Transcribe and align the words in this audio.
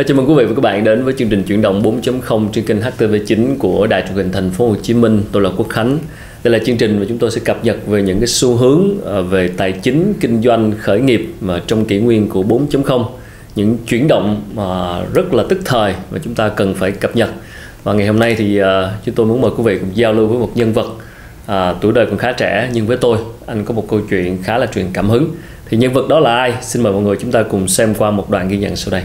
À, 0.00 0.02
chào 0.02 0.16
mừng 0.16 0.28
quý 0.28 0.34
vị 0.34 0.44
và 0.44 0.54
các 0.54 0.60
bạn 0.60 0.84
đến 0.84 1.04
với 1.04 1.14
chương 1.18 1.28
trình 1.28 1.42
chuyển 1.42 1.62
động 1.62 1.82
4.0 1.82 2.48
trên 2.52 2.64
kênh 2.64 2.80
HTV9 2.80 3.56
của 3.58 3.86
Đài 3.86 4.02
truyền 4.02 4.16
hình 4.16 4.32
Thành 4.32 4.50
phố 4.50 4.68
Hồ 4.68 4.76
Chí 4.82 4.94
Minh. 4.94 5.22
Tôi 5.32 5.42
là 5.42 5.50
Quốc 5.56 5.68
Khánh. 5.68 5.98
Đây 6.42 6.52
là 6.52 6.58
chương 6.66 6.76
trình 6.76 6.98
mà 6.98 7.06
chúng 7.08 7.18
tôi 7.18 7.30
sẽ 7.30 7.40
cập 7.44 7.64
nhật 7.64 7.86
về 7.86 8.02
những 8.02 8.20
cái 8.20 8.26
xu 8.26 8.56
hướng 8.56 8.88
ờ, 9.04 9.22
về 9.22 9.48
tài 9.56 9.72
chính, 9.72 10.14
kinh 10.20 10.42
doanh, 10.42 10.72
khởi 10.78 11.00
nghiệp 11.00 11.34
mà 11.40 11.62
trong 11.66 11.84
kỷ 11.84 11.98
nguyên 11.98 12.28
của 12.28 12.42
4.0, 12.42 13.04
những 13.56 13.78
chuyển 13.86 14.08
động 14.08 14.42
mà 14.54 15.00
rất 15.14 15.34
là 15.34 15.44
tức 15.48 15.60
thời 15.64 15.94
mà 16.10 16.18
chúng 16.24 16.34
ta 16.34 16.48
cần 16.48 16.74
phải 16.74 16.92
cập 16.92 17.16
nhật. 17.16 17.30
Và 17.82 17.92
ngày 17.92 18.06
hôm 18.06 18.18
nay 18.18 18.34
thì 18.38 18.60
chúng 19.04 19.14
tôi 19.14 19.26
muốn 19.26 19.40
mời 19.40 19.50
quý 19.56 19.62
vị 19.64 19.78
cùng 19.78 19.90
giao 19.94 20.12
lưu 20.12 20.26
với 20.26 20.38
một 20.38 20.50
nhân 20.54 20.72
vật 20.72 20.86
à, 21.46 21.74
tuổi 21.80 21.92
đời 21.92 22.06
còn 22.06 22.18
khá 22.18 22.32
trẻ 22.32 22.70
nhưng 22.72 22.86
với 22.86 22.96
tôi 22.96 23.18
anh 23.46 23.64
có 23.64 23.74
một 23.74 23.88
câu 23.88 24.00
chuyện 24.10 24.42
khá 24.42 24.58
là 24.58 24.66
truyền 24.66 24.86
cảm 24.92 25.08
hứng. 25.08 25.30
Thì 25.68 25.76
nhân 25.76 25.92
vật 25.92 26.08
đó 26.08 26.20
là 26.20 26.36
ai? 26.36 26.54
Xin 26.62 26.82
mời 26.82 26.92
mọi 26.92 27.02
người 27.02 27.16
chúng 27.20 27.32
ta 27.32 27.42
cùng 27.42 27.68
xem 27.68 27.94
qua 27.94 28.10
một 28.10 28.30
đoạn 28.30 28.48
ghi 28.48 28.58
nhận 28.58 28.76
sau 28.76 28.90
đây. 28.90 29.02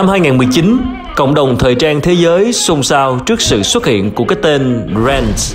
Năm 0.00 0.08
2019, 0.08 0.78
cộng 1.16 1.34
đồng 1.34 1.58
thời 1.58 1.74
trang 1.74 2.00
thế 2.00 2.12
giới 2.12 2.52
xôn 2.52 2.82
xao 2.82 3.18
trước 3.26 3.40
sự 3.40 3.62
xuất 3.62 3.86
hiện 3.86 4.10
của 4.10 4.24
cái 4.24 4.38
tên 4.42 4.86
Rens. 5.06 5.54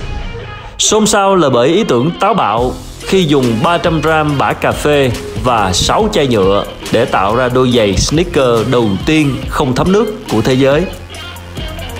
Xôn 0.78 1.06
xao 1.06 1.36
là 1.36 1.50
bởi 1.50 1.68
ý 1.68 1.84
tưởng 1.84 2.10
táo 2.20 2.34
bạo 2.34 2.72
khi 3.00 3.24
dùng 3.24 3.44
300 3.62 4.00
gram 4.00 4.38
bã 4.38 4.52
cà 4.52 4.72
phê 4.72 5.10
và 5.44 5.72
6 5.72 6.08
chai 6.12 6.26
nhựa 6.26 6.64
để 6.92 7.04
tạo 7.04 7.36
ra 7.36 7.48
đôi 7.48 7.70
giày 7.70 7.96
sneaker 7.96 8.70
đầu 8.70 8.88
tiên 9.06 9.36
không 9.48 9.74
thấm 9.74 9.92
nước 9.92 10.14
của 10.32 10.42
thế 10.42 10.54
giới. 10.54 10.84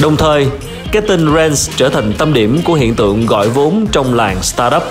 Đồng 0.00 0.16
thời, 0.16 0.46
cái 0.92 1.02
tên 1.08 1.34
Rens 1.34 1.70
trở 1.76 1.88
thành 1.88 2.12
tâm 2.18 2.32
điểm 2.32 2.60
của 2.64 2.74
hiện 2.74 2.94
tượng 2.94 3.26
gọi 3.26 3.48
vốn 3.48 3.86
trong 3.92 4.14
làng 4.14 4.42
startup. 4.42 4.82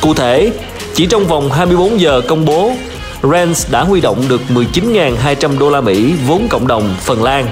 Cụ 0.00 0.14
thể, 0.14 0.52
chỉ 0.94 1.06
trong 1.06 1.26
vòng 1.26 1.50
24 1.52 2.00
giờ 2.00 2.20
công 2.28 2.44
bố 2.44 2.72
Rens 3.22 3.70
đã 3.70 3.82
huy 3.82 4.00
động 4.00 4.22
được 4.28 4.40
19.200 4.48 5.58
đô 5.58 5.70
la 5.70 5.80
Mỹ 5.80 6.14
vốn 6.26 6.46
cộng 6.50 6.66
đồng 6.66 6.94
Phần 7.00 7.22
Lan, 7.22 7.46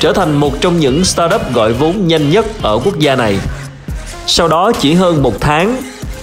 trở 0.00 0.12
thành 0.12 0.36
một 0.36 0.60
trong 0.60 0.80
những 0.80 1.04
startup 1.04 1.40
gọi 1.54 1.72
vốn 1.72 2.08
nhanh 2.08 2.30
nhất 2.30 2.46
ở 2.62 2.80
quốc 2.84 2.98
gia 2.98 3.16
này. 3.16 3.38
Sau 4.26 4.48
đó 4.48 4.72
chỉ 4.72 4.94
hơn 4.94 5.22
một 5.22 5.40
tháng, 5.40 5.76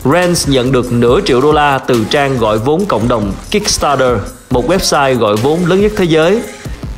Rens 0.03 0.49
nhận 0.49 0.71
được 0.71 0.91
nửa 0.91 1.19
triệu 1.25 1.41
đô 1.41 1.51
la 1.51 1.77
từ 1.77 2.05
trang 2.09 2.37
gọi 2.37 2.57
vốn 2.57 2.85
cộng 2.85 3.07
đồng 3.07 3.31
Kickstarter, 3.51 4.17
một 4.49 4.69
website 4.69 5.17
gọi 5.17 5.35
vốn 5.35 5.65
lớn 5.65 5.81
nhất 5.81 5.91
thế 5.97 6.05
giới. 6.05 6.41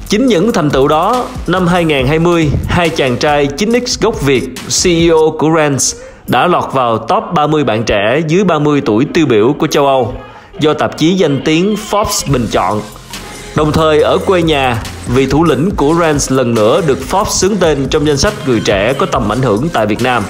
Chính 0.10 0.26
những 0.26 0.54
thành 0.54 0.70
tựu 0.70 0.88
đó, 0.88 1.26
năm 1.48 1.68
2020, 1.68 2.50
hai 2.68 2.90
chàng 2.90 3.18
trai 3.18 3.48
9X 3.58 3.98
gốc 4.02 4.22
Việt, 4.22 4.50
CEO 4.84 5.36
của 5.40 5.50
Rens, 5.58 5.96
đã 6.28 6.48
lọt 6.48 6.74
vào 6.74 6.98
top 6.98 7.24
30 7.34 7.64
bạn 7.64 7.84
trẻ 7.84 8.22
dưới 8.28 8.44
30 8.44 8.82
tuổi 8.86 9.06
tiêu 9.14 9.26
biểu 9.26 9.56
của 9.60 9.68
châu 9.68 9.88
Âu– 9.88 10.14
do 10.60 10.74
tạp 10.74 10.98
chí 10.98 11.14
danh 11.14 11.42
tiếng 11.46 11.76
Forbes 11.90 12.32
bình 12.32 12.48
chọn. 12.52 12.82
Đồng 13.56 13.72
thời 13.72 14.02
ở 14.02 14.18
quê 14.18 14.42
nhà, 14.42 14.84
vị 15.08 15.26
thủ 15.26 15.44
lĩnh 15.44 15.72
của 15.76 15.96
Rance 16.00 16.36
lần 16.36 16.54
nữa 16.54 16.82
được 16.88 17.00
Forbes 17.10 17.30
xướng 17.30 17.58
tên 17.58 17.88
trong 17.90 18.08
danh 18.08 18.18
sách 18.18 18.34
người 18.46 18.60
trẻ 18.60 18.94
có 18.94 19.06
tầm 19.06 19.32
ảnh 19.32 19.42
hưởng 19.42 19.70
tại 19.70 19.86
Việt 19.86 20.02
Nam. 20.02 20.24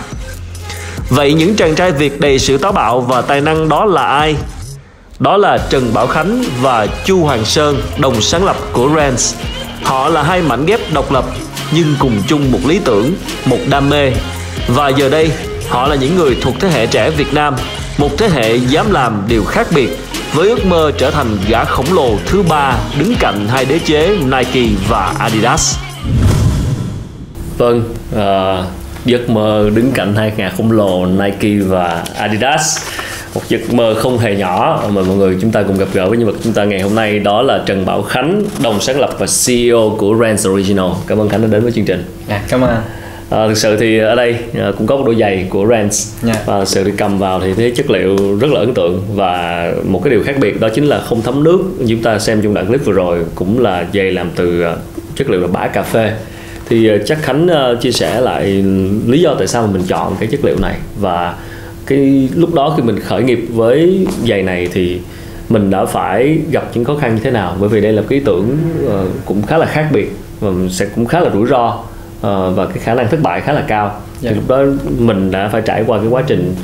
Vậy 1.09 1.33
những 1.33 1.55
chàng 1.55 1.75
trai 1.75 1.91
Việt 1.91 2.19
đầy 2.19 2.39
sự 2.39 2.57
táo 2.57 2.71
bạo 2.71 3.02
và 3.02 3.21
tài 3.21 3.41
năng 3.41 3.69
đó 3.69 3.85
là 3.85 4.03
ai? 4.03 4.35
Đó 5.19 5.38
là 5.38 5.57
Trần 5.69 5.93
Bảo 5.93 6.07
Khánh 6.07 6.43
và 6.61 6.87
Chu 7.05 7.23
Hoàng 7.23 7.45
Sơn, 7.45 7.81
đồng 7.97 8.21
sáng 8.21 8.45
lập 8.45 8.55
của 8.73 8.89
Rance. 8.95 9.23
Họ 9.83 10.09
là 10.09 10.23
hai 10.23 10.41
mảnh 10.41 10.65
ghép 10.65 10.80
độc 10.93 11.11
lập 11.11 11.25
nhưng 11.71 11.95
cùng 11.99 12.21
chung 12.27 12.52
một 12.52 12.59
lý 12.65 12.80
tưởng, 12.86 13.14
một 13.45 13.59
đam 13.69 13.89
mê. 13.89 14.11
Và 14.67 14.89
giờ 14.89 15.09
đây, 15.09 15.31
họ 15.69 15.87
là 15.87 15.95
những 15.95 16.15
người 16.15 16.37
thuộc 16.42 16.53
thế 16.59 16.69
hệ 16.69 16.87
trẻ 16.87 17.09
Việt 17.09 17.33
Nam, 17.33 17.55
một 17.98 18.09
thế 18.17 18.30
hệ 18.30 18.55
dám 18.55 18.92
làm 18.92 19.23
điều 19.27 19.43
khác 19.43 19.67
biệt 19.75 19.98
với 20.33 20.49
ước 20.49 20.66
mơ 20.66 20.92
trở 20.98 21.11
thành 21.11 21.38
gã 21.49 21.64
khổng 21.64 21.94
lồ 21.94 22.10
thứ 22.26 22.44
ba 22.49 22.77
đứng 22.99 23.14
cạnh 23.20 23.48
hai 23.48 23.66
đế 23.66 23.80
chế 23.80 24.17
Nike 24.17 24.70
và 24.89 25.14
Adidas. 25.20 25.77
Vâng, 27.58 27.83
uh, 28.16 28.66
giấc 29.05 29.30
mơ 29.30 29.70
đứng 29.76 29.92
cạnh 29.92 30.16
hai 30.16 30.32
gã 30.38 30.49
khổng 30.49 30.72
lồ 30.72 31.05
Nike 31.05 31.66
và 31.67 32.04
Adidas. 32.17 32.77
Một 33.36 33.42
giấc 33.49 33.73
mơ 33.73 33.95
không 33.99 34.17
hề 34.17 34.36
nhỏ 34.36 34.83
mà 34.89 35.02
mọi 35.02 35.16
người 35.16 35.38
chúng 35.42 35.52
ta 35.52 35.64
cùng 35.64 35.77
gặp 35.77 35.88
gỡ 35.93 36.10
với 36.10 36.17
nhân 36.17 36.27
vật 36.27 36.36
chúng 36.43 36.54
ta 36.54 36.64
ngày 36.64 36.82
hôm 36.82 36.95
nay 36.95 37.20
đó 37.20 37.42
là 37.42 37.64
Trần 37.66 37.86
Bảo 37.86 38.02
Khánh 38.02 38.43
đồng 38.64 38.82
sáng 38.82 38.99
lập 38.99 39.10
và 39.20 39.26
CEO 39.45 39.95
của 39.98 40.16
Rans 40.22 40.48
Original. 40.48 40.92
Cảm 41.08 41.17
ơn 41.17 41.30
Khánh 41.30 41.42
đã 41.42 41.48
đến 41.48 41.64
với 41.64 41.72
chương 41.72 41.86
trình. 41.86 42.05
À, 42.30 42.42
cảm 42.49 42.61
ơn 42.61 42.76
À, 43.33 43.48
thực 43.48 43.58
sự 43.58 43.77
thì 43.77 43.98
ở 43.98 44.16
đây 44.16 44.36
à, 44.54 44.71
cũng 44.77 44.88
có 44.88 44.98
một 44.98 45.04
đôi 45.05 45.16
giày 45.16 45.48
của 45.49 45.66
Rans 45.70 46.26
yeah. 46.26 46.45
và 46.45 46.66
sự 46.66 46.83
thì 46.83 46.92
cầm 46.98 47.20
vào 47.20 47.39
thì 47.39 47.54
thấy 47.54 47.71
chất 47.76 47.89
liệu 47.89 48.38
rất 48.39 48.48
là 48.52 48.60
ấn 48.60 48.73
tượng. 48.73 49.02
Và 49.16 49.71
một 49.83 50.02
cái 50.04 50.11
điều 50.11 50.23
khác 50.23 50.36
biệt 50.39 50.60
đó 50.60 50.70
chính 50.70 50.86
là 50.86 50.99
không 50.99 51.21
thấm 51.21 51.43
nước. 51.43 51.60
Chúng 51.88 52.02
ta 52.02 52.20
xem 52.20 52.42
trong 52.42 52.54
đoạn 52.54 52.67
clip 52.67 52.86
vừa 52.86 52.93
rồi 52.93 53.20
cũng 53.36 53.60
là 53.60 53.86
giày 53.93 54.11
làm 54.11 54.30
từ 54.36 54.61
à, 54.61 54.76
chất 55.16 55.30
liệu 55.30 55.42
là 55.42 55.48
bã 55.48 55.67
cà 55.67 55.83
phê. 55.83 56.11
Thì 56.70 56.89
chắc 57.05 57.22
Khánh 57.22 57.48
chia 57.82 57.92
sẻ 57.92 58.22
lại 58.22 58.64
lý 59.08 59.22
do 59.22 59.36
tại 59.38 59.48
sao 59.48 59.67
mình 59.67 59.83
chọn 59.88 60.16
cái 60.20 60.27
chất 60.32 60.45
liệu 60.45 60.55
này. 60.61 60.76
Và 60.99 61.36
cái 61.86 62.30
lúc 62.36 62.54
đó 62.54 62.73
khi 62.77 62.83
mình 62.83 62.99
khởi 62.99 63.23
nghiệp 63.23 63.45
với 63.49 64.08
giày 64.27 64.43
này 64.43 64.70
thì 64.73 64.99
mình 65.49 65.70
đã 65.70 65.86
phải 65.86 66.38
gặp 66.52 66.64
những 66.73 66.83
khó 66.83 66.95
khăn 66.95 67.16
như 67.16 67.22
thế 67.23 67.32
nào? 67.32 67.58
Bởi 67.60 67.70
vì 67.70 67.82
đây 67.82 67.93
là 67.93 68.02
cái 68.10 68.20
ý 68.20 68.26
tưởng 68.26 68.58
cũng 69.26 69.42
khá 69.42 69.58
là 69.58 69.66
khác 69.66 69.88
biệt 69.93 70.11
và 70.39 70.52
sẽ 70.70 70.86
cũng 70.95 71.05
khá 71.05 71.20
là 71.20 71.30
rủi 71.33 71.48
ro 71.48 71.83
uh, 72.28 72.56
và 72.56 72.66
cái 72.66 72.78
khả 72.78 72.94
năng 72.94 73.10
thất 73.10 73.20
bại 73.22 73.42
khá 73.42 73.54
là 73.54 73.64
cao 73.67 73.86
yeah. 73.86 74.02
thì 74.22 74.28
dạ. 74.28 74.32
lúc 74.32 74.48
đó 74.48 74.64
mình 74.98 75.32
đã 75.32 75.50
phải 75.52 75.61
trải 75.66 75.84
qua 75.88 75.98
cái 75.98 76.08
quá 76.08 76.23
trình 76.28 76.56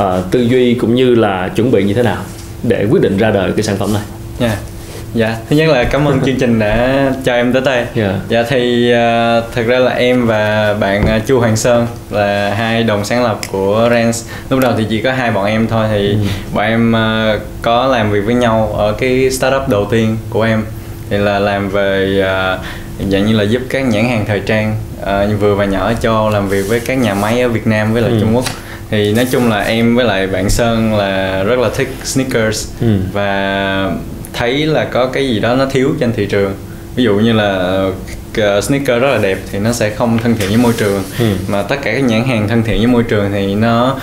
uh, 0.00 0.04
tư 0.30 0.40
duy 0.40 0.74
cũng 0.74 0.94
như 0.94 1.14
là 1.14 1.48
chuẩn 1.48 1.70
bị 1.70 1.84
như 1.84 1.94
thế 1.94 2.02
nào 2.02 2.22
để 2.62 2.86
quyết 2.90 3.02
định 3.02 3.16
ra 3.16 3.30
đời 3.30 3.52
cái 3.56 3.62
sản 3.62 3.76
phẩm 3.76 3.92
này 3.92 4.02
yeah. 4.40 4.58
Dạ, 5.14 5.36
thứ 5.50 5.56
nhất 5.56 5.68
là 5.68 5.84
cảm 5.84 6.04
ơn 6.08 6.20
chương 6.26 6.36
trình 6.38 6.58
đã 6.58 7.10
cho 7.24 7.34
em 7.34 7.52
tới 7.52 7.62
đây. 7.62 7.76
Yeah. 7.76 7.88
Dạ. 7.94 8.14
dạ 8.28 8.42
thì 8.48 8.92
uh, 8.92 9.54
thật 9.54 9.62
ra 9.66 9.78
là 9.78 9.90
em 9.92 10.26
và 10.26 10.74
bạn 10.80 11.04
uh, 11.16 11.26
Chu 11.26 11.40
Hoàng 11.40 11.56
Sơn 11.56 11.86
là 12.10 12.54
hai 12.54 12.82
đồng 12.82 13.04
sáng 13.04 13.24
lập 13.24 13.38
của 13.52 13.88
Rens. 13.90 14.26
Lúc 14.50 14.60
đầu 14.60 14.72
thì 14.78 14.86
chỉ 14.90 15.02
có 15.02 15.12
hai 15.12 15.30
bọn 15.30 15.46
em 15.46 15.66
thôi 15.66 15.86
thì 15.90 16.08
ừ. 16.08 16.16
bọn 16.54 16.64
em 16.64 16.92
uh, 16.92 17.40
có 17.62 17.86
làm 17.86 18.10
việc 18.10 18.20
với 18.24 18.34
nhau 18.34 18.74
ở 18.78 18.92
cái 18.92 19.30
startup 19.30 19.68
đầu 19.68 19.86
tiên 19.90 20.16
của 20.30 20.42
em 20.42 20.64
thì 21.10 21.18
là 21.18 21.38
làm 21.38 21.68
về 21.68 22.20
uh, 22.20 23.10
dạng 23.12 23.26
như 23.26 23.36
là 23.36 23.42
giúp 23.42 23.62
các 23.70 23.80
nhãn 23.80 24.08
hàng 24.08 24.24
thời 24.26 24.40
trang 24.40 24.76
uh, 25.02 25.40
vừa 25.40 25.54
và 25.54 25.64
nhỏ 25.64 25.92
Âu 26.02 26.30
làm 26.30 26.48
việc 26.48 26.62
với 26.68 26.80
các 26.80 26.94
nhà 26.94 27.14
máy 27.14 27.40
ở 27.40 27.48
Việt 27.48 27.66
Nam 27.66 27.92
với 27.92 28.02
lại 28.02 28.10
ừ. 28.10 28.18
Trung 28.20 28.36
Quốc 28.36 28.44
thì 28.90 29.14
nói 29.14 29.26
chung 29.30 29.48
là 29.48 29.60
em 29.60 29.96
với 29.96 30.04
lại 30.04 30.26
bạn 30.26 30.50
Sơn 30.50 30.94
là 30.94 31.42
rất 31.42 31.58
là 31.58 31.68
thích 31.76 31.88
sneakers 32.04 32.68
ừ. 32.80 32.96
và 33.12 33.90
thấy 34.32 34.66
là 34.66 34.84
có 34.84 35.06
cái 35.06 35.28
gì 35.28 35.40
đó 35.40 35.56
nó 35.56 35.66
thiếu 35.66 35.90
trên 36.00 36.12
thị 36.12 36.26
trường 36.26 36.54
ví 36.96 37.04
dụ 37.04 37.14
như 37.14 37.32
là 37.32 37.82
uh, 38.40 38.64
sneaker 38.64 39.02
rất 39.02 39.10
là 39.12 39.18
đẹp 39.18 39.38
thì 39.52 39.58
nó 39.58 39.72
sẽ 39.72 39.90
không 39.90 40.18
thân 40.18 40.36
thiện 40.36 40.48
với 40.48 40.58
môi 40.58 40.72
trường 40.78 41.02
ừ. 41.18 41.26
mà 41.48 41.62
tất 41.62 41.76
cả 41.82 41.92
các 41.92 42.04
nhãn 42.04 42.24
hàng 42.24 42.48
thân 42.48 42.62
thiện 42.62 42.78
với 42.78 42.86
môi 42.86 43.02
trường 43.02 43.30
thì 43.32 43.54
nó 43.54 43.96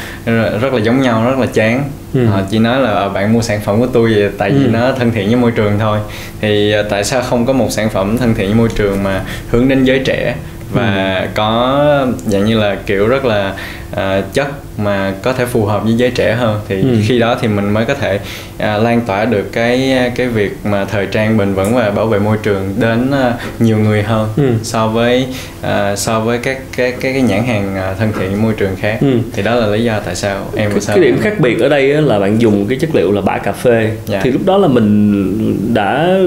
rất 0.62 0.74
là 0.74 0.80
giống 0.80 1.02
nhau 1.02 1.26
rất 1.26 1.40
là 1.40 1.46
chán 1.46 1.84
ừ. 2.14 2.26
họ 2.26 2.42
chỉ 2.52 2.60
nói 2.60 2.82
là 2.82 2.92
ờ, 2.92 3.10
bạn 3.10 3.34
mua 3.34 3.42
sản 3.42 3.62
phẩm 3.66 3.80
của 3.80 3.88
tôi 3.94 4.14
vậy 4.14 4.30
tại 4.38 4.52
vì 4.52 4.66
ừ. 4.66 4.70
nó 4.70 4.92
thân 4.92 5.12
thiện 5.12 5.28
với 5.28 5.36
môi 5.36 5.52
trường 5.52 5.80
thôi 5.80 6.00
thì 6.42 6.74
tại 6.90 7.04
sao 7.04 7.22
không 7.22 7.46
có 7.46 7.54
một 7.54 7.72
sản 7.72 7.90
phẩm 7.90 8.18
thân 8.18 8.36
thiện 8.36 8.48
với 8.48 8.56
môi 8.56 8.70
trường 8.76 9.04
mà 9.04 9.24
hướng 9.50 9.68
đến 9.68 9.84
giới 9.84 10.00
trẻ 10.06 10.36
và 10.70 11.20
ừ. 11.22 11.28
có 11.36 12.08
dạng 12.28 12.46
như 12.46 12.60
là 12.60 12.78
kiểu 12.86 13.08
rất 13.08 13.26
là 13.26 13.56
uh, 13.94 14.34
chất 14.34 14.48
mà 14.80 15.14
có 15.22 15.34
thể 15.34 15.46
phù 15.46 15.66
hợp 15.66 15.84
với 15.84 15.94
giới 15.94 16.12
trẻ 16.12 16.36
hơn 16.36 16.60
thì 16.68 16.82
ừ. 16.82 16.98
khi 17.08 17.20
đó 17.20 17.38
thì 17.42 17.48
mình 17.48 17.70
mới 17.70 17.86
có 17.86 17.94
thể 17.94 18.16
uh, 18.16 18.60
lan 18.60 19.02
tỏa 19.08 19.26
được 19.26 19.52
cái 19.52 19.96
cái 20.16 20.28
việc 20.28 20.58
mà 20.64 20.86
thời 20.86 21.06
trang 21.06 21.38
bền 21.38 21.54
vững 21.54 21.76
và 21.76 21.90
bảo 21.90 22.06
vệ 22.06 22.20
môi 22.20 22.38
trường 22.44 22.74
đến 22.78 23.10
uh, 23.10 23.62
nhiều 23.62 23.78
người 23.78 24.04
hơn 24.04 24.30
ừ. 24.38 24.54
so 24.64 24.88
với 24.88 25.28
uh, 25.62 25.98
so 25.98 26.20
với 26.20 26.38
các 26.38 26.58
các 26.78 26.96
các 27.02 27.14
cái 27.14 27.22
nhãn 27.22 27.44
hàng 27.44 27.76
uh, 27.92 27.98
thân 27.98 28.12
thiện 28.20 28.42
môi 28.42 28.54
trường 28.54 28.76
khác 28.76 28.98
ừ. 29.02 29.18
thì 29.34 29.44
đó 29.44 29.56
là 29.56 29.68
lý 29.68 29.84
do 29.84 30.00
tại 30.00 30.16
sao 30.16 30.46
em 30.56 30.72
cái, 30.72 30.82
sao 30.82 30.96
cái 30.96 31.06
điểm 31.06 31.18
khác 31.22 31.40
biệt 31.40 31.60
ở 31.60 31.70
đây 31.70 31.88
là 31.88 32.20
bạn 32.20 32.42
dùng 32.42 32.66
cái 32.70 32.78
chất 32.82 32.96
liệu 32.96 33.12
là 33.12 33.22
bã 33.22 33.38
cà 33.38 33.52
phê. 33.52 33.92
Dạ. 34.06 34.22
thì 34.24 34.32
lúc 34.32 34.42
đó 34.46 34.58
là 34.58 34.68
mình 34.68 35.74
đã 35.74 36.18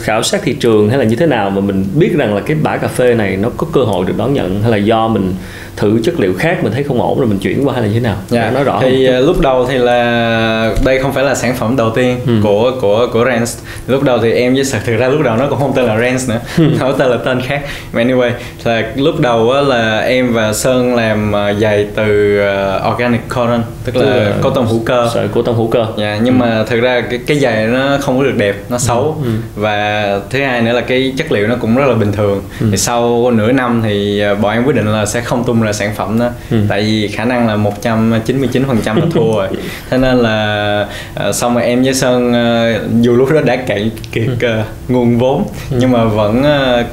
khảo 0.00 0.22
sát 0.22 0.40
thị 0.44 0.52
trường 0.52 0.88
hay 0.88 0.98
là 0.98 1.04
như 1.04 1.16
thế 1.16 1.26
nào 1.26 1.50
mà 1.50 1.60
mình 1.60 1.84
biết 1.94 2.10
rằng 2.16 2.34
là 2.34 2.40
cái 2.40 2.56
bã 2.62 2.76
cà 2.76 2.88
phê 2.88 3.14
này 3.14 3.36
nó 3.36 3.50
có 3.56 3.66
cơ 3.72 3.80
hội 3.80 4.06
được 4.06 4.14
đón 4.16 4.34
nhận 4.34 4.62
hay 4.62 4.70
là 4.70 4.76
do 4.76 5.08
mình 5.08 5.34
thử 5.76 6.00
chất 6.04 6.20
liệu 6.20 6.34
khác 6.38 6.58
mình 6.62 6.72
thấy 6.72 6.82
không 6.82 7.02
ổn 7.02 7.18
rồi 7.18 7.26
mình 7.26 7.38
chuyển 7.38 7.66
qua 7.66 7.74
hay 7.74 7.82
là 7.82 7.88
như 7.88 7.94
thế 7.94 8.00
nào 8.00 8.16
dạ. 8.28 8.50
nói 8.50 8.64
rõ 8.64 8.78
thì 8.82 9.08
uh, 9.18 9.26
lúc 9.26 9.40
đầu 9.40 9.66
thì 9.66 9.78
là 9.78 10.74
đây 10.84 10.98
không 10.98 11.12
phải 11.12 11.24
là 11.24 11.34
sản 11.34 11.54
phẩm 11.54 11.76
đầu 11.76 11.90
tiên 11.90 12.16
ừ. 12.26 12.32
của 12.42 12.72
của 12.80 13.06
của 13.12 13.24
Rens 13.24 13.58
lúc 13.86 14.02
đầu 14.02 14.18
thì 14.22 14.32
em 14.32 14.54
với 14.54 14.64
thực 14.84 14.96
ra 14.96 15.08
lúc 15.08 15.22
đầu 15.22 15.36
nó 15.36 15.46
cũng 15.46 15.58
không 15.58 15.72
tên 15.76 15.84
là 15.84 15.98
Rens 15.98 16.28
nữa 16.28 16.40
ừ. 16.58 16.64
nó 16.80 16.92
tên 16.92 17.08
là 17.08 17.16
tên 17.16 17.40
khác 17.40 17.60
anyway 17.92 18.30
là 18.64 18.92
lúc 18.96 19.20
đầu 19.20 19.62
là 19.62 19.98
em 19.98 20.32
và 20.32 20.52
Sơn 20.52 20.94
làm 20.94 21.32
uh, 21.32 21.58
giày 21.60 21.86
từ 21.94 22.40
uh, 22.40 22.94
organic 22.94 23.20
cotton 23.28 23.62
tức 23.84 23.96
là 23.96 24.06
ừ. 24.06 24.32
cotton 24.42 24.66
hữu 24.66 24.82
cơ 24.86 25.10
sợi 25.14 25.28
cotton 25.28 25.54
hữu 25.54 25.66
cơ 25.66 25.86
dạ 25.98 26.18
nhưng 26.22 26.40
ừ. 26.40 26.44
mà 26.44 26.64
thực 26.64 26.80
ra 26.80 27.00
cái 27.10 27.20
cái 27.26 27.38
giày 27.38 27.66
nó 27.66 27.98
không 28.00 28.18
có 28.18 28.24
được 28.24 28.36
đẹp 28.36 28.56
nó 28.68 28.78
xấu 28.78 29.16
ừ. 29.24 29.24
ừ. 29.24 29.30
và 29.56 30.20
thứ 30.30 30.42
hai 30.42 30.62
nữa 30.62 30.72
là 30.72 30.80
cái 30.80 31.12
chất 31.16 31.32
liệu 31.32 31.46
nó 31.46 31.54
cũng 31.60 31.76
rất 31.76 31.86
là 31.86 31.94
bình 31.94 32.12
thường 32.12 32.42
ừ. 32.60 32.66
thì 32.70 32.76
sau 32.76 33.30
nửa 33.30 33.52
năm 33.52 33.80
thì 33.84 34.22
bọn 34.40 34.52
em 34.52 34.64
quyết 34.64 34.76
định 34.76 34.86
là 34.86 35.06
sẽ 35.06 35.20
không 35.20 35.44
tung 35.44 35.63
ra 35.64 35.72
sản 35.72 35.94
phẩm 35.94 36.18
đó 36.18 36.30
ừ. 36.50 36.56
tại 36.68 36.82
vì 36.82 37.08
khả 37.08 37.24
năng 37.24 37.46
là 37.46 37.56
199 37.56 38.64
phần 38.66 38.80
trăm 38.84 38.96
là 38.96 39.06
thua 39.12 39.32
rồi 39.32 39.48
thế 39.90 39.98
nên 39.98 40.16
là 40.18 40.86
uh, 41.28 41.34
xong 41.34 41.54
rồi 41.54 41.64
em 41.64 41.82
với 41.82 41.94
sơn 41.94 42.28
uh, 42.30 43.02
dù 43.02 43.16
lúc 43.16 43.32
đó 43.32 43.40
đã 43.40 43.56
cạn 43.56 43.90
kiệt 44.12 44.28
uh, 44.34 44.90
nguồn 44.90 45.18
vốn 45.18 45.44
ừ. 45.70 45.76
nhưng 45.80 45.92
mà 45.92 46.04
vẫn 46.04 46.40
uh, 46.40 46.86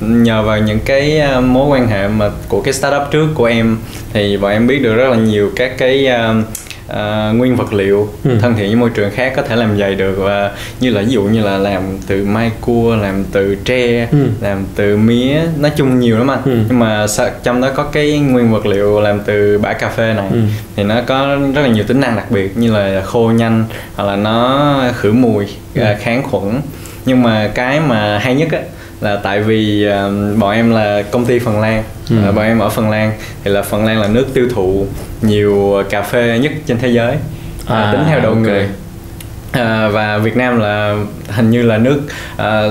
nhờ 0.00 0.42
vào 0.42 0.58
những 0.58 0.80
cái 0.84 1.22
mối 1.40 1.66
quan 1.68 1.88
hệ 1.88 2.08
mà 2.08 2.30
của 2.48 2.60
cái 2.60 2.74
startup 2.74 3.02
trước 3.10 3.26
của 3.34 3.44
em 3.44 3.76
thì 4.12 4.36
bọn 4.36 4.50
em 4.50 4.66
biết 4.66 4.78
được 4.82 4.94
rất 4.94 5.08
là 5.10 5.16
nhiều 5.16 5.50
các 5.56 5.78
cái 5.78 6.08
uh, 6.30 6.46
uh, 6.92 7.36
nguyên 7.36 7.56
vật 7.56 7.72
liệu 7.72 8.08
ừ. 8.24 8.30
thân 8.40 8.54
thiện 8.56 8.66
với 8.66 8.76
môi 8.76 8.90
trường 8.90 9.10
khác 9.10 9.32
có 9.36 9.42
thể 9.42 9.56
làm 9.56 9.78
giày 9.78 9.94
được 9.94 10.14
và 10.18 10.50
như 10.80 10.90
là 10.90 11.02
ví 11.02 11.08
dụ 11.08 11.22
như 11.22 11.42
là 11.42 11.58
làm 11.58 11.82
từ 12.06 12.24
mai 12.24 12.50
cua 12.60 12.96
làm 12.96 13.24
từ 13.32 13.54
tre 13.54 14.08
ừ. 14.10 14.26
làm 14.40 14.64
từ 14.76 14.96
mía 14.96 15.40
nói 15.58 15.72
chung 15.76 16.00
nhiều 16.00 16.18
lắm 16.18 16.30
anh 16.30 16.42
ừ. 16.44 16.58
nhưng 16.68 16.78
mà 16.78 17.06
trong 17.42 17.60
đó 17.60 17.70
có 17.74 17.82
cái 17.82 18.18
nguyên 18.18 18.52
vật 18.52 18.66
liệu 18.66 19.00
làm 19.00 19.20
từ 19.20 19.58
bã 19.58 19.72
cà 19.72 19.88
phê 19.88 20.14
này 20.14 20.28
ừ. 20.30 20.40
thì 20.76 20.82
nó 20.82 21.00
có 21.06 21.36
rất 21.54 21.62
là 21.62 21.68
nhiều 21.68 21.84
tính 21.84 22.00
năng 22.00 22.16
đặc 22.16 22.30
biệt 22.30 22.56
như 22.56 22.72
là 22.72 23.02
khô 23.04 23.30
nhanh 23.36 23.64
hoặc 23.96 24.04
là 24.04 24.16
nó 24.16 24.80
khử 24.94 25.12
mùi 25.12 25.46
ừ. 25.74 25.82
Kháng 26.00 26.22
khuẩn 26.22 26.60
nhưng 27.06 27.22
mà 27.22 27.50
cái 27.54 27.80
mà 27.80 28.18
hay 28.18 28.34
nhất 28.34 28.48
á 28.52 28.58
là 29.00 29.16
tại 29.16 29.40
vì 29.40 29.88
uh, 29.88 30.38
bọn 30.38 30.54
em 30.54 30.70
là 30.70 31.02
công 31.02 31.26
ty 31.26 31.38
Phần 31.38 31.60
Lan 31.60 31.82
ừ. 32.10 32.16
uh, 32.28 32.34
bọn 32.34 32.44
em 32.44 32.58
ở 32.58 32.68
Phần 32.68 32.90
Lan 32.90 33.12
thì 33.44 33.50
là 33.50 33.62
Phần 33.62 33.84
Lan 33.84 34.00
là 34.00 34.08
nước 34.08 34.26
tiêu 34.34 34.48
thụ 34.54 34.86
nhiều 35.22 35.82
cà 35.90 36.02
phê 36.02 36.38
nhất 36.42 36.52
trên 36.66 36.78
thế 36.78 36.88
giới 36.88 37.16
à, 37.66 37.76
à, 37.76 37.92
tính 37.92 38.02
theo 38.08 38.20
đầu 38.20 38.30
okay. 38.30 38.42
người 38.42 38.68
à, 39.52 39.88
và 39.88 40.18
Việt 40.18 40.36
Nam 40.36 40.60
là 40.60 40.96
hình 41.28 41.50
như 41.50 41.62
là 41.62 41.78
nước 41.78 42.00
à, 42.36 42.62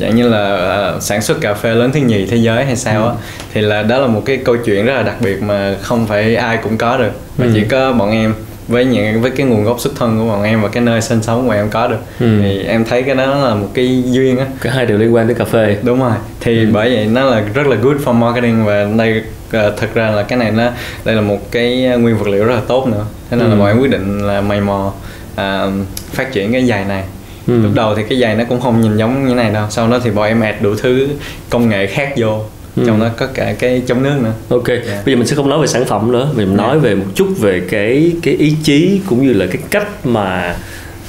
dạng 0.00 0.16
như 0.16 0.28
là 0.28 0.56
à, 0.56 0.92
sản 1.00 1.22
xuất 1.22 1.40
cà 1.40 1.54
phê 1.54 1.74
lớn 1.74 1.90
thứ 1.92 2.00
nhì 2.00 2.26
thế 2.26 2.36
giới 2.36 2.64
hay 2.64 2.76
sao 2.76 3.06
á 3.06 3.10
ừ. 3.10 3.16
thì 3.54 3.60
là 3.60 3.82
đó 3.82 3.98
là 3.98 4.06
một 4.06 4.22
cái 4.24 4.36
câu 4.36 4.56
chuyện 4.56 4.86
rất 4.86 4.94
là 4.94 5.02
đặc 5.02 5.16
biệt 5.20 5.42
mà 5.42 5.74
không 5.82 6.06
phải 6.06 6.36
ai 6.36 6.56
cũng 6.56 6.78
có 6.78 6.96
được 6.96 7.12
mà 7.38 7.46
ừ. 7.46 7.50
chỉ 7.54 7.64
có 7.64 7.92
bọn 7.92 8.10
em 8.10 8.34
với 8.68 8.84
những 8.84 9.22
với 9.22 9.30
cái 9.30 9.46
nguồn 9.46 9.64
gốc 9.64 9.80
xuất 9.80 9.92
thân 9.96 10.18
của 10.18 10.26
bọn 10.26 10.42
em 10.42 10.62
và 10.62 10.68
cái 10.68 10.82
nơi 10.82 11.00
sinh 11.02 11.22
sống 11.22 11.46
của 11.46 11.52
em 11.52 11.68
có 11.70 11.88
được 11.88 11.98
ừ. 12.20 12.40
thì 12.42 12.62
em 12.64 12.84
thấy 12.84 13.02
cái 13.02 13.14
đó 13.14 13.34
là 13.34 13.54
một 13.54 13.68
cái 13.74 14.02
duyên 14.06 14.38
á 14.38 14.46
cả 14.60 14.70
hai 14.70 14.86
đều 14.86 14.98
liên 14.98 15.14
quan 15.14 15.26
tới 15.26 15.34
cà 15.34 15.44
phê 15.44 15.76
đúng 15.82 16.00
rồi 16.00 16.12
thì 16.40 16.58
ừ. 16.58 16.68
bởi 16.72 16.94
vậy 16.94 17.06
nó 17.06 17.24
là 17.24 17.40
rất 17.54 17.66
là 17.66 17.76
good 17.76 17.96
for 17.96 18.12
marketing 18.12 18.64
và 18.64 18.86
đây 18.98 19.22
uh, 19.46 19.76
thực 19.76 19.94
ra 19.94 20.10
là 20.10 20.22
cái 20.22 20.38
này 20.38 20.50
nó 20.50 20.70
đây 21.04 21.14
là 21.14 21.20
một 21.20 21.38
cái 21.50 21.76
nguyên 21.98 22.18
vật 22.18 22.28
liệu 22.28 22.44
rất 22.44 22.54
là 22.54 22.62
tốt 22.68 22.86
nữa 22.88 23.04
thế 23.30 23.36
nên 23.36 23.46
ừ. 23.46 23.50
là 23.50 23.56
bọn 23.58 23.68
em 23.68 23.80
quyết 23.80 23.90
định 23.90 24.26
là 24.26 24.40
mày 24.40 24.60
mò 24.60 24.92
uh, 25.32 25.72
phát 26.12 26.32
triển 26.32 26.52
cái 26.52 26.66
giày 26.66 26.84
này 26.84 27.04
ừ. 27.46 27.62
lúc 27.62 27.72
đầu 27.74 27.94
thì 27.94 28.02
cái 28.08 28.20
giày 28.20 28.34
nó 28.34 28.44
cũng 28.48 28.60
không 28.60 28.80
nhìn 28.80 28.96
giống 28.96 29.28
như 29.28 29.34
này 29.34 29.50
đâu 29.50 29.66
sau 29.70 29.88
đó 29.88 29.98
thì 30.04 30.10
bọn 30.10 30.26
em 30.26 30.40
add 30.40 30.62
đủ 30.62 30.74
thứ 30.82 31.08
công 31.50 31.68
nghệ 31.68 31.86
khác 31.86 32.12
vô 32.16 32.40
ừ. 32.76 32.82
trong 32.86 33.00
đó 33.00 33.08
có 33.16 33.26
cả 33.34 33.54
cái 33.58 33.82
chống 33.86 34.02
nước 34.02 34.18
nữa 34.22 34.32
ok 34.48 34.68
yeah. 34.68 34.82
Dạ. 34.86 35.02
bây 35.04 35.14
giờ 35.14 35.18
mình 35.18 35.26
sẽ 35.26 35.36
không 35.36 35.48
nói 35.48 35.60
về 35.60 35.66
sản 35.66 35.84
phẩm 35.84 36.12
nữa 36.12 36.28
mình 36.36 36.46
yeah. 36.46 36.58
Dạ. 36.58 36.64
nói 36.66 36.78
về 36.78 36.94
một 36.94 37.06
chút 37.14 37.28
về 37.38 37.62
cái 37.70 38.12
cái 38.22 38.34
ý 38.34 38.54
chí 38.62 39.00
cũng 39.06 39.26
như 39.26 39.32
là 39.32 39.46
cái 39.46 39.62
cách 39.70 40.06
mà 40.06 40.56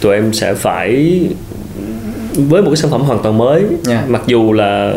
tụi 0.02 0.16
em 0.16 0.34
sẽ 0.34 0.54
phải 0.54 1.20
với 2.38 2.62
một 2.62 2.70
cái 2.70 2.78
sản 2.78 2.92
phẩm 2.92 3.02
hoàn 3.02 3.24
toàn 3.24 3.38
mới 3.38 3.64
yeah. 3.90 4.10
Mặc 4.10 4.22
dù 4.26 4.54
là 4.54 4.94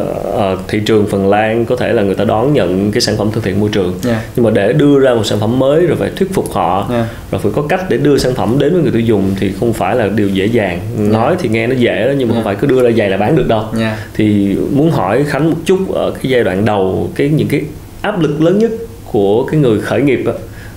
uh, 0.53 0.59
thị 0.69 0.81
trường 0.87 1.07
Phần 1.07 1.29
Lan 1.29 1.67
có 1.67 1.77
thể 1.77 1.93
là 1.93 2.03
người 2.03 2.15
ta 2.15 2.25
đón 2.25 2.53
nhận 2.53 2.93
cái 2.93 3.01
sản 3.01 3.17
phẩm 3.17 3.31
thân 3.33 3.43
thiện 3.43 3.61
môi 3.61 3.69
trường 3.73 3.95
yeah. 4.07 4.19
nhưng 4.37 4.45
mà 4.45 4.51
để 4.51 4.73
đưa 4.73 5.01
ra 5.01 5.15
một 5.15 5.25
sản 5.25 5.41
phẩm 5.41 5.59
mới 5.59 5.87
rồi 5.87 5.97
phải 5.97 6.11
thuyết 6.17 6.35
phục 6.35 6.53
họ 6.53 6.87
yeah. 6.91 7.07
rồi 7.31 7.41
phải 7.41 7.53
có 7.55 7.63
cách 7.63 7.85
để 7.89 7.97
đưa 7.97 8.19
sản 8.19 8.35
phẩm 8.35 8.59
đến 8.59 8.73
với 8.73 8.83
người 8.83 8.93
tiêu 8.93 9.01
dùng 9.01 9.35
thì 9.41 9.53
không 9.61 9.73
phải 9.73 9.97
là 9.97 10.09
điều 10.09 10.29
dễ 10.29 10.47
dàng 10.47 10.81
yeah. 10.99 11.11
nói 11.11 11.37
thì 11.39 11.49
nghe 11.49 11.67
nó 11.67 11.75
dễ 11.75 12.07
đó 12.07 12.13
nhưng 12.19 12.29
mà 12.29 12.35
yeah. 12.35 12.35
không 12.35 12.45
phải 12.45 12.55
cứ 12.61 12.67
đưa 12.67 12.83
ra 12.83 12.91
giày 12.97 13.11
là 13.11 13.17
bán 13.17 13.37
được 13.37 13.49
đâu 13.49 13.65
yeah. 13.79 13.99
thì 14.15 14.57
muốn 14.73 14.91
hỏi 14.91 15.25
Khánh 15.25 15.51
một 15.51 15.57
chút 15.65 15.93
ở 15.95 16.11
cái 16.11 16.31
giai 16.31 16.45
đoạn 16.45 16.65
đầu 16.65 17.11
cái 17.15 17.29
những 17.29 17.49
cái 17.49 17.63
áp 18.03 18.21
lực 18.21 18.43
lớn 18.43 18.59
nhất 18.59 18.71
của 19.13 19.45
cái 19.45 19.61
người 19.61 19.81
khởi 19.81 20.03
nghiệp 20.03 20.23
đó, 20.27 20.33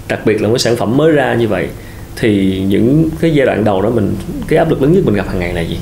đặc 0.08 0.20
biệt 0.26 0.42
là 0.42 0.48
một 0.48 0.58
sản 0.58 0.76
phẩm 0.76 0.98
mới 0.98 1.12
ra 1.12 1.36
như 1.36 1.48
vậy 1.48 1.68
thì 2.16 2.62
những 2.68 3.10
cái 3.20 3.34
giai 3.34 3.46
đoạn 3.46 3.64
đầu 3.64 3.82
đó 3.82 3.90
mình 3.90 4.16
cái 4.48 4.60
áp 4.60 4.70
lực 4.70 4.82
lớn 4.82 4.94
nhất 4.94 5.06
mình 5.06 5.16
gặp 5.16 5.28
hàng 5.28 5.40
ngày 5.40 5.54
là 5.54 5.62
gì 5.62 5.78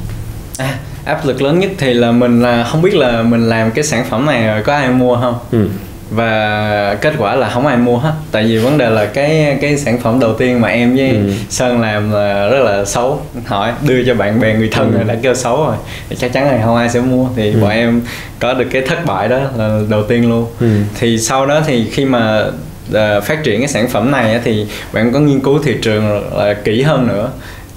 à, 0.62 0.78
áp 1.06 1.26
lực 1.26 1.42
lớn 1.42 1.60
nhất 1.60 1.70
thì 1.78 1.94
là 1.94 2.12
mình 2.12 2.42
là 2.42 2.64
không 2.64 2.82
biết 2.82 2.96
là 2.96 3.22
mình 3.22 3.50
làm 3.50 3.72
cái 3.72 3.84
sản 3.84 4.06
phẩm 4.10 4.26
này 4.26 4.48
rồi 4.48 4.62
có 4.64 4.74
ai 4.74 4.90
mua 4.90 5.18
không 5.18 5.36
ừ. 5.52 5.68
và 6.12 6.96
kết 7.02 7.14
quả 7.18 7.36
là 7.36 7.50
không 7.50 7.68
ai 7.68 7.78
mua 7.78 7.98
hết 7.98 8.14
tại 8.32 8.44
vì 8.44 8.58
vấn 8.58 8.78
đề 8.78 8.90
là 8.90 9.06
cái 9.06 9.58
cái 9.62 9.78
sản 9.78 10.00
phẩm 10.00 10.20
đầu 10.20 10.34
tiên 10.34 10.62
mà 10.62 10.68
em 10.68 10.96
với 10.96 11.10
ừ. 11.10 11.32
sơn 11.50 11.82
làm 11.82 12.12
là 12.12 12.48
rất 12.48 12.60
là 12.64 12.86
xấu 12.86 13.22
hỏi 13.46 13.72
đưa 13.88 14.04
cho 14.06 14.16
bạn 14.16 14.40
bè 14.40 14.54
người 14.54 14.70
thân 14.72 14.94
ừ. 14.94 15.04
đã 15.08 15.16
kêu 15.22 15.36
xấu 15.36 15.66
rồi 15.66 15.76
thì 16.10 16.16
chắc 16.20 16.34
chắn 16.34 16.48
là 16.48 16.66
không 16.66 16.76
ai 16.76 16.90
sẽ 16.90 17.00
mua 17.00 17.28
thì 17.36 17.54
ừ. 17.54 17.62
bọn 17.62 17.72
em 17.72 18.02
có 18.40 18.54
được 18.54 18.68
cái 18.72 18.82
thất 18.82 19.06
bại 19.06 19.28
đó 19.28 19.40
là 19.58 19.80
đầu 19.90 20.04
tiên 20.04 20.30
luôn 20.30 20.46
ừ. 20.60 20.68
thì 21.00 21.18
sau 21.18 21.46
đó 21.46 21.62
thì 21.68 21.90
khi 21.92 22.06
mà 22.06 22.46
uh, 22.90 23.24
phát 23.24 23.44
triển 23.44 23.60
cái 23.60 23.68
sản 23.68 23.90
phẩm 23.90 24.12
này 24.12 24.40
thì 24.44 24.68
bạn 24.94 25.14
có 25.14 25.20
nghiên 25.20 25.40
cứu 25.40 25.60
thị 25.64 25.76
trường 25.82 26.36
là 26.38 26.54
kỹ 26.54 26.82
hơn 26.82 27.08
nữa 27.08 27.30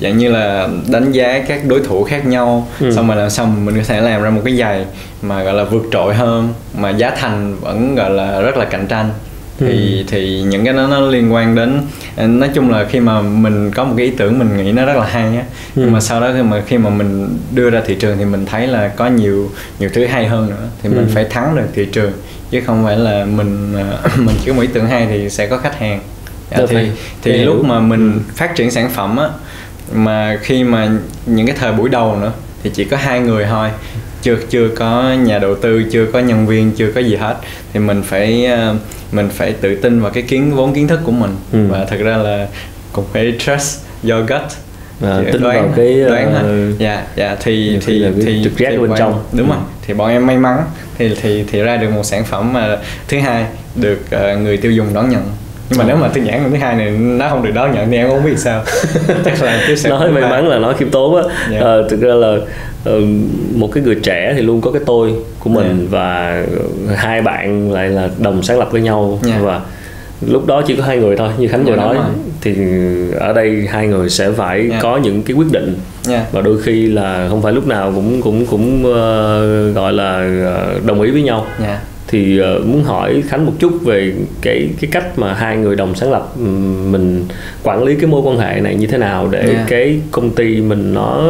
dạng 0.05 0.19
như 0.19 0.29
là 0.29 0.69
đánh 0.91 1.13
giá 1.13 1.45
các 1.49 1.67
đối 1.67 1.81
thủ 1.81 2.05
khác 2.05 2.27
nhau 2.27 2.69
ừ. 2.81 2.91
xong 2.95 3.09
rồi 3.09 3.17
làm 3.17 3.31
xong 3.31 3.65
mình 3.65 3.77
có 3.77 3.83
thể 3.87 4.01
làm 4.01 4.23
ra 4.23 4.31
một 4.31 4.41
cái 4.45 4.57
giày 4.57 4.85
mà 5.23 5.43
gọi 5.43 5.55
là 5.55 5.65
vượt 5.65 5.83
trội 5.93 6.15
hơn 6.15 6.49
mà 6.79 6.91
giá 6.91 7.11
thành 7.11 7.57
vẫn 7.61 7.95
gọi 7.95 8.11
là 8.11 8.41
rất 8.41 8.57
là 8.57 8.65
cạnh 8.65 8.87
tranh 8.87 9.11
thì 9.59 9.99
ừ. 9.99 10.05
thì 10.09 10.43
những 10.43 10.65
cái 10.65 10.75
đó 10.75 10.87
nó 10.87 11.01
liên 11.01 11.33
quan 11.33 11.55
đến 11.55 11.81
nói 12.39 12.51
chung 12.55 12.71
là 12.71 12.85
khi 12.91 13.01
mà 13.01 13.23
mình 13.23 13.71
có 13.71 13.85
một 13.85 13.95
cái 13.97 14.07
ý 14.07 14.13
tưởng 14.17 14.39
mình 14.39 14.57
nghĩ 14.57 14.73
nó 14.73 14.85
rất 14.85 14.97
là 14.97 15.07
hay 15.07 15.37
á 15.37 15.43
ừ. 15.77 15.83
nhưng 15.83 15.93
mà 15.93 16.01
sau 16.01 16.21
đó 16.21 16.31
khi 16.37 16.43
mà 16.43 16.63
khi 16.67 16.79
mà 16.79 16.91
mình 16.91 17.39
đưa 17.55 17.71
ra 17.71 17.83
thị 17.87 17.95
trường 17.95 18.19
thì 18.19 18.25
mình 18.25 18.47
thấy 18.47 18.67
là 18.67 18.89
có 18.89 19.07
nhiều 19.07 19.51
nhiều 19.79 19.91
thứ 19.95 20.07
hay 20.07 20.27
hơn 20.27 20.51
nữa 20.51 20.69
thì 20.83 20.89
mình 20.89 21.07
ừ. 21.07 21.11
phải 21.15 21.25
thắng 21.25 21.57
được 21.57 21.67
thị 21.75 21.87
trường 21.93 22.13
chứ 22.51 22.61
không 22.67 22.85
phải 22.85 22.97
là 22.97 23.25
mình 23.25 23.73
mình 24.17 24.37
chỉ 24.45 24.51
có 24.51 24.55
một 24.55 24.63
ý 24.63 24.69
tưởng 24.73 24.87
hay 24.87 25.07
thì 25.07 25.31
sẽ 25.31 25.47
có 25.47 25.59
khách 25.59 25.79
hàng 25.79 26.01
à, 26.51 26.61
thì 26.69 26.89
thì 27.23 27.33
lúc 27.33 27.65
mà 27.65 27.81
mình 27.81 28.13
ừ. 28.13 28.19
phát 28.37 28.55
triển 28.55 28.71
sản 28.71 28.91
phẩm 28.91 29.17
á 29.17 29.29
mà 29.93 30.39
khi 30.43 30.65
mà 30.65 30.91
những 31.27 31.47
cái 31.47 31.57
thời 31.61 31.73
buổi 31.73 31.89
đầu 31.89 32.17
nữa 32.17 32.33
thì 32.63 32.71
chỉ 32.75 32.85
có 32.85 32.97
hai 32.97 33.21
người 33.21 33.45
thôi. 33.45 33.69
Chưa 34.23 34.37
chưa 34.51 34.69
có 34.69 35.13
nhà 35.13 35.39
đầu 35.39 35.55
tư 35.55 35.85
chưa 35.91 36.07
có 36.13 36.19
nhân 36.19 36.47
viên 36.47 36.73
chưa 36.73 36.93
có 36.93 37.01
gì 37.01 37.17
hết. 37.17 37.37
Thì 37.73 37.81
mình 37.81 38.03
phải 38.03 38.47
ờ, 38.47 38.75
mình 39.13 39.29
phải 39.29 39.53
tự 39.53 39.75
tin 39.75 40.01
vào 40.01 40.11
cái 40.11 40.23
kiến 40.23 40.55
vốn 40.55 40.75
kiến 40.75 40.89
thức 40.89 41.01
của 41.05 41.13
mình. 41.13 41.37
Ừ. 41.53 41.67
và 41.69 41.85
thật 41.85 41.97
ra 42.01 42.17
là 42.17 42.47
cũng 42.93 43.05
phải 43.13 43.35
trust 43.39 43.81
your 44.03 44.31
gut. 44.31 44.43
À, 45.03 45.21
tin 45.33 45.43
đoán, 45.43 45.63
vào 45.63 45.73
cái 45.77 46.01
đoán 46.01 46.35
uh, 46.73 46.79
dạ 46.79 47.05
dạ 47.17 47.37
thì 47.41 47.79
thì 47.87 48.07
thì 48.27 48.41
trực 48.45 48.59
giác 48.59 48.71
bên 48.81 48.91
trong. 48.99 49.25
Đúng 49.33 49.51
ừ. 49.51 49.55
rồi. 49.55 49.63
Thì 49.87 49.95
bọn 49.95 50.11
em 50.11 50.27
may 50.27 50.39
mắn. 50.39 50.63
Thì 50.99 51.15
thì 51.23 51.45
thì 51.53 51.61
ra 51.61 51.77
được 51.77 51.91
một 51.91 52.03
sản 52.03 52.25
phẩm 52.25 52.53
mà 52.53 52.79
thứ 53.09 53.19
hai 53.19 53.47
được 53.75 53.99
uh, 54.17 54.41
người 54.41 54.57
tiêu 54.57 54.73
dùng 54.73 54.95
đón 54.95 55.09
nhận 55.11 55.23
nhưng 55.71 55.79
mà 55.79 55.85
nếu 55.89 55.97
mà 55.97 56.09
tin 56.09 56.25
nhãn 56.25 56.43
lần 56.43 56.51
thứ 56.51 56.57
hai 56.57 56.77
này 56.77 56.91
nó 56.91 57.29
không 57.29 57.43
được 57.43 57.51
đón 57.55 57.75
nhận 57.75 57.91
thì 57.91 57.97
em 57.97 58.09
không 58.09 58.25
biết 58.25 58.39
sao 58.39 58.63
chắc 59.25 59.43
là 59.43 59.65
tiếp 59.69 59.77
sẽ 59.77 59.91
nói 59.91 60.11
may 60.11 60.23
mắn 60.23 60.49
là 60.49 60.59
nói 60.59 60.75
khiêm 60.79 60.91
tốn 60.91 61.17
á 61.17 61.23
yeah. 61.23 61.63
Dạ. 61.63 61.69
à, 61.69 61.75
thực 61.91 62.01
ra 62.01 62.15
là 62.15 62.37
uh, 62.91 63.03
một 63.55 63.71
cái 63.73 63.83
người 63.83 63.95
trẻ 63.95 64.33
thì 64.37 64.43
luôn 64.43 64.61
có 64.61 64.71
cái 64.71 64.83
tôi 64.87 65.15
của 65.39 65.51
mình 65.51 65.67
yeah. 65.67 65.79
Dạ. 65.81 65.87
và 65.91 66.43
hai 66.97 67.23
bạn 67.23 67.73
lại 67.73 67.89
là 67.89 68.09
đồng 68.19 68.43
sáng 68.43 68.59
lập 68.59 68.69
với 68.73 68.81
nhau 68.81 69.21
yeah. 69.27 69.41
Dạ. 69.41 69.47
và 69.47 69.61
lúc 70.27 70.47
đó 70.47 70.63
chỉ 70.67 70.77
có 70.77 70.85
hai 70.85 70.99
người 70.99 71.17
thôi 71.17 71.29
như 71.39 71.49
khánh 71.49 71.65
vừa 71.65 71.77
nói 71.77 71.97
thì 72.41 72.57
ở 73.21 73.33
đây 73.33 73.69
hai 73.71 73.87
người 73.87 74.11
sẽ 74.11 74.31
phải 74.31 74.69
yeah. 74.71 74.83
có 74.83 74.97
những 74.97 75.23
cái 75.23 75.37
quyết 75.37 75.53
định 75.53 75.77
yeah. 76.09 76.33
và 76.33 76.41
đôi 76.41 76.63
khi 76.63 76.87
là 76.87 77.27
không 77.31 77.43
phải 77.43 77.53
lúc 77.53 77.67
nào 77.67 77.93
cũng 77.95 78.23
cũng 78.23 78.47
cũng 78.47 78.85
uh, 78.85 79.75
gọi 79.75 79.93
là 79.93 80.31
đồng 80.87 81.01
ý 81.01 81.11
với 81.11 81.23
nhau 81.23 81.47
yeah 81.65 81.79
thì 82.15 82.41
uh, 82.41 82.67
muốn 82.67 82.85
hỏi 82.85 83.23
khánh 83.29 83.47
một 83.47 83.53
chút 83.59 83.73
về 83.85 84.13
cái 84.43 84.69
cái 84.81 84.91
cách 84.93 85.19
mà 85.19 85.35
hai 85.35 85.57
người 85.57 85.77
đồng 85.77 85.95
sáng 85.95 86.11
lập 86.13 86.37
mình 86.91 87.25
quản 87.63 87.85
lý 87.85 87.95
cái 87.95 88.07
mối 88.07 88.21
quan 88.25 88.39
hệ 88.39 88.61
này 88.61 88.75
như 88.75 88.87
thế 88.87 88.99
nào 88.99 89.29
để 89.31 89.41
yeah. 89.41 89.69
cái 89.69 90.01
công 90.11 90.31
ty 90.31 90.61
mình 90.61 90.95
nó 90.95 91.29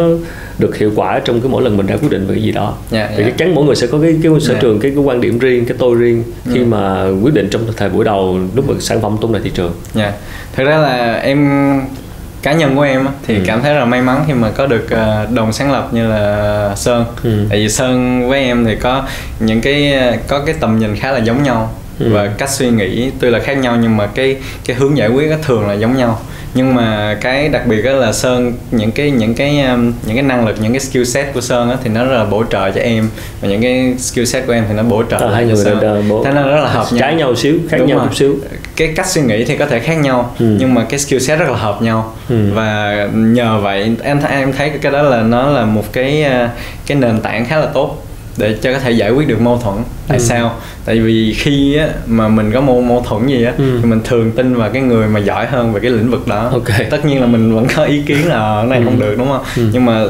được 0.58 0.76
hiệu 0.76 0.92
quả 0.96 1.20
trong 1.24 1.40
cái 1.40 1.50
mỗi 1.50 1.62
lần 1.62 1.76
mình 1.76 1.86
ra 1.86 1.96
quyết 1.96 2.10
định 2.10 2.26
về 2.26 2.34
cái 2.34 2.42
gì 2.42 2.52
đó 2.52 2.74
yeah, 2.92 3.10
thì 3.10 3.22
yeah. 3.22 3.26
chắc 3.26 3.38
chắn 3.38 3.54
mỗi 3.54 3.64
người 3.64 3.76
sẽ 3.76 3.86
có 3.86 3.98
cái 4.02 4.16
cái 4.22 4.32
sở 4.40 4.52
yeah. 4.52 4.62
trường 4.62 4.80
cái, 4.80 4.90
cái 4.90 5.04
quan 5.04 5.20
điểm 5.20 5.38
riêng 5.38 5.64
cái 5.64 5.76
tôi 5.78 5.94
riêng 5.94 6.22
khi 6.44 6.56
yeah. 6.56 6.68
mà 6.68 7.06
quyết 7.22 7.34
định 7.34 7.48
trong 7.50 7.62
thời 7.76 7.88
buổi 7.88 8.04
đầu 8.04 8.38
lúc 8.54 8.68
mà 8.68 8.74
sản 8.80 9.00
phẩm 9.00 9.16
tung 9.20 9.32
ra 9.32 9.40
thị 9.44 9.50
trường. 9.54 9.72
Yeah. 9.96 10.14
Thực 10.56 10.64
ra 10.64 10.78
là 10.78 11.14
em 11.14 11.50
cá 12.44 12.52
nhân 12.52 12.76
của 12.76 12.82
em 12.82 13.06
thì 13.26 13.34
ừ. 13.34 13.42
cảm 13.46 13.62
thấy 13.62 13.74
là 13.74 13.84
may 13.84 14.02
mắn 14.02 14.24
khi 14.26 14.32
mà 14.32 14.50
có 14.50 14.66
được 14.66 14.90
ờ, 14.90 15.26
đồng 15.34 15.52
sáng 15.52 15.72
lập 15.72 15.88
như 15.92 16.08
là 16.08 16.72
sơn 16.76 17.04
ừ. 17.22 17.46
tại 17.48 17.58
vì 17.58 17.68
sơn 17.68 18.28
với 18.28 18.40
em 18.40 18.64
thì 18.64 18.76
có 18.76 19.02
những 19.40 19.60
cái 19.60 19.94
có 20.28 20.40
cái 20.40 20.54
tầm 20.60 20.78
nhìn 20.78 20.96
khá 20.96 21.12
là 21.12 21.18
giống 21.18 21.42
nhau 21.42 21.74
ừ. 21.98 22.06
và 22.12 22.26
cách 22.38 22.50
suy 22.50 22.70
nghĩ 22.70 23.10
tuy 23.20 23.30
là 23.30 23.38
khác 23.38 23.58
nhau 23.58 23.76
nhưng 23.82 23.96
mà 23.96 24.06
cái 24.06 24.36
cái 24.66 24.76
hướng 24.76 24.96
giải 24.96 25.08
quyết 25.08 25.30
thường 25.42 25.68
là 25.68 25.74
giống 25.74 25.96
nhau 25.96 26.20
nhưng 26.54 26.74
mà 26.74 27.18
cái 27.20 27.48
đặc 27.48 27.66
biệt 27.66 27.82
đó 27.82 27.92
là 27.92 28.12
sơn 28.12 28.52
những 28.70 28.92
cái 28.92 29.10
những 29.10 29.34
cái 29.34 29.54
những 30.06 30.14
cái 30.14 30.22
năng 30.22 30.46
lực 30.46 30.56
những 30.60 30.72
cái 30.72 30.80
skill 30.80 31.04
set 31.04 31.34
của 31.34 31.40
sơn 31.40 31.70
á 31.70 31.76
thì 31.84 31.90
nó 31.90 32.04
rất 32.04 32.16
là 32.16 32.24
bổ 32.24 32.44
trợ 32.50 32.70
cho 32.70 32.80
em 32.80 33.08
và 33.40 33.48
những 33.48 33.62
cái 33.62 33.94
skill 33.98 34.24
set 34.24 34.46
của 34.46 34.52
em 34.52 34.64
thì 34.68 34.74
nó 34.74 34.82
bổ 34.82 35.02
trợ 35.10 35.18
à, 35.18 35.34
hai 35.34 35.44
người 35.44 35.56
sơn 35.56 36.08
bổ... 36.08 36.24
thế 36.24 36.32
nên 36.32 36.46
rất 36.46 36.60
là 36.62 36.68
hợp 36.68 36.86
nhau 36.92 37.00
trái 37.00 37.14
nhau 37.14 37.36
xíu 37.36 37.58
khác 37.68 37.76
Đúng 37.80 37.88
nhau 37.88 38.00
chút 38.04 38.16
xíu 38.16 38.36
cái 38.76 38.92
cách 38.96 39.06
suy 39.06 39.22
nghĩ 39.22 39.44
thì 39.44 39.56
có 39.56 39.66
thể 39.66 39.80
khác 39.80 39.94
nhau 39.94 40.34
ừ. 40.38 40.56
nhưng 40.58 40.74
mà 40.74 40.84
cái 40.84 40.98
skill 40.98 41.18
set 41.18 41.38
rất 41.38 41.48
là 41.48 41.56
hợp 41.56 41.82
nhau 41.82 42.14
ừ. 42.28 42.36
và 42.54 43.08
nhờ 43.14 43.60
vậy 43.60 43.96
em 44.02 44.20
em 44.30 44.52
thấy 44.52 44.70
cái 44.82 44.92
đó 44.92 45.02
là 45.02 45.22
nó 45.22 45.50
là 45.50 45.64
một 45.64 45.92
cái 45.92 46.24
uh, 46.44 46.50
cái 46.86 46.98
nền 46.98 47.20
tảng 47.20 47.44
khá 47.44 47.56
là 47.56 47.66
tốt 47.66 48.06
để 48.36 48.56
cho 48.62 48.72
có 48.72 48.78
thể 48.78 48.90
giải 48.90 49.10
quyết 49.10 49.28
được 49.28 49.40
mâu 49.40 49.58
thuẫn 49.58 49.76
tại 50.08 50.18
ừ. 50.18 50.24
sao 50.24 50.52
tại 50.84 51.00
vì 51.00 51.34
khi 51.38 51.76
á, 51.76 51.88
mà 52.06 52.28
mình 52.28 52.52
có 52.52 52.60
mâu 52.60 52.80
mâu 52.80 53.04
thuẫn 53.08 53.26
gì 53.26 53.44
á 53.44 53.52
ừ. 53.58 53.78
thì 53.82 53.88
mình 53.88 54.00
thường 54.04 54.32
tin 54.32 54.54
vào 54.54 54.70
cái 54.70 54.82
người 54.82 55.08
mà 55.08 55.20
giỏi 55.20 55.46
hơn 55.46 55.72
về 55.72 55.80
cái 55.80 55.90
lĩnh 55.90 56.10
vực 56.10 56.28
đó 56.28 56.48
okay. 56.52 56.84
tất 56.90 57.04
nhiên 57.04 57.20
là 57.20 57.26
mình 57.26 57.54
vẫn 57.54 57.66
có 57.76 57.84
ý 57.84 58.02
kiến 58.06 58.28
là 58.28 58.56
cái 58.60 58.66
này 58.66 58.78
ừ. 58.78 58.84
không 58.84 59.00
được 59.00 59.14
đúng 59.18 59.28
không 59.28 59.42
ừ. 59.56 59.70
nhưng 59.72 59.84
mà 59.84 60.04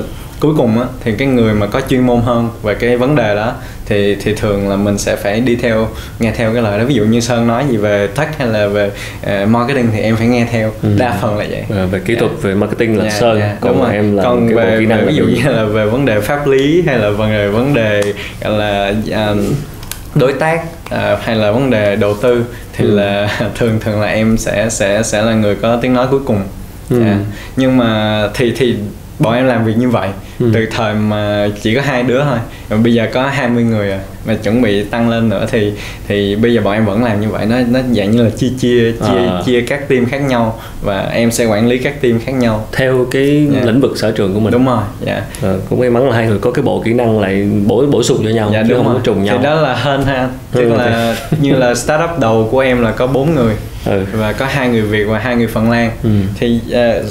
cuối 0.44 0.54
cùng 0.56 0.80
á 0.80 0.86
thì 1.04 1.12
cái 1.18 1.28
người 1.28 1.54
mà 1.54 1.66
có 1.66 1.80
chuyên 1.88 2.00
môn 2.00 2.20
hơn 2.20 2.48
về 2.62 2.74
cái 2.74 2.96
vấn 2.96 3.16
đề 3.16 3.34
đó 3.34 3.52
thì 3.86 4.16
thì 4.20 4.34
thường 4.34 4.68
là 4.68 4.76
mình 4.76 4.98
sẽ 4.98 5.16
phải 5.16 5.40
đi 5.40 5.56
theo 5.56 5.88
nghe 6.18 6.32
theo 6.36 6.52
cái 6.52 6.62
lời 6.62 6.78
đó 6.78 6.84
ví 6.84 6.94
dụ 6.94 7.04
như 7.04 7.20
sơn 7.20 7.46
nói 7.46 7.64
gì 7.70 7.76
về 7.76 8.06
tech 8.06 8.38
hay 8.38 8.48
là 8.48 8.66
về 8.66 8.90
uh, 9.22 9.48
marketing 9.48 9.88
thì 9.92 10.00
em 10.00 10.16
phải 10.16 10.26
nghe 10.26 10.46
theo 10.50 10.72
ừ. 10.82 10.88
đa 10.98 11.18
phần 11.22 11.38
là 11.38 11.44
vậy 11.50 11.64
à, 11.70 11.86
về 11.90 12.00
kỹ 12.04 12.14
thuật 12.14 12.30
yeah. 12.30 12.42
Dạ. 12.42 12.48
về 12.48 12.54
marketing 12.54 12.96
là 12.96 13.02
yeah, 13.02 13.14
dạ, 13.14 13.20
sơn 13.20 13.38
yeah, 13.38 13.50
dạ, 13.50 13.58
còn 13.60 13.78
đúng 13.78 13.90
em 13.90 14.16
là 14.16 14.22
còn 14.22 14.48
cái 14.48 14.56
về, 14.56 14.76
kỹ 14.78 14.86
năng 14.86 15.00
về, 15.00 15.06
ví 15.06 15.14
dụ 15.14 15.24
như 15.24 15.52
là 15.52 15.64
về 15.64 15.86
vấn 15.86 16.04
đề 16.04 16.20
pháp 16.20 16.46
lý 16.46 16.82
hay 16.86 16.98
là 16.98 17.10
vấn 17.10 17.30
đề 17.30 17.48
vấn 17.48 17.74
đề 17.74 18.02
gọi 18.40 18.58
là 18.58 18.94
um, 19.28 19.54
đối 20.14 20.32
tác 20.32 20.62
uh, 20.86 21.20
hay 21.22 21.36
là 21.36 21.50
vấn 21.50 21.70
đề 21.70 21.96
đầu 21.96 22.14
tư 22.22 22.44
thì 22.72 22.84
ừ. 22.84 22.90
là 22.96 23.38
thường 23.54 23.80
thường 23.80 24.00
là 24.00 24.06
em 24.06 24.36
sẽ 24.36 24.68
sẽ 24.70 25.02
sẽ 25.02 25.22
là 25.22 25.34
người 25.34 25.54
có 25.54 25.76
tiếng 25.76 25.94
nói 25.94 26.06
cuối 26.10 26.20
cùng 26.26 26.42
ừ. 26.90 27.02
yeah. 27.04 27.16
nhưng 27.56 27.76
mà 27.76 28.22
thì 28.34 28.52
thì 28.56 28.76
bọn 29.18 29.34
em 29.34 29.46
làm 29.46 29.64
việc 29.64 29.76
như 29.76 29.88
vậy 29.88 30.08
ừ. 30.40 30.50
từ 30.54 30.66
thời 30.70 30.94
mà 30.94 31.48
chỉ 31.62 31.74
có 31.74 31.80
hai 31.80 32.02
đứa 32.02 32.24
thôi 32.24 32.38
rồi 32.70 32.78
bây 32.78 32.94
giờ 32.94 33.06
có 33.12 33.26
20 33.26 33.64
người 33.64 33.90
à 33.90 34.00
mà 34.26 34.34
chuẩn 34.34 34.62
bị 34.62 34.84
tăng 34.84 35.08
lên 35.10 35.28
nữa 35.28 35.46
thì 35.50 35.72
thì 36.08 36.36
bây 36.36 36.54
giờ 36.54 36.60
bọn 36.60 36.74
em 36.74 36.84
vẫn 36.84 37.04
làm 37.04 37.20
như 37.20 37.28
vậy 37.28 37.46
nó 37.46 37.56
nó 37.70 37.80
dạng 37.96 38.10
như 38.10 38.22
là 38.22 38.30
chia 38.30 38.48
chia 38.60 38.92
chia 38.92 39.26
à. 39.26 39.42
chia 39.46 39.60
các 39.60 39.88
team 39.88 40.06
khác 40.06 40.18
nhau 40.18 40.60
và 40.82 41.08
em 41.12 41.30
sẽ 41.30 41.44
quản 41.44 41.68
lý 41.68 41.78
các 41.78 42.00
team 42.00 42.18
khác 42.18 42.32
nhau 42.32 42.66
theo 42.72 43.06
cái 43.10 43.48
yeah. 43.52 43.64
Dạ. 43.64 43.72
lĩnh 43.72 43.80
vực 43.80 43.98
sở 43.98 44.10
trường 44.10 44.34
của 44.34 44.40
mình 44.40 44.52
đúng 44.52 44.66
rồi 44.66 44.82
dạ 45.00 45.12
yeah. 45.12 45.24
à, 45.42 45.52
cũng 45.70 45.80
may 45.80 45.90
mắn 45.90 46.08
là 46.08 46.16
hai 46.16 46.26
người 46.26 46.38
có 46.38 46.50
cái 46.50 46.62
bộ 46.62 46.82
kỹ 46.84 46.92
năng 46.92 47.20
lại 47.20 47.48
bổ 47.66 47.86
bổ 47.86 48.02
sung 48.02 48.20
cho 48.24 48.30
nhau 48.30 48.50
dạ, 48.52 48.62
chứ 48.62 48.68
đúng 48.68 48.78
không 48.78 48.86
rồi. 48.86 48.96
có 48.96 49.00
trùng 49.04 49.24
nhau 49.24 49.36
thì 49.38 49.44
đó 49.44 49.54
là 49.54 49.74
hơn 49.74 50.02
ha 50.02 50.28
tức 50.52 50.62
ừ, 50.62 50.76
là 50.76 51.16
như 51.40 51.52
là 51.52 51.74
startup 51.74 52.18
đầu 52.20 52.48
của 52.50 52.60
em 52.60 52.82
là 52.82 52.92
có 52.92 53.06
bốn 53.06 53.34
người 53.34 53.54
ừ. 53.86 54.04
và 54.12 54.32
có 54.32 54.46
hai 54.46 54.68
người 54.68 54.82
việt 54.82 55.04
và 55.04 55.18
hai 55.18 55.36
người 55.36 55.46
phần 55.46 55.70
lan 55.70 55.90
ừ. 56.02 56.10
thì 56.38 56.60
uh, 56.68 57.04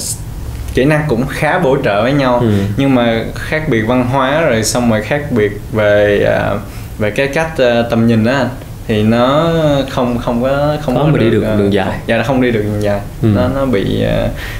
kỹ 0.73 0.85
năng 0.85 1.01
cũng 1.07 1.25
khá 1.27 1.59
bổ 1.59 1.77
trợ 1.83 2.03
với 2.03 2.13
nhau 2.13 2.39
ừ. 2.39 2.51
nhưng 2.77 2.95
mà 2.95 3.23
khác 3.35 3.69
biệt 3.69 3.81
văn 3.81 4.07
hóa 4.11 4.41
rồi 4.41 4.63
xong 4.63 4.89
rồi 4.89 5.01
khác 5.01 5.31
biệt 5.31 5.51
về 5.71 6.25
uh, 6.53 6.59
về 6.99 7.11
cái 7.11 7.27
cách 7.27 7.51
uh, 7.53 7.89
tầm 7.89 8.07
nhìn 8.07 8.23
đó 8.23 8.45
thì 8.87 9.03
nó 9.03 9.53
không 9.89 10.17
không 10.17 10.43
có 10.43 10.77
không 10.81 10.95
có 10.95 11.03
mà 11.03 11.19
đi 11.19 11.29
được 11.29 11.43
uh, 11.53 11.59
đường 11.59 11.73
dài 11.73 11.99
dạ 12.07 12.17
nó 12.17 12.23
không 12.23 12.41
đi 12.41 12.51
được 12.51 12.61
đường 12.61 12.83
dài 12.83 12.99
ừ. 13.21 13.27
nó 13.35 13.47
nó 13.55 13.65
bị 13.65 14.03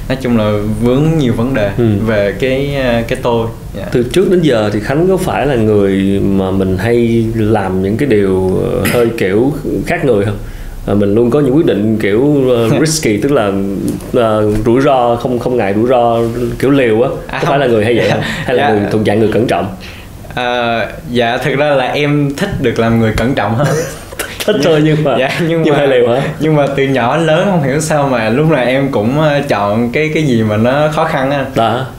nói 0.10 0.18
chung 0.22 0.38
là 0.38 0.52
vướng 0.82 1.04
nhiều 1.18 1.34
vấn 1.34 1.54
đề 1.54 1.72
ừ. 1.78 1.86
về 2.06 2.34
cái 2.40 2.76
cái 3.08 3.20
tôi 3.24 3.48
yeah. 3.78 3.90
từ 3.92 4.04
trước 4.04 4.32
đến 4.32 4.42
giờ 4.42 4.70
thì 4.74 4.80
khánh 4.80 5.08
có 5.08 5.18
phải 5.18 5.46
là 5.46 5.56
người 5.56 6.20
mà 6.20 6.52
mình 6.52 6.78
hay 6.78 7.26
làm 7.36 7.84
những 7.84 7.98
cái 7.98 8.08
điều 8.08 8.62
hơi 8.94 9.08
kiểu 9.18 9.54
khác 9.86 10.06
người 10.06 10.26
không 10.26 10.38
à, 10.86 10.94
mình 10.94 11.16
luôn 11.16 11.30
có 11.30 11.40
những 11.40 11.56
quyết 11.56 11.66
định 11.66 11.98
kiểu 12.02 12.20
uh, 12.22 12.82
risky 12.88 13.18
tức 13.18 13.32
là 13.32 13.48
uh, 13.48 14.66
rủi 14.66 14.82
ro 14.82 15.16
không 15.16 15.40
không 15.40 15.58
ngại 15.58 15.74
rủi 15.76 15.88
ro 15.90 16.18
kiểu 16.60 16.72
liều 16.72 17.02
á. 17.02 17.10
À, 17.28 17.40
có 17.42 17.50
phải 17.50 17.60
là 17.60 17.68
người 17.68 17.86
hay 17.86 17.98
vậy 17.98 18.10
không? 18.10 18.22
Hay 18.46 18.56
là 18.56 18.68
dạ. 18.68 18.74
người 18.74 18.90
thuộc 18.92 19.02
dạng 19.06 19.20
người 19.20 19.30
cẩn 19.34 19.48
trọng? 19.48 19.76
À, 20.36 20.88
dạ 21.12 21.38
thực 21.38 21.56
ra 21.58 21.70
là 21.70 21.86
em 21.86 22.32
thích 22.38 22.50
được 22.62 22.80
làm 22.80 23.00
người 23.00 23.14
cẩn 23.18 23.34
trọng 23.36 23.56
hơn. 23.56 23.68
Thích 24.46 24.56
thôi 24.64 24.82
nhưng 24.84 25.04
mà 25.04 25.16
dạ, 25.20 25.30
nhưng, 25.48 25.62
nhưng 25.62 25.74
mà 25.74 25.86
liều 25.86 26.10
hả? 26.10 26.22
nhưng 26.40 26.56
mà 26.56 26.66
từ 26.76 26.84
nhỏ 26.84 27.18
lớn 27.18 27.48
không 27.52 27.64
hiểu 27.64 27.80
sao 27.80 28.08
mà 28.08 28.30
lúc 28.30 28.50
nào 28.52 28.66
em 28.66 28.92
cũng 28.92 29.18
chọn 29.48 29.92
cái 29.92 30.12
cái 30.14 30.24
gì 30.24 30.44
mà 30.44 30.58
nó 30.58 30.88
khó 30.92 31.06
khăn 31.06 31.32
á. 31.32 31.46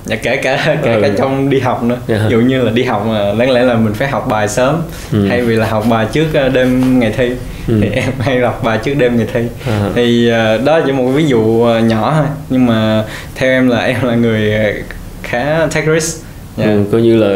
Dạ, 0.05 0.17
kể 0.23 0.37
cả 0.37 0.77
kể 0.83 0.95
ừ. 0.95 1.01
cả 1.03 1.09
trong 1.19 1.51
đi 1.51 1.61
học 1.61 1.83
nữa. 1.83 1.97
Dạ. 2.07 2.19
dụ 2.29 2.41
như 2.41 2.63
là 2.63 2.71
đi 2.71 2.83
học 2.83 3.07
mà 3.09 3.33
đáng 3.39 3.51
lẽ 3.51 3.63
là 3.63 3.75
mình 3.75 3.95
phải 3.95 4.09
học 4.09 4.27
bài 4.31 4.49
sớm 4.49 4.83
ừ. 5.13 5.27
hay 5.29 5.43
vì 5.43 5.57
là 5.57 5.67
học 5.67 5.85
bài 5.91 6.07
trước 6.13 6.27
đêm 6.53 7.01
ngày 7.01 7.13
thi 7.17 7.31
ừ. 7.69 7.79
thì 7.81 7.89
em 7.89 8.11
hay 8.19 8.41
đọc 8.41 8.61
bài 8.65 8.79
trước 8.85 8.95
đêm 8.95 9.17
ngày 9.17 9.27
thi 9.33 9.41
à. 9.67 9.91
thì 9.95 10.31
uh, 10.31 10.65
đó 10.65 10.81
chỉ 10.87 10.93
một 10.93 11.05
ví 11.05 11.27
dụ 11.27 11.41
uh, 11.41 11.85
nhỏ 11.85 12.15
thôi. 12.17 12.27
Nhưng 12.51 12.67
mà 12.67 13.05
theo 13.35 13.51
em 13.51 13.69
là 13.69 13.79
em 13.79 13.97
là 14.03 14.15
người 14.15 14.53
khá 15.23 15.67
take 15.67 15.95
risk. 15.95 16.25
Yeah. 16.57 16.71
ừ, 16.71 16.85
coi 16.93 17.03
như 17.03 17.17
là 17.17 17.27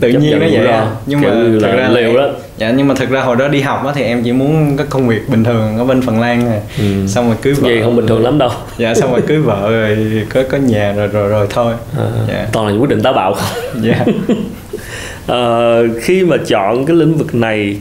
tự 0.00 0.08
nhiên 0.08 0.38
nó 0.40 0.46
vậy 0.50 0.60
ra 0.60 0.86
nhưng 1.06 1.20
mà 1.20 1.30
thực 1.60 1.76
ra 1.76 1.88
liều 1.88 2.16
đó. 2.16 2.28
Dạ 2.58 2.70
nhưng 2.70 2.88
mà 2.88 2.94
thực 2.94 3.10
ra 3.10 3.20
hồi 3.20 3.36
đó 3.36 3.48
đi 3.48 3.60
học 3.60 3.86
á 3.86 3.92
thì 3.94 4.02
em 4.02 4.22
chỉ 4.22 4.32
muốn 4.32 4.76
cái 4.76 4.86
công 4.90 5.08
việc 5.08 5.28
bình 5.28 5.44
thường 5.44 5.78
ở 5.78 5.84
bên 5.84 6.02
phần 6.02 6.20
lan 6.20 6.44
này 6.44 6.60
ừ. 6.78 7.06
xong 7.06 7.26
rồi 7.26 7.36
cưới 7.42 7.54
vợ. 7.54 7.68
gì 7.68 7.80
không 7.82 7.96
bình 7.96 8.06
thường 8.06 8.24
lắm 8.24 8.38
đâu. 8.38 8.50
Dạ 8.78 8.94
xong 8.94 9.12
rồi 9.12 9.22
cưới 9.26 9.38
vợ 9.38 9.70
rồi 9.70 10.26
có 10.34 10.42
có 10.50 10.58
nhà 10.58 10.92
rồi 10.92 11.06
rồi 11.06 11.28
rồi 11.28 11.46
thôi. 11.50 11.74
À, 11.98 12.06
dạ. 12.28 12.46
toàn 12.52 12.66
là 12.66 12.72
những 12.72 12.80
quyết 12.80 12.90
định 12.90 13.02
táo 13.02 13.12
bạo. 13.12 13.34
Không 13.34 13.82
dạ. 13.82 14.04
À, 15.26 15.78
khi 16.02 16.24
mà 16.24 16.36
chọn 16.46 16.86
cái 16.86 16.96
lĩnh 16.96 17.14
vực 17.14 17.34
này 17.34 17.76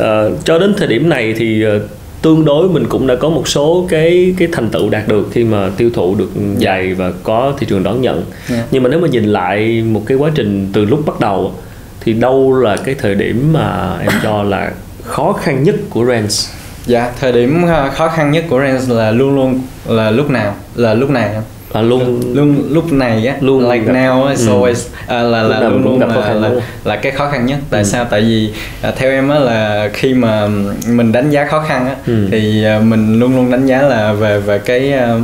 uh, 0.00 0.44
cho 0.44 0.58
đến 0.58 0.74
thời 0.78 0.88
điểm 0.88 1.08
này 1.08 1.34
thì 1.36 1.66
uh, 1.66 1.82
tương 2.22 2.44
đối 2.44 2.68
mình 2.68 2.86
cũng 2.88 3.06
đã 3.06 3.14
có 3.16 3.28
một 3.28 3.48
số 3.48 3.86
cái 3.90 4.34
cái 4.38 4.48
thành 4.52 4.68
tựu 4.68 4.90
đạt 4.90 5.08
được 5.08 5.28
khi 5.32 5.44
mà 5.44 5.70
tiêu 5.76 5.90
thụ 5.94 6.14
được 6.14 6.30
giày 6.60 6.94
và 6.94 7.12
có 7.22 7.52
thị 7.58 7.66
trường 7.70 7.82
đón 7.82 8.02
nhận 8.02 8.14
yeah. 8.14 8.26
Dạ. 8.48 8.64
nhưng 8.70 8.82
mà 8.82 8.88
nếu 8.88 9.00
mà 9.00 9.08
nhìn 9.08 9.24
lại 9.24 9.82
một 9.82 10.02
cái 10.06 10.16
quá 10.16 10.30
trình 10.34 10.68
từ 10.72 10.84
lúc 10.84 11.06
bắt 11.06 11.20
đầu 11.20 11.52
thì 12.00 12.12
đâu 12.12 12.56
là 12.60 12.76
cái 12.76 12.94
thời 12.94 13.14
điểm 13.14 13.52
mà 13.52 13.98
em 14.00 14.12
cho 14.22 14.42
là 14.42 14.72
khó 15.04 15.32
khăn 15.32 15.62
nhất 15.62 15.74
của 15.90 16.04
Rens 16.06 16.48
dạ 16.86 17.12
thời 17.20 17.32
điểm 17.32 17.64
khó 17.94 18.08
khăn 18.08 18.30
nhất 18.30 18.44
của 18.48 18.60
Rens 18.60 18.90
là 18.90 19.10
luôn 19.10 19.34
luôn 19.34 19.60
là 19.86 20.10
lúc 20.10 20.30
nào 20.30 20.54
là 20.74 20.94
lúc 20.94 21.10
này 21.10 21.34
là 21.74 21.82
luôn 21.82 22.20
luôn 22.34 22.64
lúc 22.70 22.92
này 22.92 23.26
á 23.26 23.36
luôn 23.40 23.70
like 23.70 23.84
gặp, 23.84 23.92
now 23.92 24.24
á 24.24 24.36
so 24.36 24.52
ừ. 24.52 24.74
à, 25.06 25.22
là 25.22 25.42
là 25.42 25.60
luôn 25.60 25.84
luôn 25.84 25.98
gặp 25.98 26.08
là, 26.16 26.34
là, 26.34 26.50
là 26.84 26.96
cái 26.96 27.12
khó 27.12 27.28
khăn 27.30 27.46
nhất 27.46 27.58
tại 27.70 27.82
ừ. 27.82 27.88
sao 27.88 28.04
tại 28.04 28.20
vì 28.20 28.52
à, 28.82 28.90
theo 28.96 29.10
em 29.10 29.28
á 29.28 29.38
là 29.38 29.90
khi 29.92 30.14
mà 30.14 30.48
mình 30.88 31.12
đánh 31.12 31.30
giá 31.30 31.44
khó 31.44 31.60
khăn 31.60 31.86
á 31.86 31.94
ừ. 32.06 32.28
thì 32.30 32.64
à, 32.64 32.80
mình 32.80 33.20
luôn 33.20 33.36
luôn 33.36 33.50
đánh 33.50 33.66
giá 33.66 33.82
là 33.82 34.12
về 34.12 34.40
về 34.40 34.58
cái 34.58 34.92
à, 34.92 35.16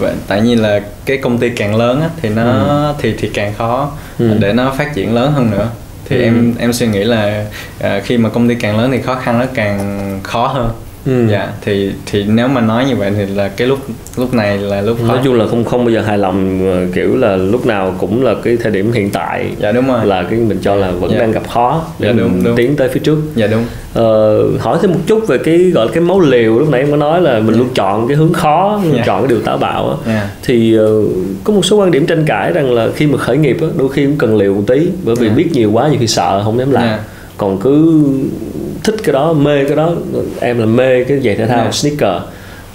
về, 0.00 0.12
tại 0.28 0.40
vì 0.40 0.54
là 0.54 0.80
cái 1.04 1.16
công 1.16 1.38
ty 1.38 1.48
càng 1.50 1.76
lớn 1.76 2.00
á 2.00 2.08
thì 2.22 2.28
nó 2.28 2.42
ừ. 2.42 2.94
thì 2.98 3.14
thì 3.18 3.30
càng 3.34 3.54
khó 3.58 3.90
ừ. 4.18 4.36
để 4.38 4.52
nó 4.52 4.74
phát 4.78 4.94
triển 4.94 5.14
lớn 5.14 5.32
hơn 5.32 5.50
nữa 5.50 5.68
thì 6.08 6.16
ừ. 6.16 6.22
em 6.22 6.54
em 6.58 6.72
suy 6.72 6.86
nghĩ 6.86 7.04
là 7.04 7.44
à, 7.80 8.00
khi 8.04 8.18
mà 8.18 8.28
công 8.28 8.48
ty 8.48 8.54
càng 8.54 8.78
lớn 8.78 8.90
thì 8.92 9.02
khó 9.02 9.14
khăn 9.14 9.38
nó 9.38 9.44
càng 9.54 10.20
khó 10.22 10.46
hơn 10.46 10.70
ừ. 11.06 11.26
dạ 11.30 11.48
thì 11.60 11.90
thì 12.06 12.24
nếu 12.24 12.48
mà 12.48 12.60
nói 12.60 12.84
như 12.84 12.96
vậy 12.96 13.12
thì 13.16 13.26
là 13.26 13.48
cái 13.48 13.68
lúc 13.68 13.78
lúc 14.16 14.34
này 14.34 14.58
là 14.58 14.80
lúc 14.80 15.04
nói 15.04 15.18
chung 15.24 15.34
là 15.34 15.46
không 15.46 15.64
không 15.64 15.84
bao 15.84 15.90
giờ 15.90 16.00
hài 16.00 16.18
lòng 16.18 16.66
ờ, 16.72 16.86
kiểu 16.94 17.16
là 17.16 17.36
lúc 17.36 17.66
nào 17.66 17.94
cũng 17.98 18.24
là 18.24 18.34
cái 18.44 18.56
thời 18.62 18.72
điểm 18.72 18.92
hiện 18.92 19.10
tại 19.10 19.50
dạ 19.58 19.72
đúng 19.72 19.86
rồi 19.86 20.06
là 20.06 20.22
cái 20.22 20.38
mình 20.38 20.58
cho 20.62 20.74
là 20.74 20.90
vẫn 20.90 21.10
dạ. 21.10 21.18
đang 21.18 21.32
gặp 21.32 21.48
khó 21.48 21.84
để 21.98 22.08
dạ, 22.08 22.14
đúng, 22.18 22.44
đúng. 22.44 22.56
tiến 22.56 22.76
tới 22.76 22.88
phía 22.88 23.00
trước 23.00 23.18
dạ 23.34 23.46
đúng 23.46 23.64
ờ, 23.94 24.42
hỏi 24.58 24.78
thêm 24.82 24.92
một 24.92 25.00
chút 25.06 25.28
về 25.28 25.38
cái 25.38 25.58
gọi 25.58 25.86
là 25.86 25.92
cái 25.92 26.00
máu 26.00 26.20
liều 26.20 26.58
lúc 26.58 26.70
nãy 26.70 26.80
em 26.80 26.90
có 26.90 26.96
nói 26.96 27.20
là 27.20 27.40
mình 27.40 27.54
dạ. 27.54 27.58
luôn 27.58 27.68
chọn 27.74 28.08
cái 28.08 28.16
hướng 28.16 28.32
khó 28.32 28.80
dạ. 28.92 29.02
chọn 29.06 29.22
cái 29.22 29.28
điều 29.28 29.40
táo 29.40 29.58
bạo 29.58 29.88
á 29.88 29.96
dạ. 30.06 30.30
thì 30.42 30.78
uh, 30.78 31.10
có 31.44 31.52
một 31.52 31.64
số 31.64 31.76
quan 31.76 31.90
điểm 31.90 32.06
tranh 32.06 32.24
cãi 32.26 32.52
rằng 32.52 32.72
là 32.72 32.88
khi 32.96 33.06
mà 33.06 33.18
khởi 33.18 33.36
nghiệp 33.36 33.56
á 33.60 33.68
đôi 33.76 33.88
khi 33.88 34.06
cũng 34.06 34.16
cần 34.18 34.36
liều 34.36 34.54
một 34.54 34.62
tí 34.66 34.88
bởi 35.04 35.14
vì 35.14 35.28
dạ. 35.28 35.34
biết 35.34 35.48
nhiều 35.52 35.72
quá 35.72 35.88
nhiều 35.88 35.98
khi 36.00 36.06
sợ 36.06 36.42
không 36.44 36.58
dám 36.58 36.70
làm 36.70 36.84
dạ. 36.84 36.98
còn 37.36 37.58
cứ 37.58 38.04
thích 38.86 38.96
cái 39.04 39.12
đó 39.12 39.32
mê 39.32 39.64
cái 39.64 39.76
đó 39.76 39.92
em 40.40 40.58
là 40.58 40.66
mê 40.66 41.04
cái 41.04 41.20
giày 41.20 41.36
thể 41.36 41.46
thao 41.46 41.60
yeah. 41.60 41.74
sneaker 41.74 42.22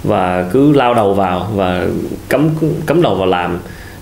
và 0.04 0.48
cứ 0.52 0.72
lao 0.72 0.94
đầu 0.94 1.14
vào 1.14 1.50
và 1.54 1.86
cấm 2.28 2.50
cấm 2.86 3.02
đầu 3.02 3.14
vào 3.14 3.26
làm 3.26 3.58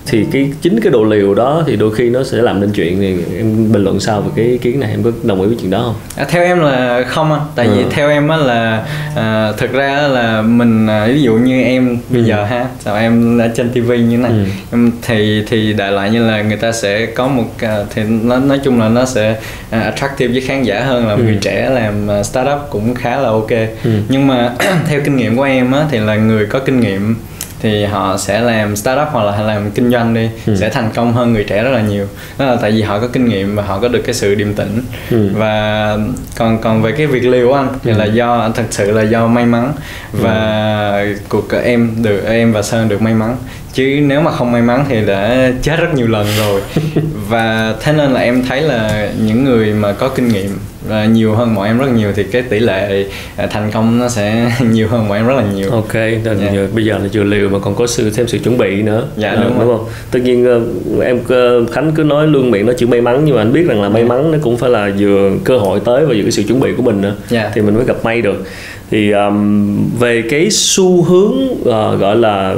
thì 0.06 0.26
cái 0.32 0.52
chính 0.62 0.80
cái 0.80 0.92
độ 0.92 1.04
liều 1.04 1.34
đó 1.34 1.64
thì 1.66 1.76
đôi 1.76 1.94
khi 1.94 2.10
nó 2.10 2.24
sẽ 2.24 2.38
làm 2.38 2.60
nên 2.60 2.70
chuyện 2.72 3.00
thì 3.00 3.36
em 3.38 3.72
bình 3.72 3.84
luận 3.84 4.00
sao 4.00 4.20
về 4.20 4.30
cái 4.36 4.44
ý 4.44 4.58
kiến 4.58 4.80
này 4.80 4.90
em 4.90 5.02
có 5.02 5.10
đồng 5.22 5.40
ý 5.40 5.46
với 5.46 5.56
chuyện 5.60 5.70
đó 5.70 5.82
không? 5.82 5.94
À, 6.16 6.24
theo 6.28 6.42
em 6.42 6.60
là 6.60 7.04
không 7.08 7.32
anh, 7.32 7.42
tại 7.54 7.66
ừ. 7.66 7.72
vì 7.76 7.84
theo 7.90 8.08
em 8.08 8.28
á 8.28 8.36
là 8.36 8.86
à, 9.16 9.52
thực 9.58 9.72
ra 9.72 10.08
là 10.08 10.42
mình 10.42 10.86
à, 10.86 11.06
ví 11.06 11.22
dụ 11.22 11.34
như 11.34 11.62
em 11.62 11.98
bây 12.08 12.20
ừ. 12.20 12.26
giờ 12.26 12.44
ha, 12.44 12.66
sao 12.80 12.96
em 12.96 13.38
ở 13.38 13.48
trên 13.54 13.70
tivi 13.70 13.98
như 13.98 14.16
thế 14.16 14.22
này, 14.22 14.32
ừ. 14.72 14.78
thì 15.02 15.44
thì 15.48 15.72
đại 15.72 15.92
loại 15.92 16.10
như 16.10 16.26
là 16.26 16.42
người 16.42 16.56
ta 16.56 16.72
sẽ 16.72 17.06
có 17.06 17.28
một 17.28 17.46
à, 17.60 17.78
thì 17.94 18.02
nó 18.02 18.36
nói 18.38 18.60
chung 18.64 18.80
là 18.80 18.88
nó 18.88 19.04
sẽ 19.04 19.36
à, 19.70 19.80
attractive 19.80 20.32
với 20.32 20.40
khán 20.40 20.62
giả 20.62 20.80
hơn 20.80 21.08
là 21.08 21.14
ừ. 21.14 21.22
người 21.22 21.38
trẻ 21.40 21.70
làm 21.70 22.24
startup 22.24 22.58
cũng 22.70 22.94
khá 22.94 23.16
là 23.16 23.28
ok, 23.28 23.50
ừ. 23.84 23.90
nhưng 24.08 24.26
mà 24.26 24.52
theo 24.88 25.00
kinh 25.04 25.16
nghiệm 25.16 25.36
của 25.36 25.42
em 25.42 25.72
á 25.72 25.84
thì 25.90 25.98
là 25.98 26.16
người 26.16 26.46
có 26.46 26.58
kinh 26.58 26.80
nghiệm 26.80 27.16
thì 27.62 27.84
họ 27.84 28.16
sẽ 28.16 28.40
làm 28.40 28.76
startup 28.76 29.08
hoặc 29.10 29.24
là 29.24 29.40
làm 29.40 29.70
kinh 29.70 29.90
doanh 29.90 30.14
đi 30.14 30.28
ừ. 30.46 30.56
sẽ 30.56 30.68
thành 30.68 30.90
công 30.94 31.12
hơn 31.12 31.32
người 31.32 31.44
trẻ 31.44 31.62
rất 31.62 31.70
là 31.70 31.80
nhiều 31.80 32.06
đó 32.38 32.46
là 32.46 32.56
tại 32.56 32.70
vì 32.70 32.82
họ 32.82 32.98
có 33.00 33.06
kinh 33.06 33.28
nghiệm 33.28 33.56
và 33.56 33.62
họ 33.62 33.78
có 33.78 33.88
được 33.88 34.02
cái 34.04 34.14
sự 34.14 34.34
điềm 34.34 34.54
tĩnh 34.54 34.82
ừ. 35.10 35.30
và 35.34 35.96
còn 36.36 36.58
còn 36.58 36.82
về 36.82 36.92
cái 36.92 37.06
việc 37.06 37.26
liều 37.26 37.48
của 37.48 37.54
anh 37.54 37.68
thì 37.82 37.90
ừ. 37.90 37.96
là 37.96 38.04
do 38.04 38.50
thật 38.54 38.64
sự 38.70 38.90
là 38.90 39.02
do 39.02 39.26
may 39.26 39.46
mắn 39.46 39.72
và 40.12 40.90
ừ. 41.00 41.14
cuộc 41.28 41.52
em 41.64 41.94
được 42.02 42.22
em 42.26 42.52
và 42.52 42.62
sơn 42.62 42.88
được 42.88 43.02
may 43.02 43.14
mắn 43.14 43.36
chứ 43.72 44.00
nếu 44.02 44.20
mà 44.20 44.30
không 44.30 44.52
may 44.52 44.62
mắn 44.62 44.84
thì 44.88 45.06
đã 45.06 45.50
chết 45.62 45.80
rất 45.80 45.94
nhiều 45.94 46.06
lần 46.06 46.26
rồi 46.38 46.60
và 47.28 47.74
thế 47.80 47.92
nên 47.92 48.12
là 48.12 48.20
em 48.20 48.44
thấy 48.48 48.60
là 48.60 49.08
những 49.18 49.44
người 49.44 49.72
mà 49.72 49.92
có 49.92 50.08
kinh 50.08 50.28
nghiệm 50.28 50.58
uh, 50.86 51.10
nhiều 51.10 51.34
hơn 51.34 51.54
mọi 51.54 51.68
em 51.68 51.78
rất 51.78 51.86
nhiều 51.94 52.12
thì 52.16 52.22
cái 52.22 52.42
tỷ 52.42 52.58
lệ 52.58 53.06
uh, 53.44 53.50
thành 53.50 53.70
công 53.70 53.98
nó 53.98 54.08
sẽ 54.08 54.52
nhiều 54.70 54.88
hơn 54.88 55.08
mọi 55.08 55.18
em 55.18 55.26
rất 55.26 55.34
là 55.36 55.44
nhiều 55.54 55.70
ok 55.70 55.94
yeah. 55.94 56.22
Dạ. 56.24 56.66
bây 56.74 56.84
giờ 56.84 56.98
là 56.98 57.08
chưa 57.12 57.24
liều 57.24 57.48
mà 57.48 57.58
còn 57.58 57.74
có 57.74 57.86
sự 57.86 58.10
thêm 58.10 58.28
sự 58.28 58.38
chuẩn 58.38 58.58
bị 58.58 58.82
nữa 58.82 59.06
dạ 59.16 59.34
đúng, 59.34 59.44
à, 59.44 59.56
đúng 59.58 59.76
không 59.76 59.86
tất 60.10 60.18
nhiên 60.22 60.56
uh, 60.96 61.02
em 61.02 61.18
uh, 61.18 61.70
khánh 61.70 61.92
cứ 61.92 62.02
nói 62.02 62.26
luôn 62.26 62.50
miệng 62.50 62.66
nói 62.66 62.74
chữ 62.78 62.86
may 62.86 63.00
mắn 63.00 63.22
nhưng 63.24 63.36
mà 63.36 63.42
anh 63.42 63.52
biết 63.52 63.66
rằng 63.66 63.82
là 63.82 63.88
may 63.88 64.04
mắn 64.04 64.32
nó 64.32 64.38
cũng 64.42 64.56
phải 64.56 64.70
là 64.70 64.90
vừa 64.98 65.30
cơ 65.44 65.58
hội 65.58 65.80
tới 65.84 66.06
và 66.06 66.14
vừa 66.16 66.22
cái 66.22 66.32
sự 66.32 66.42
chuẩn 66.42 66.60
bị 66.60 66.72
của 66.76 66.82
mình 66.82 67.00
nữa 67.00 67.14
yeah. 67.30 67.30
Dạ. 67.30 67.50
thì 67.54 67.62
mình 67.62 67.74
mới 67.74 67.84
gặp 67.84 68.04
may 68.04 68.22
được 68.22 68.44
thì 68.90 69.10
um, 69.10 69.76
về 69.98 70.22
cái 70.30 70.48
xu 70.50 71.02
hướng 71.02 71.34
uh, 71.60 72.00
gọi 72.00 72.16
là 72.16 72.54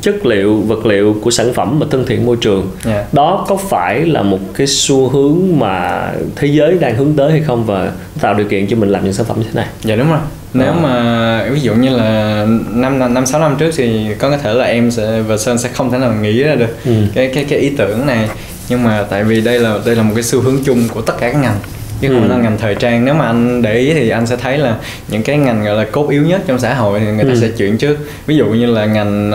chất 0.00 0.26
liệu 0.26 0.54
vật 0.54 0.86
liệu 0.86 1.16
của 1.22 1.30
sản 1.30 1.54
phẩm 1.54 1.78
mà 1.78 1.86
thân 1.90 2.06
thiện 2.06 2.26
môi 2.26 2.36
trường 2.40 2.60
yeah. 2.60 2.96
Dạ. 2.98 3.06
đó 3.12 3.44
có 3.48 3.56
phải 3.56 4.06
là 4.06 4.22
một 4.22 4.38
cái 4.54 4.66
xu 4.66 5.08
hướng 5.08 5.58
mà 5.58 6.08
thế 6.36 6.48
giới 6.48 6.74
đang 6.80 6.96
hướng 6.96 7.12
tới 7.16 7.37
hay 7.38 7.46
không 7.46 7.64
và 7.64 7.92
tạo 8.20 8.34
điều 8.34 8.48
kiện 8.48 8.66
cho 8.66 8.76
mình 8.76 8.88
làm 8.88 9.04
những 9.04 9.12
sản 9.12 9.26
phẩm 9.26 9.40
như 9.40 9.44
thế 9.44 9.54
này 9.54 9.66
dạ 9.82 9.96
đúng 9.96 10.10
rồi 10.10 10.20
nếu 10.54 10.72
à. 10.72 10.80
mà 10.82 11.44
ví 11.50 11.60
dụ 11.60 11.74
như 11.74 11.96
là 11.96 12.46
năm 12.70 13.14
năm 13.14 13.26
sáu 13.26 13.40
năm 13.40 13.56
trước 13.58 13.70
thì 13.76 14.06
có 14.18 14.36
thể 14.36 14.54
là 14.54 14.64
em 14.64 14.90
sẽ 14.90 15.20
và 15.20 15.36
sơn 15.36 15.58
sẽ 15.58 15.68
không 15.68 15.90
thể 15.90 15.98
nào 15.98 16.12
nghĩ 16.12 16.42
ra 16.42 16.54
được 16.54 16.84
ừ. 16.84 16.92
cái 17.14 17.30
cái 17.34 17.44
cái 17.44 17.58
ý 17.58 17.70
tưởng 17.70 18.06
này 18.06 18.28
nhưng 18.68 18.84
mà 18.84 19.04
tại 19.10 19.24
vì 19.24 19.40
đây 19.40 19.58
là 19.58 19.78
đây 19.86 19.96
là 19.96 20.02
một 20.02 20.12
cái 20.14 20.22
xu 20.22 20.40
hướng 20.40 20.64
chung 20.64 20.88
của 20.88 21.00
tất 21.00 21.14
cả 21.20 21.32
các 21.32 21.40
ngành 21.42 21.56
chứ 22.00 22.08
không 22.08 22.20
phải 22.20 22.28
là 22.28 22.36
ngành 22.36 22.58
thời 22.58 22.74
trang 22.74 23.04
nếu 23.04 23.14
mà 23.14 23.26
anh 23.26 23.62
để 23.62 23.74
ý 23.74 23.94
thì 23.94 24.08
anh 24.08 24.26
sẽ 24.26 24.36
thấy 24.36 24.58
là 24.58 24.76
những 25.08 25.22
cái 25.22 25.36
ngành 25.36 25.64
gọi 25.64 25.76
là 25.76 25.84
cốt 25.84 26.08
yếu 26.08 26.22
nhất 26.22 26.40
trong 26.46 26.58
xã 26.58 26.74
hội 26.74 27.00
thì 27.00 27.06
người 27.06 27.24
ta 27.24 27.30
ừ. 27.30 27.40
sẽ 27.40 27.48
chuyển 27.48 27.78
trước 27.78 27.98
ví 28.26 28.36
dụ 28.36 28.46
như 28.46 28.66
là 28.66 28.86
ngành 28.86 29.32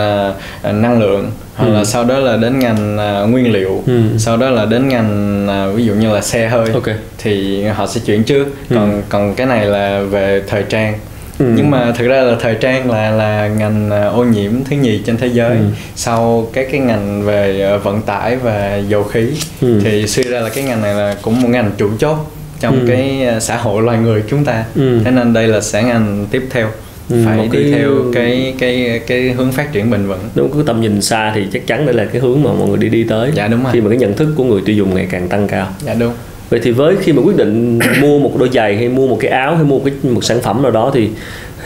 uh, 0.68 0.74
năng 0.74 1.00
lượng 1.00 1.30
hoặc 1.54 1.66
ừ. 1.66 1.72
là 1.72 1.84
sau 1.84 2.04
đó 2.04 2.18
là 2.18 2.36
đến 2.36 2.58
ngành 2.58 2.98
uh, 3.24 3.30
nguyên 3.30 3.52
liệu 3.52 3.82
ừ. 3.86 4.00
sau 4.18 4.36
đó 4.36 4.50
là 4.50 4.64
đến 4.64 4.88
ngành 4.88 5.46
uh, 5.70 5.76
ví 5.76 5.84
dụ 5.84 5.94
như 5.94 6.12
là 6.12 6.20
xe 6.20 6.48
hơi 6.48 6.70
okay. 6.74 6.94
thì 7.18 7.64
họ 7.64 7.86
sẽ 7.86 8.00
chuyển 8.06 8.24
trước 8.24 8.44
ừ. 8.70 8.76
còn 8.76 9.02
còn 9.08 9.34
cái 9.34 9.46
này 9.46 9.66
là 9.66 10.00
về 10.00 10.42
thời 10.46 10.62
trang 10.62 10.94
Ừ. 11.38 11.46
nhưng 11.56 11.70
mà 11.70 11.92
thực 11.92 12.06
ra 12.06 12.22
là 12.22 12.36
thời 12.40 12.54
trang 12.54 12.90
là 12.90 13.10
là 13.10 13.48
ngành 13.48 13.90
ô 13.90 14.24
nhiễm 14.24 14.52
thứ 14.64 14.76
nhì 14.76 14.98
trên 15.06 15.16
thế 15.16 15.26
giới 15.26 15.56
ừ. 15.56 15.64
sau 15.96 16.48
các 16.52 16.68
cái 16.70 16.80
ngành 16.80 17.22
về 17.22 17.78
vận 17.82 18.02
tải 18.02 18.36
và 18.36 18.76
dầu 18.88 19.02
khí 19.02 19.30
ừ. 19.60 19.80
thì 19.84 20.06
suy 20.06 20.22
ra 20.22 20.40
là 20.40 20.48
cái 20.48 20.64
ngành 20.64 20.82
này 20.82 20.94
là 20.94 21.16
cũng 21.22 21.42
một 21.42 21.48
ngành 21.48 21.70
chủ 21.78 21.90
chốt 21.98 22.16
trong 22.60 22.80
ừ. 22.80 22.86
cái 22.88 23.26
à, 23.26 23.40
xã 23.40 23.56
hội 23.56 23.82
loài 23.82 23.98
người 23.98 24.22
chúng 24.28 24.44
ta 24.44 24.64
ừ. 24.74 25.00
thế 25.04 25.10
nên 25.10 25.32
đây 25.32 25.48
là 25.48 25.60
sản 25.60 25.88
ngành 25.88 26.26
tiếp 26.30 26.42
theo 26.50 26.68
phải 27.08 27.48
đi 27.52 27.62
cái... 27.62 27.72
theo 27.72 27.90
cái 28.12 28.54
cái 28.58 29.00
cái 29.06 29.32
hướng 29.32 29.52
phát 29.52 29.72
triển 29.72 29.90
bền 29.90 30.06
vững. 30.06 30.18
Đúng 30.34 30.52
cái 30.52 30.62
tầm 30.66 30.80
nhìn 30.80 31.02
xa 31.02 31.32
thì 31.34 31.46
chắc 31.52 31.66
chắn 31.66 31.86
đây 31.86 31.94
là 31.94 32.04
cái 32.04 32.20
hướng 32.20 32.42
mà 32.42 32.50
mọi 32.52 32.68
người 32.68 32.78
đi 32.78 32.88
đi 32.88 33.04
tới. 33.04 33.30
Dạ 33.34 33.48
đúng 33.48 33.62
rồi. 33.62 33.72
Khi 33.72 33.80
mà 33.80 33.88
cái 33.88 33.98
nhận 33.98 34.14
thức 34.14 34.28
của 34.36 34.44
người 34.44 34.62
tiêu 34.64 34.76
dùng 34.76 34.94
ngày 34.94 35.06
càng 35.10 35.28
tăng 35.28 35.48
cao. 35.48 35.68
Dạ 35.80 35.94
đúng. 35.94 36.12
Vậy 36.50 36.60
thì 36.62 36.70
với 36.70 36.96
khi 37.00 37.12
mà 37.12 37.22
quyết 37.22 37.36
định 37.36 37.78
mua 38.00 38.18
một 38.18 38.32
đôi 38.38 38.48
giày 38.52 38.76
hay 38.76 38.88
mua 38.88 39.06
một 39.06 39.18
cái 39.20 39.30
áo 39.30 39.56
hay 39.56 39.64
mua 39.64 39.78
một 39.78 39.84
cái 39.84 40.12
một 40.12 40.24
sản 40.24 40.40
phẩm 40.40 40.62
nào 40.62 40.70
đó 40.70 40.90
thì 40.94 41.08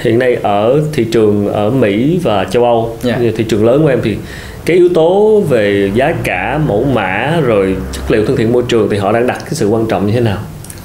hiện 0.01 0.19
nay 0.19 0.35
ở 0.43 0.81
thị 0.93 1.07
trường 1.13 1.49
ở 1.49 1.71
Mỹ 1.71 2.21
và 2.23 2.45
châu 2.45 2.65
Âu 2.65 2.97
yeah. 3.05 3.21
Dạ. 3.23 3.31
thị 3.37 3.45
trường 3.49 3.67
lớn 3.67 3.83
của 3.83 3.89
em 3.89 4.01
thì 4.03 4.17
cái 4.65 4.77
yếu 4.77 4.89
tố 4.89 5.41
về 5.49 5.91
giá 5.95 6.15
cả 6.25 6.61
mẫu 6.67 6.85
mã 6.85 7.41
rồi 7.45 7.77
chất 7.93 8.11
liệu 8.11 8.27
thân 8.27 8.37
thiện 8.37 8.53
môi 8.53 8.63
trường 8.69 8.89
thì 8.91 8.97
họ 8.97 9.13
đang 9.13 9.27
đặt 9.27 9.39
cái 9.45 9.55
sự 9.55 9.69
quan 9.69 9.87
trọng 9.87 10.07
như 10.07 10.13
thế 10.13 10.21
nào 10.21 10.39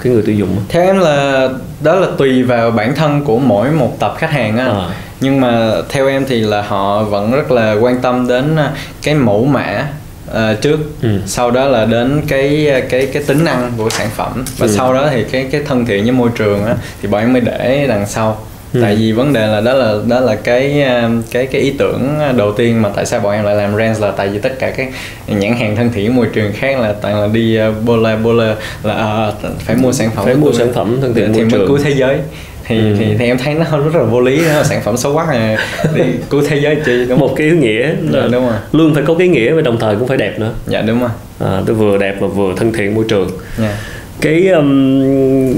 cái 0.03 0.13
người 0.13 0.21
tiêu 0.21 0.35
dùng 0.35 0.57
theo 0.69 0.83
em 0.83 0.99
là 0.99 1.49
đó 1.81 1.95
là 1.95 2.07
tùy 2.17 2.43
vào 2.43 2.71
bản 2.71 2.95
thân 2.95 3.23
của 3.23 3.39
mỗi 3.39 3.71
một 3.71 3.99
tập 3.99 4.13
khách 4.17 4.31
hàng 4.31 4.57
á 4.57 4.65
à. 4.65 4.89
nhưng 5.19 5.41
mà 5.41 5.71
theo 5.89 6.07
em 6.07 6.25
thì 6.27 6.39
là 6.39 6.61
họ 6.61 7.03
vẫn 7.03 7.31
rất 7.31 7.51
là 7.51 7.73
quan 7.73 8.01
tâm 8.01 8.27
đến 8.27 8.55
à, 8.55 8.71
cái 9.03 9.15
mẫu 9.15 9.45
mã 9.45 9.87
uh, 10.31 10.61
trước 10.61 10.79
ừ. 11.01 11.19
sau 11.25 11.51
đó 11.51 11.65
là 11.65 11.85
đến 11.85 12.21
cái 12.27 12.71
cái 12.89 13.07
cái 13.13 13.23
tính 13.23 13.45
năng 13.45 13.71
của 13.77 13.89
sản 13.89 14.09
phẩm 14.15 14.45
và 14.57 14.67
ừ. 14.67 14.73
sau 14.75 14.93
đó 14.93 15.07
thì 15.11 15.23
cái 15.23 15.47
cái 15.51 15.61
thân 15.67 15.85
thiện 15.85 16.03
với 16.03 16.11
môi 16.11 16.29
trường 16.35 16.65
á 16.65 16.75
thì 17.01 17.07
bọn 17.07 17.21
em 17.21 17.33
mới 17.33 17.41
để 17.41 17.85
đằng 17.89 18.05
sau 18.07 18.37
ừ. 18.73 18.81
tại 18.81 18.95
vì 18.95 19.11
vấn 19.11 19.33
đề 19.33 19.47
là 19.47 19.61
đó 19.61 19.73
là 19.73 19.95
đó 20.07 20.19
là 20.19 20.35
cái 20.35 20.81
ờ, 20.81 21.09
cái 21.31 21.47
cái 21.47 21.61
ý 21.61 21.73
tưởng 21.77 22.19
đầu 22.37 22.51
tiên 22.51 22.81
mà 22.81 22.89
tại 22.95 23.05
sao 23.05 23.19
bọn 23.19 23.33
em 23.33 23.45
lại 23.45 23.55
làm 23.55 23.75
Rens 23.75 24.01
là 24.01 24.11
tại 24.11 24.27
vì 24.27 24.39
tất 24.39 24.59
cả 24.59 24.71
các 24.71 24.87
nhãn 25.27 25.55
hàng 25.55 25.75
thân 25.75 25.89
thiện 25.93 26.15
môi 26.15 26.27
trường 26.33 26.51
khác 26.53 26.79
là 26.79 26.93
toàn 27.01 27.21
là 27.21 27.27
đi 27.27 27.59
uh, 27.69 27.85
bola 27.85 28.15
bola 28.15 28.55
là 28.83 29.27
uh, 29.27 29.59
phải 29.59 29.75
mua 29.75 29.91
sản 29.91 30.09
phẩm 30.15 30.25
phải 30.25 30.35
mua 30.35 30.53
sản 30.53 30.73
phẩm 30.73 30.97
thân 31.01 31.13
thiện 31.13 31.33
môi 31.33 31.45
trường. 31.51 31.67
cứu 31.67 31.77
thế 31.83 31.91
giới. 31.91 32.17
Thì, 32.65 32.77
ừ. 32.77 32.95
thì 32.99 33.05
thì 33.19 33.25
em 33.25 33.37
thấy 33.37 33.53
nó 33.53 33.77
rất 33.77 33.95
là 33.95 34.03
vô 34.03 34.21
lý 34.21 34.41
nó 34.47 34.53
là 34.53 34.63
sản 34.63 34.81
phẩm 34.83 34.97
xấu 34.97 35.13
quá 35.13 35.25
này 35.31 35.57
đi 35.95 36.03
cứu 36.29 36.43
thế 36.49 36.59
giới 36.59 36.77
chi 36.85 37.05
đúng 37.09 37.19
một 37.19 37.33
cái 37.35 37.47
ý 37.47 37.53
nghĩa 37.53 37.87
là 37.87 38.21
dạ, 38.21 38.27
đúng 38.31 38.45
rồi. 38.45 38.55
luôn 38.71 38.93
phải 38.93 39.03
có 39.07 39.15
cái 39.15 39.27
nghĩa 39.27 39.53
và 39.53 39.61
đồng 39.61 39.79
thời 39.79 39.95
cũng 39.95 40.07
phải 40.07 40.17
đẹp 40.17 40.39
nữa. 40.39 40.53
Dạ 40.67 40.81
đúng 40.81 40.99
rồi. 40.99 41.09
À, 41.39 41.61
tôi 41.65 41.75
vừa 41.75 41.97
đẹp 41.97 42.15
và 42.19 42.27
vừa 42.27 42.53
thân 42.57 42.73
thiện 42.73 42.95
môi 42.95 43.05
trường. 43.07 43.29
Dạ 43.57 43.77
cái 44.23 44.47
um, 44.47 45.53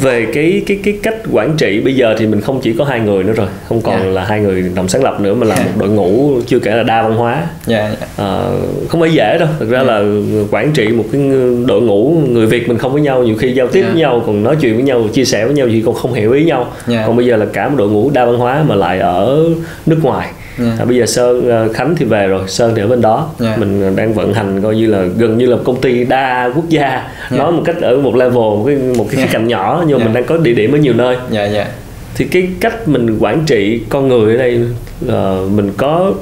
về 0.00 0.26
cái 0.34 0.62
cái 0.66 0.78
cái 0.84 0.98
cách 1.02 1.14
quản 1.32 1.56
trị 1.56 1.80
bây 1.80 1.96
giờ 1.96 2.14
thì 2.18 2.26
mình 2.26 2.40
không 2.40 2.60
chỉ 2.62 2.72
có 2.78 2.84
hai 2.84 3.00
người 3.00 3.24
nữa 3.24 3.32
rồi 3.32 3.46
không 3.68 3.80
còn 3.80 3.94
yeah. 3.94 4.06
Dạ. 4.06 4.12
là 4.12 4.24
hai 4.24 4.40
người 4.40 4.64
đồng 4.74 4.88
sáng 4.88 5.04
lập 5.04 5.20
nữa 5.20 5.34
mà 5.34 5.46
là 5.46 5.54
yeah. 5.54 5.66
một 5.66 5.72
đội 5.80 5.88
ngũ 5.88 6.40
chưa 6.46 6.58
kể 6.58 6.76
là 6.76 6.82
đa 6.82 7.02
văn 7.02 7.16
hóa 7.16 7.32
yeah, 7.32 7.48
dạ, 7.66 7.78
yeah. 7.78 7.98
Dạ. 8.00 8.24
À, 8.24 8.40
không 8.88 9.00
phải 9.00 9.12
dễ 9.12 9.38
đâu 9.38 9.48
thực 9.58 9.70
ra 9.70 9.78
yeah. 9.78 9.88
là 9.88 10.02
quản 10.50 10.72
trị 10.72 10.88
một 10.88 11.04
cái 11.12 11.22
đội 11.66 11.82
ngũ 11.82 12.22
người 12.28 12.46
việt 12.46 12.68
mình 12.68 12.78
không 12.78 12.92
với 12.92 13.02
nhau 13.02 13.22
nhiều 13.22 13.36
khi 13.38 13.52
giao 13.52 13.66
tiếp 13.66 13.80
yeah. 13.80 13.92
với 13.92 14.00
nhau 14.00 14.22
còn 14.26 14.42
nói 14.42 14.56
chuyện 14.60 14.74
với 14.74 14.82
nhau 14.82 15.04
chia 15.12 15.24
sẻ 15.24 15.44
với 15.44 15.54
nhau 15.54 15.66
thì 15.70 15.82
còn 15.86 15.94
không 15.94 16.12
hiểu 16.12 16.32
ý 16.32 16.44
nhau 16.44 16.72
yeah. 16.88 17.06
còn 17.06 17.16
bây 17.16 17.26
giờ 17.26 17.36
là 17.36 17.46
cả 17.52 17.68
một 17.68 17.74
đội 17.78 17.88
ngũ 17.88 18.10
đa 18.10 18.24
văn 18.24 18.36
hóa 18.36 18.64
mà 18.68 18.74
lại 18.74 18.98
ở 18.98 19.44
nước 19.86 19.98
ngoài 20.02 20.28
yeah. 20.58 20.78
à, 20.78 20.84
bây 20.84 20.96
giờ 20.96 21.06
sơn 21.06 21.50
ờ, 21.50 21.72
khánh 21.72 21.94
thì 21.96 22.04
về 22.04 22.26
rồi 22.26 22.48
sơn 22.48 22.72
thì 22.76 22.82
ở 22.82 22.86
bên 22.86 23.00
đó 23.00 23.30
yeah. 23.40 23.58
mình 23.58 23.96
đang 23.96 24.14
vận 24.14 24.34
hành 24.34 24.62
coi 24.62 24.76
như 24.76 24.86
là 24.86 25.02
gần 25.18 25.38
như 25.38 25.46
là 25.46 25.56
công 25.64 25.80
ty 25.80 26.04
đa 26.04 26.50
quốc 26.54 26.68
gia 26.68 26.88
yeah. 26.88 27.32
nói 27.32 27.52
một 27.52 27.62
cách 27.64 27.76
ở 27.80 27.98
một 28.04 28.16
level 28.16 28.34
một 28.34 28.64
cái 28.66 28.76
một 28.76 29.06
cái 29.10 29.24
khía 29.24 29.32
cạnh 29.32 29.48
nhỏ 29.48 29.84
nhưng 29.86 29.98
mà 29.98 30.04
mình 30.04 30.14
đang 30.14 30.24
có 30.24 30.36
địa 30.36 30.54
điểm 30.54 30.72
ở 30.72 30.78
nhiều 30.78 30.94
nơi 30.94 31.16
yeah, 31.32 31.52
yeah. 31.52 31.68
thì 32.14 32.24
cái 32.24 32.48
cách 32.60 32.88
mình 32.88 33.18
quản 33.18 33.42
trị 33.46 33.80
con 33.88 34.08
người 34.08 34.34
ở 34.34 34.38
đây 34.38 34.60
uh, 35.04 35.52
mình 35.52 35.72
có 35.76 36.12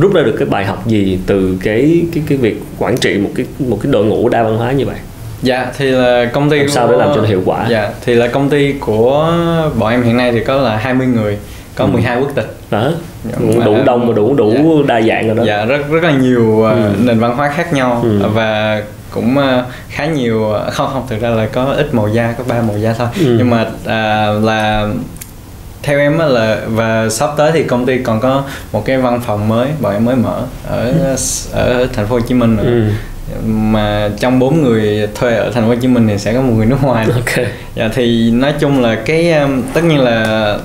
rút 0.00 0.14
ra 0.14 0.22
được 0.22 0.36
cái 0.38 0.48
bài 0.48 0.64
học 0.64 0.86
gì 0.86 1.18
từ 1.26 1.56
cái 1.62 2.02
cái 2.14 2.22
cái 2.28 2.38
việc 2.38 2.62
quản 2.78 2.96
trị 2.96 3.18
một 3.18 3.30
cái 3.34 3.46
một 3.58 3.78
cái 3.82 3.92
đội 3.92 4.04
ngũ 4.04 4.28
đa 4.28 4.42
văn 4.42 4.56
hóa 4.56 4.72
như 4.72 4.86
vậy 4.86 4.96
Dạ 5.42 5.72
thì 5.78 5.90
là 5.90 6.24
công 6.24 6.50
ty 6.50 6.58
Làm 6.58 6.68
sao 6.68 6.88
để 6.90 6.96
làm 6.96 7.08
cho 7.14 7.20
nó 7.20 7.26
hiệu 7.26 7.42
quả 7.44 7.66
Dạ 7.70 7.90
thì 8.04 8.14
là 8.14 8.26
công 8.26 8.48
ty 8.48 8.72
của 8.72 9.36
bọn 9.78 9.90
em 9.90 10.02
hiện 10.02 10.16
nay 10.16 10.32
thì 10.32 10.44
có 10.44 10.56
là 10.56 10.76
20 10.76 11.06
người 11.06 11.38
có 11.74 11.84
ừ. 11.84 11.88
12 11.88 12.20
quốc 12.20 12.30
tịch 12.34 12.56
đó 12.70 12.92
dạ, 13.24 13.64
đủ 13.64 13.76
đông 13.84 14.08
và 14.08 14.14
đủ 14.14 14.34
đủ 14.34 14.52
dạ. 14.54 14.84
đa 14.86 15.02
dạng 15.02 15.26
rồi 15.26 15.36
đó 15.36 15.44
dạ 15.44 15.64
rất 15.64 15.90
rất 15.90 16.04
là 16.04 16.10
nhiều 16.10 16.62
ừ. 16.62 16.90
uh, 16.90 17.00
nền 17.00 17.18
văn 17.18 17.36
hóa 17.36 17.52
khác 17.56 17.72
nhau 17.72 18.00
ừ. 18.02 18.20
và 18.34 18.82
cũng 19.12 19.38
uh, 19.38 19.64
khá 19.88 20.06
nhiều 20.06 20.54
uh, 20.66 20.72
không 20.72 20.90
không 20.92 21.06
thực 21.08 21.20
ra 21.20 21.28
là 21.28 21.46
có 21.46 21.64
ít 21.64 21.94
màu 21.94 22.08
da 22.08 22.34
có 22.38 22.44
ba 22.48 22.62
màu 22.62 22.78
da 22.78 22.92
thôi 22.92 23.08
ừ. 23.20 23.34
nhưng 23.38 23.50
mà 23.50 23.62
uh, 23.62 24.44
là 24.44 24.88
theo 25.82 25.98
em 25.98 26.18
là 26.18 26.60
và 26.66 27.08
sắp 27.08 27.30
tới 27.36 27.52
thì 27.52 27.62
công 27.62 27.86
ty 27.86 27.98
còn 27.98 28.20
có 28.20 28.44
một 28.72 28.84
cái 28.84 28.98
văn 28.98 29.20
phòng 29.26 29.48
mới 29.48 29.68
bọn 29.80 29.92
em 29.92 30.04
mới 30.04 30.16
mở 30.16 30.42
ở 30.68 30.84
ừ. 30.84 31.16
ở 31.52 31.86
thành 31.92 32.06
phố 32.06 32.14
Hồ 32.14 32.20
Chí 32.20 32.34
Minh 32.34 32.56
nữa. 32.56 32.62
Ừ 32.64 32.82
mà 33.46 34.10
trong 34.20 34.38
bốn 34.38 34.62
người 34.62 35.08
thuê 35.14 35.36
ở 35.36 35.50
thành 35.50 35.62
phố 35.62 35.68
Hồ 35.68 35.74
Chí 35.74 35.88
Minh 35.88 36.08
thì 36.08 36.18
sẽ 36.18 36.34
có 36.34 36.40
một 36.40 36.52
người 36.56 36.66
nước 36.66 36.82
ngoài. 36.82 37.06
Ok. 37.14 37.46
Dạ 37.74 37.88
thì 37.94 38.30
nói 38.30 38.54
chung 38.60 38.80
là 38.80 38.94
cái 39.06 39.32
um, 39.32 39.62
tất 39.74 39.84
nhiên 39.84 40.00
là 40.00 40.58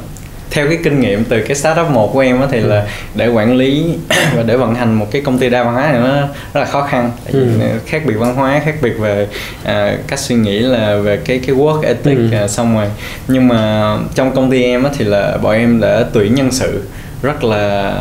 theo 0.52 0.68
cái 0.68 0.78
kinh 0.84 1.00
nghiệm 1.00 1.24
từ 1.24 1.42
cái 1.42 1.56
startup 1.56 1.90
một 1.90 2.14
của 2.14 2.20
em 2.20 2.42
á 2.42 2.48
thì 2.52 2.60
là 2.60 2.88
để 3.16 3.28
quản 3.28 3.58
lý 3.58 3.86
và 4.36 4.44
để 4.44 4.58
vận 4.58 4.76
hành 4.76 4.94
một 4.94 5.08
cái 5.12 5.22
công 5.22 5.38
ty 5.38 5.50
đa 5.50 5.64
văn 5.64 5.74
hóa 5.74 5.92
này 5.92 6.02
nó 6.02 6.16
rất 6.54 6.62
là 6.62 6.66
khó 6.66 6.82
khăn 6.82 7.12
ừ. 7.32 7.48
khác 7.86 8.02
biệt 8.06 8.14
văn 8.18 8.36
hóa 8.36 8.62
khác 8.66 8.76
biệt 8.82 8.94
về 9.00 9.28
à, 9.64 9.98
cách 10.08 10.20
suy 10.20 10.36
nghĩ 10.36 10.60
là 10.60 10.96
về 10.96 11.18
cái 11.26 11.40
cái 11.48 11.56
work 11.56 11.82
ethic 11.82 12.18
ừ. 12.18 12.32
à, 12.32 12.48
xong 12.48 12.76
rồi 12.76 12.88
nhưng 13.28 13.48
mà 13.48 13.94
trong 14.16 14.36
công 14.36 14.52
ty 14.52 14.64
em 14.64 14.84
á 14.84 14.90
thì 14.98 15.06
là 15.06 15.38
bọn 15.38 15.56
em 15.56 15.80
đã 15.80 16.06
tuyển 16.14 16.36
nhân 16.36 16.52
sự 16.52 16.84
rất 17.22 17.44
là 17.44 17.94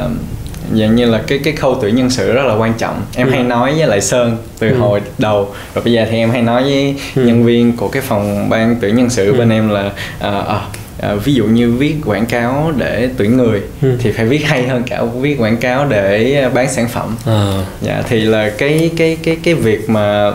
dạng 0.74 0.96
như 0.96 1.06
là 1.06 1.22
cái 1.26 1.38
cái 1.44 1.52
khâu 1.52 1.78
tuyển 1.82 1.96
nhân 1.96 2.11
sự 2.11 2.32
rất 2.32 2.46
là 2.46 2.54
quan 2.54 2.74
trọng 2.78 3.02
em 3.16 3.26
ừ. 3.26 3.30
hay 3.32 3.42
nói 3.42 3.74
với 3.78 3.87
lại 3.87 4.00
sơn 4.00 4.37
từ 4.59 4.68
ừ. 4.68 4.78
hồi 4.78 5.00
đầu 5.18 5.48
rồi 5.74 5.85
bây 5.85 5.92
giờ 5.92 6.06
thì 6.11 6.16
em 6.16 6.30
hay 6.30 6.42
nói 6.42 6.62
với 6.62 6.96
ừ. 7.16 7.26
nhân 7.26 7.44
viên 7.44 7.76
của 7.76 7.88
cái 7.88 8.02
phòng 8.02 8.48
ban 8.48 8.76
tuyển 8.80 8.96
nhân 8.96 9.11
sự 9.11 9.32
ừ. 9.32 9.38
bên 9.38 9.50
em 9.50 9.68
là 9.68 9.90
à, 10.20 10.30
à, 10.30 10.61
à, 11.00 11.14
ví 11.14 11.35
dụ 11.35 11.44
như 11.44 11.72
viết 11.72 11.94
quảng 12.04 12.26
cáo 12.26 12.72
để 12.76 13.09
tuyển 13.16 13.37
người 13.37 13.62
ừ. 13.82 13.96
thì 13.98 14.12
phải 14.12 14.26
viết 14.26 14.44
hay 14.44 14.68
hơn 14.68 14.82
cả 14.87 15.02
viết 15.02 15.37
quảng 15.40 15.56
cáo 15.56 15.87
để 15.87 16.44
bán 16.54 16.70
sản 16.70 16.88
phẩm 16.88 17.16
à. 17.26 17.64
dạ 17.80 18.02
thì 18.09 18.20
là 18.20 18.50
cái 18.59 18.90
cái 18.96 19.18
cái 19.22 19.37
cái 19.42 19.54
việc 19.54 19.90
mà 19.90 20.32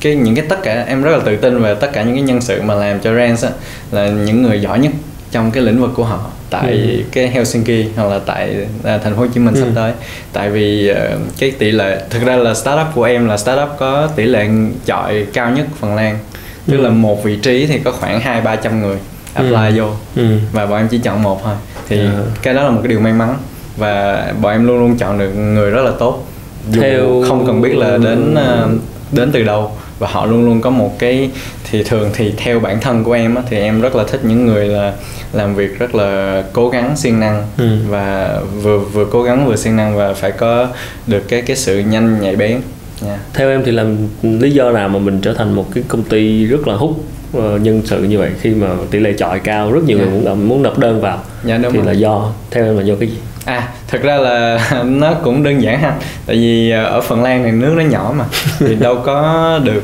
cái 0.00 0.14
những 0.14 0.34
cái 0.34 0.44
tất 0.48 0.62
cả 0.62 0.84
em 0.88 1.02
rất 1.02 1.10
là 1.10 1.18
tự 1.24 1.36
tin 1.36 1.62
về 1.62 1.74
tất 1.74 1.90
cả 1.92 2.02
những 2.02 2.14
cái 2.14 2.22
nhân 2.22 2.40
sự 2.40 2.62
mà 2.62 2.74
làm 2.74 3.00
cho 3.00 3.14
Rans 3.14 3.44
á 3.44 3.50
là 3.92 4.08
những 4.08 4.42
người 4.42 4.60
giỏi 4.60 4.78
nhất 4.78 4.92
trong 5.30 5.50
cái 5.50 5.62
lĩnh 5.62 5.80
vực 5.80 5.90
của 5.94 6.04
họ 6.04 6.30
tại 6.50 6.72
ừ. 6.72 7.02
cái 7.12 7.28
Helsinki 7.28 7.96
hoặc 7.96 8.08
là 8.08 8.18
tại 8.26 8.56
à, 8.84 8.98
thành 8.98 9.14
phố 9.14 9.20
Hồ 9.20 9.26
Chí 9.34 9.40
Minh 9.40 9.54
ừ. 9.54 9.60
sắp 9.60 9.68
tới 9.74 9.92
tại 10.32 10.50
vì 10.50 10.92
uh, 10.92 11.20
cái 11.38 11.50
tỷ 11.50 11.70
lệ 11.70 12.02
thực 12.10 12.22
ra 12.22 12.36
là 12.36 12.54
startup 12.54 12.86
của 12.94 13.04
em 13.04 13.28
là 13.28 13.36
startup 13.36 13.68
có 13.78 14.08
tỷ 14.16 14.24
lệ 14.24 14.48
chọi 14.86 15.26
cao 15.32 15.50
nhất 15.50 15.66
Phần 15.80 15.94
Lan 15.94 16.18
tức 16.66 16.76
ừ. 16.76 16.82
là 16.82 16.90
một 16.90 17.24
vị 17.24 17.36
trí 17.42 17.66
thì 17.66 17.78
có 17.84 17.92
khoảng 17.92 18.20
hai 18.20 18.40
ba 18.40 18.56
trăm 18.56 18.82
người 18.82 18.96
apply 19.34 19.78
ừ. 19.78 19.84
vô 19.84 19.90
ừ. 20.16 20.38
và 20.52 20.66
bọn 20.66 20.78
em 20.78 20.88
chỉ 20.88 20.98
chọn 20.98 21.22
một 21.22 21.40
thôi 21.44 21.54
thì 21.88 21.98
yeah. 21.98 22.12
Dạ. 22.14 22.22
cái 22.42 22.54
đó 22.54 22.64
là 22.64 22.70
một 22.70 22.80
cái 22.82 22.88
điều 22.88 23.00
may 23.00 23.12
mắn 23.12 23.36
và 23.76 24.26
bọn 24.40 24.52
em 24.52 24.66
luôn 24.66 24.78
luôn 24.78 24.96
chọn 24.96 25.18
được 25.18 25.30
người 25.30 25.70
rất 25.70 25.82
là 25.82 25.92
tốt 25.98 26.26
dù 26.70 26.80
Theo... 26.80 27.24
không 27.28 27.46
cần 27.46 27.60
biết 27.60 27.76
là 27.76 27.98
đến 27.98 28.34
uh, 28.34 28.70
đến 29.12 29.30
từ 29.32 29.42
đâu 29.42 29.72
và 29.98 30.08
họ 30.08 30.26
luôn 30.26 30.44
luôn 30.44 30.60
có 30.60 30.70
một 30.70 30.98
cái 30.98 31.30
thì 31.70 31.82
thường 31.82 32.10
thì 32.14 32.32
theo 32.36 32.60
bản 32.60 32.80
thân 32.80 33.04
của 33.04 33.12
em 33.12 33.34
á, 33.34 33.42
thì 33.50 33.56
em 33.56 33.80
rất 33.80 33.96
là 33.96 34.04
thích 34.04 34.20
những 34.24 34.46
người 34.46 34.68
là 34.68 34.92
làm 35.32 35.54
việc 35.54 35.78
rất 35.78 35.94
là 35.94 36.42
cố 36.52 36.68
gắng 36.68 36.96
siêng 36.96 37.20
năng 37.20 37.46
ừ. 37.58 37.78
và 37.88 38.40
vừa 38.62 38.78
vừa 38.78 39.04
cố 39.04 39.22
gắng 39.22 39.46
vừa 39.46 39.56
siêng 39.56 39.76
năng 39.76 39.96
và 39.96 40.14
phải 40.14 40.32
có 40.32 40.68
được 41.06 41.28
cái 41.28 41.42
cái 41.42 41.56
sự 41.56 41.78
nhanh 41.78 42.20
nhạy 42.20 42.36
bén 42.36 42.60
yeah. 43.06 43.18
theo 43.34 43.50
em 43.50 43.62
thì 43.64 43.72
làm 43.72 43.96
lý 44.22 44.50
do 44.50 44.70
nào 44.70 44.88
mà 44.88 44.98
mình 44.98 45.20
trở 45.20 45.34
thành 45.34 45.52
một 45.52 45.66
cái 45.74 45.84
công 45.88 46.02
ty 46.02 46.44
rất 46.44 46.68
là 46.68 46.74
hút 46.74 47.04
nhân 47.32 47.82
sự 47.84 48.02
như 48.02 48.18
vậy 48.18 48.30
khi 48.40 48.50
mà 48.50 48.68
tỷ 48.90 48.98
lệ 48.98 49.12
chọi 49.12 49.40
cao 49.40 49.72
rất 49.72 49.84
nhiều 49.84 49.98
yeah. 49.98 50.10
người 50.10 50.20
muốn 50.20 50.48
muốn 50.48 50.62
nộp 50.62 50.78
đơn 50.78 51.00
vào 51.00 51.18
yeah, 51.46 51.62
đúng 51.62 51.72
thì 51.72 51.78
rồi. 51.78 51.86
là 51.86 51.92
do 51.92 52.32
theo 52.50 52.64
em 52.64 52.76
là 52.76 52.82
do 52.82 52.94
cái 53.00 53.08
gì 53.08 53.16
à 53.44 53.68
thực 53.88 54.02
ra 54.02 54.16
là 54.16 54.58
nó 54.84 55.14
cũng 55.14 55.42
đơn 55.42 55.62
giản 55.62 55.80
ha 55.80 55.94
tại 56.26 56.36
vì 56.36 56.70
ờ, 56.70 56.84
ở 56.84 57.00
phần 57.00 57.22
lan 57.22 57.42
này 57.42 57.52
nước 57.52 57.74
nó 57.76 57.82
nhỏ 57.82 58.14
mà 58.16 58.24
thì 58.58 58.74
đâu 58.80 58.96
có 59.04 59.60
được 59.64 59.82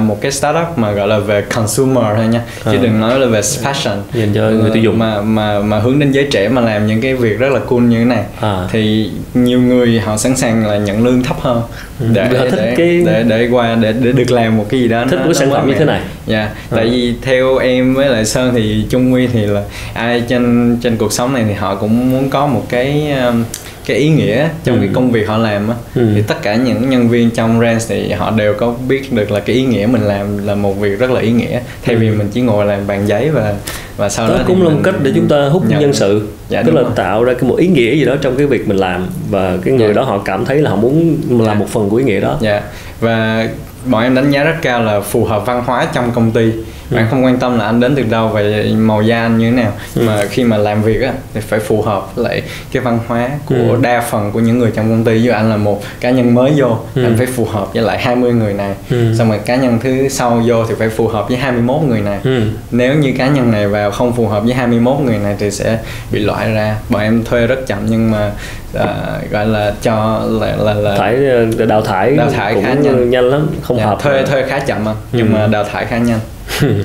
một 0.00 0.20
cái 0.20 0.32
startup 0.32 0.78
mà 0.78 0.92
gọi 0.92 1.08
là 1.08 1.18
về 1.18 1.42
consumer 1.42 2.04
thôi 2.16 2.26
nha 2.26 2.42
chứ 2.64 2.76
à. 2.76 2.82
đừng 2.82 3.00
nói 3.00 3.20
là 3.20 3.26
về 3.26 3.40
fashion 3.40 3.96
dành 4.14 4.32
cho 4.34 4.42
người 4.42 4.70
tiêu 4.70 4.82
dùng 4.82 4.98
mà 4.98 5.20
mà 5.20 5.60
mà 5.60 5.78
hướng 5.78 5.98
đến 5.98 6.12
giới 6.12 6.28
trẻ 6.30 6.48
mà 6.48 6.60
làm 6.60 6.86
những 6.86 7.00
cái 7.00 7.14
việc 7.14 7.38
rất 7.38 7.52
là 7.52 7.60
cool 7.68 7.80
như 7.80 7.98
thế 7.98 8.04
này 8.04 8.24
à. 8.40 8.68
thì 8.72 9.10
nhiều 9.34 9.60
người 9.60 10.00
họ 10.00 10.16
sẵn 10.16 10.36
sàng 10.36 10.66
là 10.66 10.76
nhận 10.76 11.04
lương 11.04 11.22
thấp 11.22 11.40
hơn 11.40 11.62
ừ. 12.00 12.06
để 12.12 12.28
để, 12.32 12.50
để, 12.56 12.74
cái... 12.76 13.02
để 13.06 13.24
để 13.28 13.48
qua 13.50 13.74
để 13.74 13.92
để 13.92 14.12
được 14.12 14.30
làm 14.30 14.56
một 14.56 14.66
cái 14.68 14.80
gì 14.80 14.88
đó 14.88 15.04
thích 15.10 15.20
nó, 15.20 15.26
một 15.26 15.34
sản 15.34 15.50
phẩm 15.50 15.68
như 15.68 15.74
thế 15.78 15.84
này 15.84 16.00
dạ 16.26 16.38
yeah. 16.38 16.50
à. 16.50 16.76
tại 16.76 16.84
vì 16.84 17.14
theo 17.22 17.56
em 17.56 17.94
với 17.94 18.08
lại 18.08 18.24
sơn 18.24 18.52
thì 18.54 18.86
trung 18.90 19.12
quy 19.12 19.26
thì 19.26 19.46
là 19.46 19.62
ai 19.94 20.22
trên 20.28 20.76
trên 20.82 20.96
cuộc 20.96 21.12
sống 21.12 21.32
này 21.32 21.44
thì 21.48 21.52
họ 21.52 21.74
cũng 21.74 22.10
muốn 22.10 22.30
có 22.30 22.46
một 22.46 22.66
cái 22.68 23.12
um, 23.12 23.44
cái 23.86 23.96
ý 23.96 24.08
nghĩa 24.08 24.48
trong 24.64 24.76
ừ. 24.76 24.80
cái 24.80 24.90
công 24.94 25.10
việc 25.10 25.28
họ 25.28 25.36
làm 25.36 25.68
á 25.68 25.74
ừ. 25.94 26.08
thì 26.14 26.22
tất 26.22 26.42
cả 26.42 26.54
những 26.54 26.90
nhân 26.90 27.08
viên 27.08 27.30
trong 27.30 27.60
Rance 27.60 27.84
thì 27.88 28.12
họ 28.12 28.30
đều 28.30 28.54
có 28.54 28.74
biết 28.88 29.12
được 29.12 29.30
là 29.30 29.40
cái 29.40 29.56
ý 29.56 29.64
nghĩa 29.64 29.86
mình 29.86 30.02
làm 30.02 30.46
là 30.46 30.54
một 30.54 30.80
việc 30.80 30.98
rất 30.98 31.10
là 31.10 31.20
ý 31.20 31.32
nghĩa 31.32 31.60
thay 31.82 31.96
vì 31.96 32.08
ừ. 32.08 32.14
mình 32.18 32.28
chỉ 32.32 32.40
ngồi 32.40 32.66
làm 32.66 32.86
bàn 32.86 33.08
giấy 33.08 33.30
và 33.30 33.54
và 33.96 34.08
sau 34.08 34.28
đó, 34.28 34.34
đó 34.34 34.44
cũng 34.46 34.62
là 34.62 34.70
một 34.70 34.80
cách 34.84 34.94
để 35.02 35.12
chúng 35.14 35.28
ta 35.28 35.48
hút 35.48 35.62
nhận. 35.68 35.80
nhân 35.80 35.92
sự 35.92 36.28
dạ, 36.48 36.62
tức 36.62 36.74
là 36.74 36.82
rồi. 36.82 36.90
tạo 36.96 37.24
ra 37.24 37.34
cái 37.34 37.50
một 37.50 37.56
ý 37.56 37.66
nghĩa 37.66 37.94
gì 37.94 38.04
đó 38.04 38.16
trong 38.20 38.36
cái 38.36 38.46
việc 38.46 38.68
mình 38.68 38.76
làm 38.76 39.06
và 39.30 39.56
cái 39.64 39.74
người 39.74 39.88
dạ. 39.88 39.94
đó 39.94 40.02
họ 40.02 40.18
cảm 40.18 40.44
thấy 40.44 40.58
là 40.58 40.70
họ 40.70 40.76
muốn 40.76 41.16
làm 41.28 41.46
dạ. 41.46 41.54
một 41.54 41.66
phần 41.68 41.88
của 41.90 41.96
ý 41.96 42.04
nghĩa 42.04 42.20
đó 42.20 42.38
dạ 42.40 42.62
và 43.00 43.48
bọn 43.84 44.02
em 44.02 44.14
đánh 44.14 44.30
giá 44.30 44.44
rất 44.44 44.56
cao 44.62 44.82
là 44.82 45.00
phù 45.00 45.24
hợp 45.24 45.46
văn 45.46 45.62
hóa 45.66 45.86
trong 45.94 46.12
công 46.14 46.30
ty 46.30 46.52
ừ. 46.90 46.96
bạn 46.96 47.06
không 47.10 47.24
quan 47.24 47.38
tâm 47.38 47.58
là 47.58 47.64
anh 47.64 47.80
đến 47.80 47.94
từ 47.96 48.02
đâu 48.02 48.28
và 48.28 48.42
màu 48.76 49.02
da 49.02 49.22
anh 49.22 49.38
như 49.38 49.50
thế 49.50 49.56
nào 49.56 49.72
ừ. 49.94 50.02
mà 50.06 50.24
khi 50.30 50.44
mà 50.44 50.56
làm 50.56 50.82
việc 50.82 51.02
á 51.02 51.12
thì 51.34 51.40
phải 51.40 51.60
phù 51.60 51.82
hợp 51.82 52.16
với 52.16 52.24
lại 52.24 52.42
cái 52.72 52.82
văn 52.82 52.98
hóa 53.06 53.30
của 53.46 53.54
ừ. 53.54 53.78
đa 53.82 54.00
phần 54.00 54.32
của 54.32 54.40
những 54.40 54.58
người 54.58 54.70
trong 54.74 54.90
công 54.90 55.04
ty 55.04 55.22
dụ 55.22 55.32
anh 55.32 55.50
là 55.50 55.56
một 55.56 55.82
cá 56.00 56.10
nhân 56.10 56.34
mới 56.34 56.52
vô 56.56 56.78
ừ. 56.94 57.04
anh 57.04 57.14
phải 57.16 57.26
phù 57.26 57.44
hợp 57.44 57.74
với 57.74 57.82
lại 57.82 57.98
20 57.98 58.32
người 58.32 58.54
này 58.54 58.74
ừ. 58.90 59.14
xong 59.18 59.28
rồi 59.28 59.38
cá 59.46 59.56
nhân 59.56 59.78
thứ 59.82 60.08
sau 60.08 60.42
vô 60.46 60.64
thì 60.66 60.74
phải 60.78 60.88
phù 60.88 61.08
hợp 61.08 61.28
với 61.28 61.36
21 61.38 61.82
người 61.82 62.00
này 62.00 62.18
ừ. 62.24 62.42
nếu 62.70 62.94
như 62.94 63.12
cá 63.18 63.28
nhân 63.28 63.50
này 63.50 63.68
vào 63.68 63.90
không 63.90 64.12
phù 64.12 64.28
hợp 64.28 64.44
với 64.44 64.54
21 64.54 64.96
người 65.04 65.18
này 65.18 65.36
thì 65.38 65.50
sẽ 65.50 65.78
bị 66.10 66.20
loại 66.20 66.52
ra 66.52 66.76
bọn 66.88 67.02
em 67.02 67.24
thuê 67.24 67.46
rất 67.46 67.66
chậm 67.66 67.78
nhưng 67.86 68.10
mà 68.10 68.30
à, 68.74 68.86
gọi 69.30 69.46
là 69.46 69.72
cho 69.82 70.22
là 70.40 70.56
là, 70.56 70.74
là 70.74 70.96
thải 70.96 71.14
ờ, 71.26 71.66
đào 71.66 71.82
thải 71.82 72.16
đào 72.16 72.30
thải 72.30 72.62
khá 72.62 72.74
nhanh 72.74 73.10
nhanh 73.10 73.24
lắm 73.24 73.46
không 73.62 73.76
yeah, 73.76 73.88
hợp 73.88 74.02
thuê 74.02 74.22
thuê 74.22 74.42
khá 74.48 74.58
chậm 74.58 74.84
mà 74.84 74.94
nhưng 75.12 75.26
ừ. 75.26 75.32
mà 75.32 75.46
đào 75.46 75.64
thải 75.64 75.84
khá 75.84 75.98
nhanh 75.98 76.20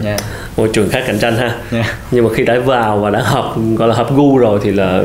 yeah. 0.03 0.19
môi 0.57 0.69
trường 0.73 0.89
khá 0.89 1.01
cạnh 1.07 1.19
tranh 1.19 1.37
ha 1.37 1.55
yeah. 1.71 1.85
nhưng 2.11 2.23
mà 2.23 2.29
khi 2.33 2.43
đã 2.43 2.59
vào 2.59 2.97
và 2.97 3.09
đã 3.09 3.19
hợp 3.19 3.53
gọi 3.77 3.87
là 3.87 3.95
hợp 3.95 4.15
gu 4.15 4.37
rồi 4.37 4.59
thì 4.63 4.71
là 4.71 5.01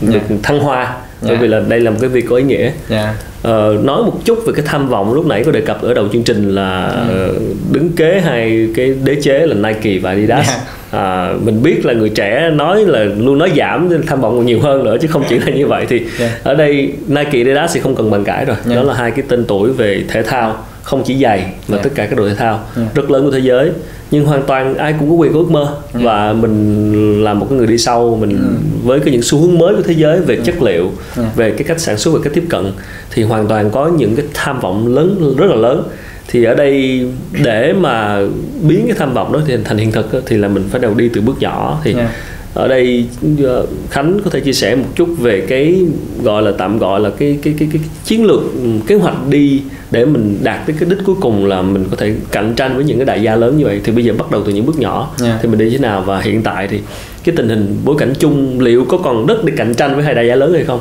được 0.00 0.28
yeah. 0.28 0.42
thăng 0.42 0.60
hoa 0.60 0.82
yeah. 0.82 0.96
bởi 1.22 1.36
vì 1.36 1.48
là 1.48 1.60
đây 1.68 1.80
là 1.80 1.90
một 1.90 1.96
cái 2.00 2.08
việc 2.08 2.24
có 2.28 2.36
ý 2.36 2.44
nghĩa 2.44 2.70
yeah. 2.88 3.08
ờ, 3.42 3.76
nói 3.82 4.02
một 4.02 4.20
chút 4.24 4.38
về 4.46 4.52
cái 4.56 4.64
tham 4.68 4.88
vọng 4.88 5.14
lúc 5.14 5.26
nãy 5.26 5.42
có 5.44 5.52
đề 5.52 5.60
cập 5.60 5.82
ở 5.82 5.94
đầu 5.94 6.08
chương 6.12 6.22
trình 6.22 6.54
là 6.54 6.86
ừ. 7.08 7.38
đứng 7.72 7.92
kế 7.92 8.20
hai 8.24 8.68
cái 8.76 8.94
đế 9.04 9.16
chế 9.22 9.46
là 9.46 9.54
Nike 9.54 9.98
và 9.98 10.10
Adidas 10.10 10.48
yeah 10.48 10.60
à, 10.90 11.34
mình 11.44 11.62
biết 11.62 11.86
là 11.86 11.92
người 11.92 12.08
trẻ 12.08 12.50
nói 12.54 12.84
là 12.86 13.04
luôn 13.04 13.38
nói 13.38 13.52
giảm 13.56 14.02
tham 14.06 14.20
vọng 14.20 14.46
nhiều 14.46 14.60
hơn 14.60 14.84
nữa 14.84 14.96
chứ 15.00 15.08
không 15.08 15.24
chỉ 15.28 15.38
là 15.38 15.52
như 15.52 15.66
vậy 15.66 15.86
thì 15.88 16.02
yeah. 16.18 16.44
ở 16.44 16.54
đây 16.54 16.92
Nike 17.06 17.38
Adidas 17.38 17.74
thì 17.74 17.80
không 17.80 17.94
cần 17.94 18.10
bàn 18.10 18.24
cãi 18.24 18.44
rồi 18.44 18.56
yeah. 18.66 18.76
đó 18.76 18.82
là 18.82 18.94
hai 18.94 19.10
cái 19.10 19.24
tên 19.28 19.44
tuổi 19.44 19.72
về 19.72 20.04
thể 20.08 20.22
thao 20.22 20.64
không 20.86 21.02
chỉ 21.04 21.18
giày 21.18 21.38
mà 21.38 21.76
yeah. 21.76 21.84
tất 21.84 21.90
cả 21.94 22.06
các 22.06 22.16
đội 22.18 22.28
thể 22.28 22.34
thao 22.34 22.60
yeah. 22.76 22.94
rất 22.94 23.10
lớn 23.10 23.24
của 23.24 23.30
thế 23.30 23.38
giới 23.38 23.70
nhưng 24.10 24.24
hoàn 24.24 24.42
toàn 24.42 24.74
ai 24.74 24.94
cũng 24.98 25.10
có 25.10 25.14
quyền 25.14 25.32
có 25.32 25.38
ước 25.38 25.50
mơ 25.50 25.76
yeah. 25.92 26.04
và 26.04 26.32
mình 26.32 27.24
là 27.24 27.34
một 27.34 27.46
cái 27.50 27.58
người 27.58 27.66
đi 27.66 27.78
sau 27.78 28.18
mình 28.20 28.30
yeah. 28.30 28.84
với 28.84 29.00
cái 29.00 29.12
những 29.12 29.22
xu 29.22 29.38
hướng 29.38 29.58
mới 29.58 29.76
của 29.76 29.82
thế 29.82 29.94
giới 29.94 30.20
về 30.20 30.34
yeah. 30.34 30.46
chất 30.46 30.62
liệu 30.62 30.90
yeah. 31.16 31.36
về 31.36 31.50
cái 31.50 31.64
cách 31.64 31.80
sản 31.80 31.98
xuất 31.98 32.10
và 32.14 32.20
cách 32.24 32.32
tiếp 32.34 32.44
cận 32.48 32.72
thì 33.10 33.22
hoàn 33.22 33.48
toàn 33.48 33.70
có 33.70 33.90
những 33.98 34.16
cái 34.16 34.26
tham 34.34 34.60
vọng 34.60 34.94
lớn 34.94 35.34
rất 35.38 35.46
là 35.46 35.56
lớn 35.56 35.82
thì 36.28 36.44
ở 36.44 36.54
đây 36.54 37.06
để 37.44 37.72
mà 37.72 38.20
biến 38.68 38.84
cái 38.86 38.96
tham 38.98 39.14
vọng 39.14 39.32
đó 39.32 39.40
thì 39.46 39.56
thành 39.64 39.78
hiện 39.78 39.92
thực 39.92 40.22
thì 40.26 40.36
là 40.36 40.48
mình 40.48 40.64
phải 40.70 40.80
đầu 40.80 40.94
đi 40.94 41.08
từ 41.08 41.20
bước 41.20 41.36
nhỏ 41.40 41.80
thì 41.84 41.94
yeah. 41.94 42.10
ở 42.54 42.68
đây 42.68 43.06
ờ, 43.44 43.66
khánh 43.90 44.20
có 44.24 44.30
thể 44.30 44.40
chia 44.40 44.52
sẻ 44.52 44.74
một 44.74 44.88
chút 44.94 45.08
về 45.18 45.40
cái 45.48 45.84
gọi 46.22 46.42
là 46.42 46.52
tạm 46.58 46.78
gọi 46.78 47.00
là 47.00 47.10
cái 47.18 47.38
cái 47.42 47.54
cái 47.58 47.68
cái 47.72 47.82
chiến 48.04 48.24
lược 48.24 48.40
kế 48.86 48.94
hoạch 48.94 49.28
đi 49.28 49.62
để 49.90 50.04
mình 50.04 50.38
đạt 50.42 50.66
tới 50.66 50.76
cái 50.80 50.88
đích 50.90 50.98
cuối 51.04 51.16
cùng 51.20 51.46
là 51.46 51.62
mình 51.62 51.84
có 51.90 51.96
thể 51.96 52.14
cạnh 52.32 52.54
tranh 52.54 52.76
với 52.76 52.84
những 52.84 52.98
cái 52.98 53.06
đại 53.06 53.22
gia 53.22 53.36
lớn 53.36 53.58
như 53.58 53.64
vậy 53.64 53.80
thì 53.84 53.92
bây 53.92 54.04
giờ 54.04 54.14
bắt 54.18 54.30
đầu 54.30 54.42
từ 54.46 54.52
những 54.52 54.66
bước 54.66 54.78
nhỏ 54.78 55.14
yeah. 55.24 55.38
thì 55.42 55.48
mình 55.48 55.58
đi 55.58 55.70
thế 55.70 55.78
nào 55.78 56.02
và 56.02 56.20
hiện 56.20 56.42
tại 56.42 56.68
thì 56.68 56.80
cái 57.24 57.34
tình 57.36 57.48
hình 57.48 57.80
bối 57.84 57.96
cảnh 57.98 58.12
chung 58.18 58.60
liệu 58.60 58.84
có 58.84 58.98
còn 58.98 59.26
đất 59.26 59.44
để 59.44 59.52
cạnh 59.56 59.74
tranh 59.74 59.94
với 59.94 60.04
hai 60.04 60.14
đại 60.14 60.26
gia 60.26 60.34
lớn 60.34 60.54
hay 60.54 60.64
không? 60.64 60.80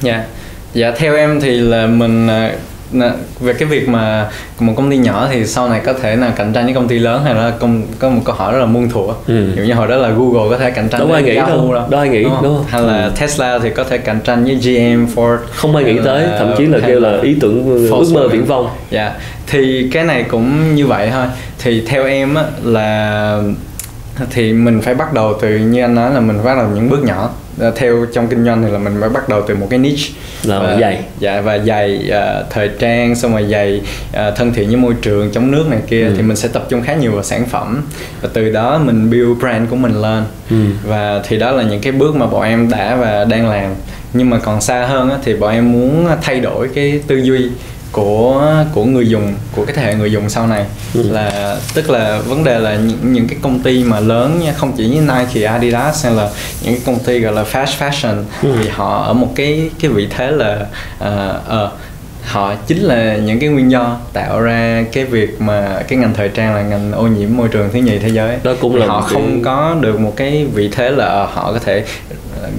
Dạ, 0.00 0.12
yeah. 0.12 0.26
dạ 0.74 0.90
theo 0.90 1.16
em 1.16 1.40
thì 1.40 1.60
là 1.60 1.86
mình 1.86 2.26
ờ, 2.26 2.50
về 3.40 3.52
cái 3.52 3.68
việc 3.68 3.88
mà 3.88 4.30
một 4.58 4.72
công 4.76 4.90
ty 4.90 4.96
nhỏ 4.96 5.28
thì 5.32 5.46
sau 5.46 5.68
này 5.68 5.80
có 5.84 5.92
thể 5.92 6.16
là 6.16 6.32
cạnh 6.36 6.52
tranh 6.52 6.64
với 6.64 6.74
công 6.74 6.88
ty 6.88 6.98
lớn 6.98 7.24
hay 7.24 7.34
là 7.34 7.52
công 7.60 7.82
có 7.98 8.08
một 8.08 8.22
câu 8.24 8.34
hỏi 8.34 8.52
rất 8.52 8.58
là 8.58 8.66
muôn 8.66 8.90
thuở 8.90 9.06
ừ. 9.26 9.52
ví 9.56 9.66
như 9.66 9.74
hồi 9.74 9.88
đó 9.88 9.96
là 9.96 10.08
Google 10.08 10.50
có 10.50 10.58
thể 10.58 10.70
cạnh 10.70 10.88
tranh 10.88 11.00
đâu 11.00 11.08
với 11.08 11.22
ai 11.22 11.22
nghĩ 11.22 11.36
Yahoo 11.36 11.56
đâu. 11.56 11.72
đâu 11.72 11.88
đâu 11.90 12.00
ai 12.00 12.08
nghĩ 12.08 12.22
đúng 12.22 12.32
không? 12.32 12.42
đúng 12.42 12.56
không? 12.56 12.66
hay 12.68 12.82
là 12.82 13.04
ừ. 13.04 13.12
Tesla 13.20 13.58
thì 13.58 13.70
có 13.70 13.84
thể 13.84 13.98
cạnh 13.98 14.20
tranh 14.24 14.44
với 14.44 14.54
GM 14.54 15.06
Ford 15.14 15.38
không 15.54 15.76
ai 15.76 15.84
nghĩ 15.84 15.98
tới 16.04 16.26
thậm 16.38 16.54
chí 16.58 16.66
là 16.66 16.78
kêu 16.86 17.00
là 17.00 17.18
ý 17.22 17.36
tưởng 17.40 17.88
ước 17.90 18.04
mơ 18.12 18.28
viễn 18.28 18.44
vông 18.44 18.68
dạ 18.90 19.02
yeah. 19.02 19.16
thì 19.46 19.88
cái 19.92 20.04
này 20.04 20.22
cũng 20.22 20.74
như 20.74 20.86
vậy 20.86 21.10
thôi 21.12 21.26
thì 21.58 21.84
theo 21.86 22.04
em 22.04 22.34
á 22.34 22.44
là 22.62 23.42
thì 24.30 24.52
mình 24.52 24.80
phải 24.80 24.94
bắt 24.94 25.12
đầu 25.12 25.34
từ 25.40 25.56
như 25.56 25.80
anh 25.80 25.94
nói 25.94 26.14
là 26.14 26.20
mình 26.20 26.44
bắt 26.44 26.56
đầu 26.56 26.66
những 26.74 26.88
bước 26.88 27.04
nhỏ 27.04 27.30
Ờ, 27.49 27.49
theo 27.76 28.06
trong 28.14 28.28
kinh 28.28 28.44
doanh 28.44 28.62
thì 28.62 28.70
là 28.70 28.78
mình 28.78 28.96
phải 29.00 29.08
bắt 29.08 29.28
đầu 29.28 29.42
từ 29.48 29.54
một 29.54 29.66
cái 29.70 29.78
niche. 29.78 30.12
Là 30.44 30.58
và, 30.58 30.78
giày 30.80 31.00
dạ 31.18 31.40
và 31.40 31.58
giày 31.58 32.10
uh, 32.10 32.50
thời 32.50 32.70
trang 32.78 33.14
xong 33.14 33.32
rồi 33.32 33.46
giày 33.50 33.80
uh, 34.10 34.36
thân 34.36 34.52
thiện 34.52 34.66
với 34.66 34.76
môi 34.76 34.94
trường 35.02 35.30
chống 35.32 35.50
nước 35.50 35.64
này 35.70 35.80
kia 35.86 36.04
ừ. 36.04 36.14
thì 36.16 36.22
mình 36.22 36.36
sẽ 36.36 36.48
tập 36.48 36.66
trung 36.68 36.82
khá 36.82 36.94
nhiều 36.94 37.12
vào 37.12 37.22
sản 37.22 37.46
phẩm. 37.46 37.82
Và 38.20 38.28
từ 38.32 38.50
đó 38.50 38.78
mình 38.78 39.10
build 39.10 39.38
brand 39.40 39.70
của 39.70 39.76
mình 39.76 40.02
lên. 40.02 40.24
Ừ. 40.50 40.56
và 40.86 41.20
thì 41.28 41.38
đó 41.38 41.50
là 41.50 41.62
những 41.62 41.80
cái 41.80 41.92
bước 41.92 42.16
mà 42.16 42.26
bọn 42.26 42.42
em 42.42 42.70
đã 42.70 42.96
và 42.96 43.24
đang 43.24 43.48
làm. 43.48 43.70
Nhưng 44.12 44.30
mà 44.30 44.38
còn 44.38 44.60
xa 44.60 44.86
hơn 44.86 45.10
á, 45.10 45.16
thì 45.24 45.34
bọn 45.34 45.52
em 45.52 45.72
muốn 45.72 46.08
thay 46.22 46.40
đổi 46.40 46.68
cái 46.74 47.00
tư 47.06 47.16
duy 47.16 47.50
của 47.92 48.64
của 48.74 48.84
người 48.84 49.08
dùng 49.08 49.34
của 49.56 49.64
cái 49.64 49.76
thế 49.76 49.82
hệ 49.82 49.94
người 49.94 50.12
dùng 50.12 50.28
sau 50.28 50.46
này 50.46 50.66
ừ. 50.94 51.02
là 51.02 51.56
tức 51.74 51.90
là 51.90 52.18
vấn 52.18 52.44
đề 52.44 52.58
là 52.58 52.74
những, 52.76 53.12
những 53.12 53.28
cái 53.28 53.38
công 53.42 53.60
ty 53.60 53.84
mà 53.84 54.00
lớn 54.00 54.40
nha 54.44 54.52
không 54.56 54.72
chỉ 54.76 54.88
như 54.88 55.00
Nike, 55.00 55.46
Adidas 55.46 56.04
hay 56.04 56.14
là 56.14 56.30
những 56.62 56.74
cái 56.74 56.82
công 56.86 56.98
ty 56.98 57.20
gọi 57.20 57.32
là 57.32 57.44
fast 57.52 57.66
fashion 57.78 58.22
ừ. 58.42 58.54
thì 58.62 58.68
họ 58.68 59.02
ở 59.02 59.12
một 59.12 59.32
cái 59.34 59.70
cái 59.80 59.90
vị 59.90 60.08
thế 60.10 60.30
là 60.30 60.66
uh, 60.98 61.64
uh, 61.64 61.70
họ 62.24 62.54
chính 62.66 62.78
là 62.78 63.16
những 63.16 63.38
cái 63.38 63.48
nguyên 63.48 63.70
do 63.70 63.96
tạo 64.12 64.40
ra 64.40 64.84
cái 64.92 65.04
việc 65.04 65.40
mà 65.40 65.82
cái 65.88 65.98
ngành 65.98 66.14
thời 66.14 66.28
trang 66.28 66.54
là 66.54 66.62
ngành 66.62 66.92
ô 66.92 67.06
nhiễm 67.06 67.36
môi 67.36 67.48
trường 67.48 67.68
thứ 67.72 67.78
nhì 67.78 67.98
thế 67.98 68.08
giới. 68.08 68.36
Đó 68.42 68.54
cũng 68.60 68.76
là 68.76 68.86
họ 68.86 69.00
không 69.00 69.26
cái... 69.26 69.40
có 69.44 69.76
được 69.80 70.00
một 70.00 70.12
cái 70.16 70.46
vị 70.54 70.68
thế 70.72 70.90
là 70.90 71.04
ờ, 71.04 71.24
họ 71.24 71.52
có 71.52 71.58
thể 71.58 71.84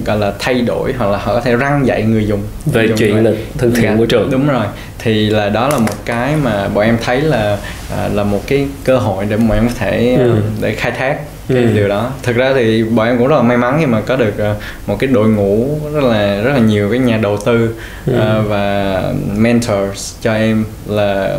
gọi 0.04 0.18
là 0.18 0.32
thay 0.38 0.60
đổi 0.60 0.92
hoặc 0.98 1.10
là 1.10 1.18
họ 1.18 1.34
có 1.34 1.40
thể 1.40 1.56
răng 1.56 1.86
dạy 1.86 2.02
người 2.02 2.26
dùng. 2.26 2.42
Về 2.66 2.86
dùng 2.86 2.96
chuyện 2.98 3.24
là 3.24 3.30
thân 3.58 3.72
thiện 3.74 3.84
dạ, 3.84 3.94
môi 3.94 4.06
trường. 4.06 4.30
đúng 4.30 4.48
rồi. 4.48 4.66
Thì 4.98 5.30
là 5.30 5.48
đó 5.48 5.68
là 5.68 5.78
một 5.78 6.04
cái 6.04 6.36
mà 6.42 6.68
bọn 6.68 6.84
em 6.84 6.96
thấy 7.04 7.20
là 7.20 7.58
à, 7.96 8.08
là 8.14 8.24
một 8.24 8.40
cái 8.46 8.66
cơ 8.84 8.98
hội 8.98 9.26
để 9.28 9.36
bọn 9.36 9.50
em 9.50 9.68
có 9.68 9.74
thể 9.78 10.16
ừ. 10.18 10.34
để 10.60 10.74
khai 10.74 10.92
thác 10.92 11.16
cái 11.48 11.62
ừ. 11.62 11.70
điều 11.74 11.88
đó 11.88 12.10
thực 12.22 12.36
ra 12.36 12.52
thì 12.54 12.84
bọn 12.84 13.06
em 13.06 13.18
cũng 13.18 13.28
rất 13.28 13.36
là 13.36 13.42
may 13.42 13.56
mắn 13.56 13.76
khi 13.80 13.86
mà 13.86 14.00
có 14.00 14.16
được 14.16 14.34
uh, 14.50 14.56
một 14.86 14.96
cái 14.98 15.10
đội 15.10 15.28
ngũ 15.28 15.78
rất 15.94 16.04
là 16.04 16.40
rất 16.42 16.52
là 16.52 16.58
nhiều 16.58 16.90
cái 16.90 16.98
nhà 16.98 17.16
đầu 17.16 17.36
tư 17.44 17.74
ừ. 18.06 18.12
uh, 18.12 18.48
và 18.48 19.02
mentors 19.36 20.14
cho 20.22 20.34
em 20.34 20.64
là 20.86 21.38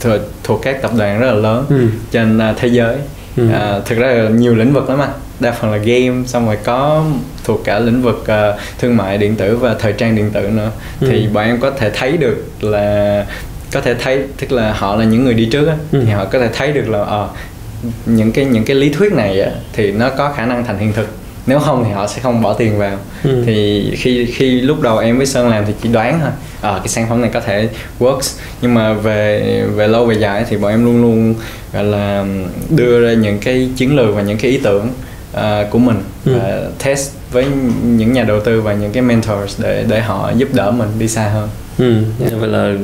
thuộc, 0.00 0.20
thuộc 0.44 0.60
các 0.62 0.82
tập 0.82 0.90
đoàn 0.98 1.20
rất 1.20 1.26
là 1.26 1.34
lớn 1.34 1.66
ừ. 1.68 1.86
trên 2.10 2.38
uh, 2.38 2.56
thế 2.56 2.68
giới 2.68 2.96
ừ. 3.36 3.44
uh, 3.46 3.86
thực 3.86 3.98
ra 3.98 4.08
là 4.08 4.28
nhiều 4.28 4.54
lĩnh 4.54 4.72
vực 4.72 4.88
lắm 4.88 4.98
mà 4.98 5.08
đa 5.40 5.52
phần 5.52 5.72
là 5.72 5.76
game 5.76 6.26
xong 6.26 6.46
rồi 6.46 6.58
có 6.64 7.04
thuộc 7.44 7.60
cả 7.64 7.78
lĩnh 7.78 8.02
vực 8.02 8.24
uh, 8.24 8.60
thương 8.78 8.96
mại 8.96 9.18
điện 9.18 9.36
tử 9.36 9.56
và 9.56 9.74
thời 9.78 9.92
trang 9.92 10.16
điện 10.16 10.30
tử 10.30 10.48
nữa 10.48 10.70
ừ. 11.00 11.06
thì 11.10 11.28
bọn 11.32 11.44
em 11.44 11.60
có 11.60 11.70
thể 11.70 11.90
thấy 11.90 12.16
được 12.16 12.44
là 12.60 13.26
có 13.72 13.80
thể 13.80 13.94
thấy 13.94 14.24
tức 14.40 14.52
là 14.52 14.72
họ 14.72 14.96
là 14.96 15.04
những 15.04 15.24
người 15.24 15.34
đi 15.34 15.48
trước 15.52 15.66
á 15.66 15.74
ừ. 15.92 16.02
thì 16.06 16.12
họ 16.12 16.24
có 16.24 16.38
thể 16.38 16.48
thấy 16.52 16.72
được 16.72 16.88
là 16.88 17.00
uh, 17.00 17.30
những 18.06 18.32
cái 18.32 18.44
những 18.44 18.64
cái 18.64 18.76
lý 18.76 18.90
thuyết 18.90 19.12
này 19.12 19.40
á, 19.40 19.50
thì 19.72 19.92
nó 19.92 20.10
có 20.10 20.32
khả 20.36 20.46
năng 20.46 20.64
thành 20.64 20.78
hiện 20.78 20.92
thực. 20.92 21.08
Nếu 21.46 21.58
không 21.58 21.84
thì 21.84 21.90
họ 21.90 22.06
sẽ 22.06 22.20
không 22.22 22.42
bỏ 22.42 22.52
tiền 22.52 22.78
vào. 22.78 22.98
Ừ. 23.24 23.42
thì 23.46 23.84
khi 23.96 24.26
khi 24.26 24.60
lúc 24.60 24.80
đầu 24.80 24.98
em 24.98 25.16
với 25.16 25.26
sơn 25.26 25.48
làm 25.48 25.64
thì 25.66 25.72
chỉ 25.82 25.88
đoán 25.88 26.20
thôi. 26.22 26.30
À, 26.60 26.78
cái 26.78 26.88
sản 26.88 27.06
phẩm 27.08 27.20
này 27.20 27.30
có 27.34 27.40
thể 27.40 27.68
works. 27.98 28.38
Nhưng 28.62 28.74
mà 28.74 28.92
về 28.92 29.62
về 29.74 29.88
lâu 29.88 30.06
về 30.06 30.14
dài 30.14 30.44
thì 30.48 30.56
bọn 30.56 30.70
em 30.70 30.84
luôn 30.84 31.02
luôn 31.02 31.34
gọi 31.72 31.84
là 31.84 32.24
đưa 32.70 33.00
ra 33.00 33.12
những 33.12 33.38
cái 33.38 33.68
chiến 33.76 33.96
lược 33.96 34.14
và 34.14 34.22
những 34.22 34.38
cái 34.38 34.50
ý 34.50 34.58
tưởng 34.58 34.88
uh, 35.36 35.70
của 35.70 35.78
mình 35.78 35.96
ừ. 36.24 36.38
và 36.38 36.62
test 36.84 37.12
với 37.32 37.46
những 37.84 38.12
nhà 38.12 38.24
đầu 38.24 38.40
tư 38.40 38.60
và 38.60 38.74
những 38.74 38.92
cái 38.92 39.02
mentors 39.02 39.60
để 39.62 39.84
để 39.88 40.00
họ 40.00 40.32
giúp 40.36 40.48
đỡ 40.54 40.70
mình 40.70 40.88
đi 40.98 41.08
xa 41.08 41.28
hơn 41.28 41.48
Ừ, 41.78 41.94
vậy 42.18 42.48
là 42.48 42.74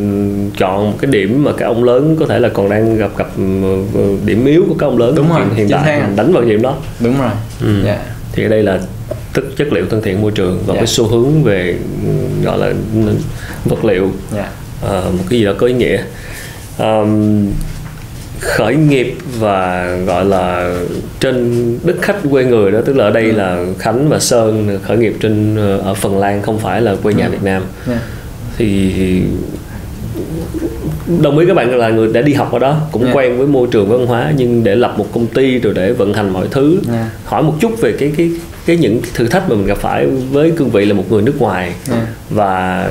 chọn 0.58 0.90
một 0.90 0.96
cái 1.00 1.10
điểm 1.10 1.44
mà 1.44 1.52
các 1.58 1.66
ông 1.66 1.84
lớn 1.84 2.16
có 2.20 2.26
thể 2.26 2.38
là 2.38 2.48
còn 2.48 2.68
đang 2.68 2.96
gặp 2.96 3.10
gặp 3.16 3.28
ờ, 3.94 4.00
điểm 4.24 4.46
yếu 4.46 4.64
của 4.68 4.74
các 4.78 4.86
ông 4.86 4.98
lớn 4.98 5.14
đúng 5.14 5.28
rồi 5.28 5.40
hiện 5.54 5.68
tại 5.70 6.00
mình 6.00 6.16
đánh 6.16 6.32
vào 6.32 6.42
điểm 6.42 6.62
đó 6.62 6.76
đúng 7.00 7.18
rồi 7.18 7.30
ừ. 7.60 7.84
yeah. 7.84 7.98
thì 8.32 8.44
ở 8.44 8.48
đây 8.48 8.62
là 8.62 8.80
tức 9.32 9.44
chất 9.56 9.72
liệu 9.72 9.86
thân 9.90 10.02
thiện 10.02 10.22
môi 10.22 10.30
trường 10.30 10.58
và 10.66 10.74
yeah. 10.74 10.80
cái 10.80 10.86
xu 10.86 11.06
hướng 11.06 11.42
về 11.42 11.76
gọi 12.44 12.58
là 12.58 12.72
vật 13.64 13.84
liệu 13.84 14.10
yeah. 14.34 14.48
uh, 14.84 15.14
một 15.14 15.24
cái 15.30 15.38
gì 15.38 15.44
đó 15.44 15.52
có 15.58 15.66
ý 15.66 15.74
nghĩa 15.74 16.02
um, 16.78 17.46
khởi 18.42 18.76
nghiệp 18.76 19.16
và 19.38 19.96
gọi 20.06 20.24
là 20.24 20.74
trên 21.20 21.78
đất 21.84 21.96
khách 22.02 22.16
quê 22.30 22.44
người 22.44 22.72
đó 22.72 22.80
tức 22.84 22.96
là 22.96 23.04
ở 23.04 23.10
đây 23.10 23.24
ừ. 23.24 23.32
là 23.32 23.64
khánh 23.78 24.08
và 24.08 24.18
sơn 24.18 24.78
khởi 24.82 24.96
nghiệp 24.96 25.16
trên 25.20 25.56
ờ, 25.56 25.78
ở 25.78 25.94
phần 25.94 26.18
lan 26.18 26.42
không 26.42 26.58
phải 26.58 26.80
là 26.80 26.96
quê 27.02 27.14
nhà 27.14 27.26
ừ. 27.26 27.30
việt 27.30 27.42
nam 27.42 27.62
yeah 27.88 28.00
thì 28.58 29.22
đồng 31.22 31.38
ý 31.38 31.46
các 31.46 31.54
bạn 31.54 31.76
là 31.76 31.88
người 31.88 32.12
đã 32.12 32.20
đi 32.20 32.34
học 32.34 32.52
ở 32.52 32.58
đó 32.58 32.80
cũng 32.92 33.02
yeah. 33.02 33.16
quen 33.16 33.38
với 33.38 33.46
môi 33.46 33.68
trường 33.70 33.88
văn 33.88 34.06
hóa 34.06 34.32
nhưng 34.36 34.64
để 34.64 34.74
lập 34.74 34.94
một 34.96 35.06
công 35.12 35.26
ty 35.26 35.58
rồi 35.58 35.74
để 35.74 35.92
vận 35.92 36.14
hành 36.14 36.30
mọi 36.30 36.48
thứ 36.50 36.78
yeah. 36.92 37.06
hỏi 37.24 37.42
một 37.42 37.54
chút 37.60 37.80
về 37.80 37.92
cái 37.98 38.12
cái 38.16 38.30
cái 38.66 38.76
những 38.76 39.00
thử 39.14 39.28
thách 39.28 39.48
mà 39.48 39.56
mình 39.56 39.66
gặp 39.66 39.78
phải 39.78 40.06
với 40.06 40.52
cương 40.56 40.70
vị 40.70 40.84
là 40.84 40.94
một 40.94 41.04
người 41.10 41.22
nước 41.22 41.34
ngoài 41.40 41.72
yeah. 41.90 42.02
và 42.30 42.88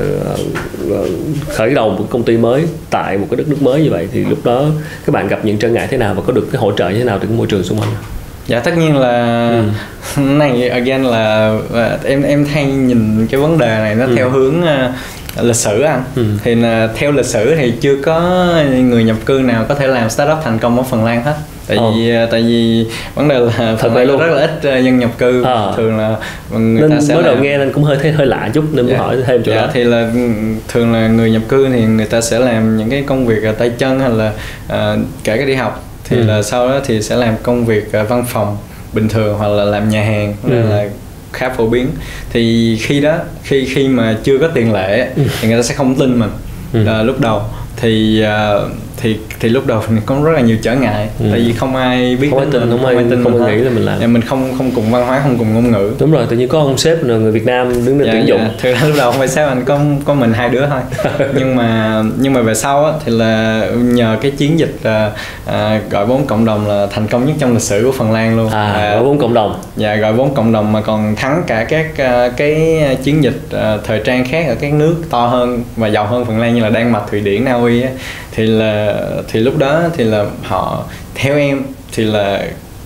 uh, 0.91 1.09
khởi 1.49 1.73
đầu 1.73 1.89
một 1.89 2.07
công 2.09 2.23
ty 2.23 2.37
mới 2.37 2.65
tại 2.89 3.17
một 3.17 3.27
cái 3.29 3.37
đất 3.37 3.47
nước 3.47 3.61
mới 3.61 3.83
như 3.83 3.89
vậy 3.91 4.07
thì 4.11 4.25
lúc 4.25 4.45
đó 4.45 4.65
các 5.05 5.11
bạn 5.13 5.27
gặp 5.27 5.45
những 5.45 5.57
trở 5.57 5.69
ngại 5.69 5.87
thế 5.91 5.97
nào 5.97 6.13
và 6.13 6.21
có 6.27 6.33
được 6.33 6.47
cái 6.51 6.61
hỗ 6.61 6.71
trợ 6.71 6.89
như 6.89 6.97
thế 6.97 7.03
nào 7.03 7.19
từ 7.19 7.27
cái 7.27 7.37
môi 7.37 7.47
trường 7.47 7.63
xung 7.63 7.79
quanh 7.79 7.89
dạ 8.47 8.59
tất 8.59 8.77
nhiên 8.77 8.97
là 8.97 9.47
ừ. 10.15 10.21
này 10.21 10.69
again 10.69 11.03
là 11.03 11.57
em 12.03 12.23
em 12.23 12.45
hay 12.45 12.65
nhìn 12.65 13.27
cái 13.27 13.41
vấn 13.41 13.57
đề 13.57 13.77
này 13.77 13.95
nó 13.95 14.05
ừ. 14.05 14.13
theo 14.15 14.29
hướng 14.29 14.61
uh, 14.61 15.43
lịch 15.43 15.55
sử 15.55 15.81
anh 15.81 16.03
ừ. 16.15 16.25
thì 16.43 16.55
là, 16.55 16.89
theo 16.95 17.11
lịch 17.11 17.25
sử 17.25 17.55
thì 17.55 17.73
chưa 17.81 17.95
có 18.03 18.47
người 18.67 19.03
nhập 19.03 19.17
cư 19.25 19.33
nào 19.33 19.65
có 19.69 19.75
thể 19.75 19.87
làm 19.87 20.09
startup 20.09 20.37
thành 20.43 20.59
công 20.59 20.77
ở 20.77 20.83
Phần 20.83 21.05
Lan 21.05 21.23
hết 21.23 21.35
tại 21.71 21.79
ờ. 21.79 21.91
vì 21.91 22.09
ờ. 22.15 22.25
tại 22.31 22.41
vì 22.41 22.85
vấn 23.15 23.27
đề 23.27 23.39
là 23.39 23.75
Phần 23.79 23.95
Lan 23.95 24.17
rất 24.17 24.27
là 24.27 24.41
ít 24.41 24.51
ờ, 24.63 24.77
dân 24.77 24.99
nhập 24.99 25.09
cư 25.17 25.43
à. 25.43 25.67
thường 25.77 25.97
là 25.97 26.15
người 26.51 26.81
nên 26.81 26.89
ta 26.91 27.01
sẽ 27.01 27.15
mới 27.15 27.23
đầu 27.23 27.35
nghe 27.41 27.57
nên 27.57 27.73
cũng 27.73 27.83
hơi 27.83 27.97
thấy 28.01 28.11
hơi 28.11 28.27
lạ 28.27 28.49
chút 28.53 28.63
nên 28.71 28.87
dạ. 28.87 28.93
muốn 28.93 28.99
hỏi 28.99 29.17
thêm 29.27 29.43
chỗ 29.45 29.51
dạ, 29.51 29.61
đó 29.61 29.67
thì 29.73 29.83
là 29.83 30.09
ừ, 30.13 30.19
thường 30.67 30.93
là 30.93 31.07
người 31.07 31.31
nhập 31.31 31.41
cư 31.47 31.69
thì 31.69 31.85
người 31.85 32.05
ta 32.05 32.21
sẽ 32.21 32.39
làm 32.39 32.77
những 32.77 32.89
cái 32.89 33.03
công 33.07 33.27
việc 33.27 33.43
tay 33.57 33.71
chân 33.77 33.99
hay 33.99 34.09
là 34.09 34.31
uh, 34.67 34.99
kể 35.23 35.37
cả 35.37 35.45
đi 35.45 35.53
học 35.53 35.85
thì 36.03 36.17
ừ. 36.17 36.23
là 36.23 36.41
sau 36.41 36.69
đó 36.69 36.79
thì 36.85 37.01
sẽ 37.01 37.15
làm 37.15 37.35
công 37.43 37.65
việc 37.65 37.87
uh, 38.01 38.09
văn 38.09 38.25
phòng 38.27 38.57
bình 38.93 39.09
thường 39.09 39.37
hoặc 39.37 39.47
là 39.47 39.63
làm 39.63 39.89
nhà 39.89 40.03
hàng 40.03 40.33
ừ. 40.43 40.49
nên 40.49 40.61
là 40.61 40.85
khá 41.33 41.49
phổ 41.49 41.67
biến 41.67 41.87
thì 42.33 42.77
khi 42.81 42.99
đó 42.99 43.17
khi 43.43 43.65
khi 43.65 43.87
mà 43.87 44.17
chưa 44.23 44.37
có 44.37 44.47
tiền 44.47 44.73
lệ 44.73 45.07
ừ. 45.15 45.23
thì 45.41 45.47
người 45.47 45.57
ta 45.57 45.63
sẽ 45.63 45.75
không 45.75 45.95
tin 45.95 46.19
mình 46.19 46.31
ừ. 46.73 46.85
à, 46.85 47.03
lúc 47.03 47.19
đầu 47.19 47.41
thì 47.77 48.23
uh, 48.23 48.71
thì 49.01 49.17
thì 49.39 49.49
lúc 49.49 49.67
đầu 49.67 49.83
mình 49.89 50.01
có 50.05 50.19
rất 50.23 50.31
là 50.31 50.41
nhiều 50.41 50.57
trở 50.61 50.75
ngại 50.75 51.09
ừ. 51.19 51.25
tại 51.31 51.39
vì 51.39 51.53
không 51.53 51.75
ai 51.75 52.15
biết 52.15 52.27
không 52.29 52.39
ai 52.39 52.47
tin 52.51 52.61
không, 52.69 52.85
ai 52.85 52.95
tin 53.09 53.23
không 53.23 53.43
ai 53.43 53.55
nghĩ 53.55 53.63
là 53.63 53.69
mình 53.69 53.83
làm. 53.83 54.13
Mình 54.13 54.21
không 54.21 54.53
không 54.57 54.71
cùng 54.71 54.91
văn 54.91 55.07
hóa 55.07 55.19
không 55.23 55.37
cùng 55.37 55.53
ngôn 55.53 55.71
ngữ. 55.71 55.93
Đúng 55.99 56.11
rồi 56.11 56.25
tự 56.29 56.37
nhiên 56.37 56.47
có 56.47 56.59
ông 56.59 56.77
sếp 56.77 57.03
người 57.03 57.31
Việt 57.31 57.45
Nam 57.45 57.85
đứng 57.85 57.99
lên 57.99 58.07
dạ, 58.07 58.13
tuyển 58.13 58.27
dụng. 58.27 58.39
Dạ. 58.41 58.53
thực 58.59 58.73
ra 58.73 58.87
lúc 58.87 58.95
đầu 58.97 59.11
không 59.11 59.19
phải 59.19 59.27
sếp 59.27 59.47
anh 59.47 59.63
có 59.65 59.79
có 60.05 60.13
mình 60.13 60.33
hai 60.33 60.49
đứa 60.49 60.67
thôi. 60.67 60.79
Nhưng 61.35 61.55
mà 61.55 62.01
nhưng 62.19 62.33
mà 62.33 62.41
về 62.41 62.53
sau 62.53 62.85
á, 62.85 62.91
thì 63.05 63.11
là 63.11 63.65
nhờ 63.75 64.17
cái 64.21 64.31
chiến 64.31 64.59
dịch 64.59 64.75
uh, 64.81 65.13
uh, 65.49 65.91
gọi 65.91 66.05
vốn 66.05 66.27
cộng 66.27 66.45
đồng 66.45 66.67
là 66.67 66.87
thành 66.91 67.07
công 67.07 67.25
nhất 67.25 67.33
trong 67.39 67.53
lịch 67.53 67.61
sử 67.61 67.83
của 67.85 67.91
Phần 67.91 68.11
Lan 68.11 68.37
luôn. 68.37 68.49
À, 68.49 68.73
uh, 68.73 68.93
gọi 68.93 69.03
vốn 69.03 69.19
cộng 69.19 69.33
đồng. 69.33 69.55
Dạ 69.77 69.95
gọi 69.95 70.13
vốn 70.13 70.33
cộng 70.33 70.51
đồng 70.51 70.71
mà 70.71 70.81
còn 70.81 71.15
thắng 71.15 71.43
cả 71.47 71.63
các 71.63 71.85
uh, 71.91 72.37
cái 72.37 72.81
chiến 73.03 73.23
dịch 73.23 73.39
uh, 73.55 73.83
thời 73.83 74.01
trang 74.05 74.25
khác 74.25 74.45
ở 74.47 74.55
các 74.55 74.73
nước 74.73 74.95
to 75.09 75.27
hơn 75.27 75.63
và 75.75 75.87
giàu 75.87 76.05
hơn 76.05 76.25
Phần 76.25 76.39
Lan 76.39 76.55
như 76.55 76.61
là 76.61 76.69
Đan 76.69 76.91
Mạch 76.91 77.03
Thụy 77.11 77.19
Điển 77.19 77.45
Na 77.45 77.53
Uy 77.53 77.81
á. 77.81 77.89
Thì 78.35 78.45
là 78.45 78.90
thì 79.27 79.39
lúc 79.39 79.57
đó 79.57 79.81
thì 79.93 80.03
là 80.03 80.25
họ 80.43 80.83
theo 81.15 81.37
em 81.37 81.61
thì 81.91 82.03
là 82.03 82.43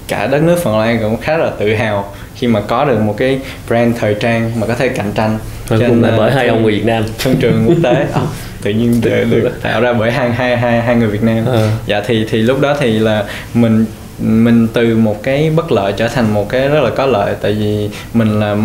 cả 0.07 0.27
đất 0.27 0.41
nước 0.41 0.59
Phần 0.63 0.79
Lan 0.79 0.99
cũng 1.01 1.17
khá 1.17 1.37
là 1.37 1.49
tự 1.59 1.73
hào 1.73 2.13
khi 2.35 2.47
mà 2.47 2.61
có 2.61 2.85
được 2.85 2.99
một 2.99 3.15
cái 3.17 3.39
brand 3.67 3.97
thời 3.99 4.13
trang 4.13 4.51
mà 4.59 4.67
có 4.67 4.75
thể 4.75 4.89
cạnh 4.89 5.11
tranh 5.15 5.37
và 5.67 5.77
cùng 5.87 6.03
là 6.03 6.13
bởi 6.17 6.31
hai 6.31 6.47
ông 6.47 6.63
người 6.63 6.71
Việt 6.71 6.85
Nam. 6.85 7.03
sân 7.17 7.35
trường 7.39 7.65
quốc 7.67 7.77
tế. 7.83 8.05
Oh, 8.15 8.29
tự 8.61 8.71
nhiên 8.71 9.01
được, 9.01 9.23
được 9.31 9.51
tạo 9.61 9.81
ra 9.81 9.93
bởi 9.93 10.11
hai 10.11 10.31
hai 10.31 10.57
hai 10.57 10.81
hai 10.81 10.95
người 10.95 11.07
Việt 11.07 11.23
Nam. 11.23 11.45
À. 11.45 11.71
dạ 11.85 12.01
thì 12.07 12.25
thì 12.29 12.41
lúc 12.41 12.61
đó 12.61 12.77
thì 12.79 12.99
là 12.99 13.23
mình 13.53 13.85
mình 14.19 14.67
từ 14.73 14.97
một 14.97 15.23
cái 15.23 15.49
bất 15.49 15.71
lợi 15.71 15.93
trở 15.97 16.07
thành 16.07 16.33
một 16.33 16.49
cái 16.49 16.67
rất 16.67 16.81
là 16.81 16.89
có 16.89 17.05
lợi 17.05 17.35
tại 17.41 17.53
vì 17.53 17.89
mình 18.13 18.39
là 18.39 18.57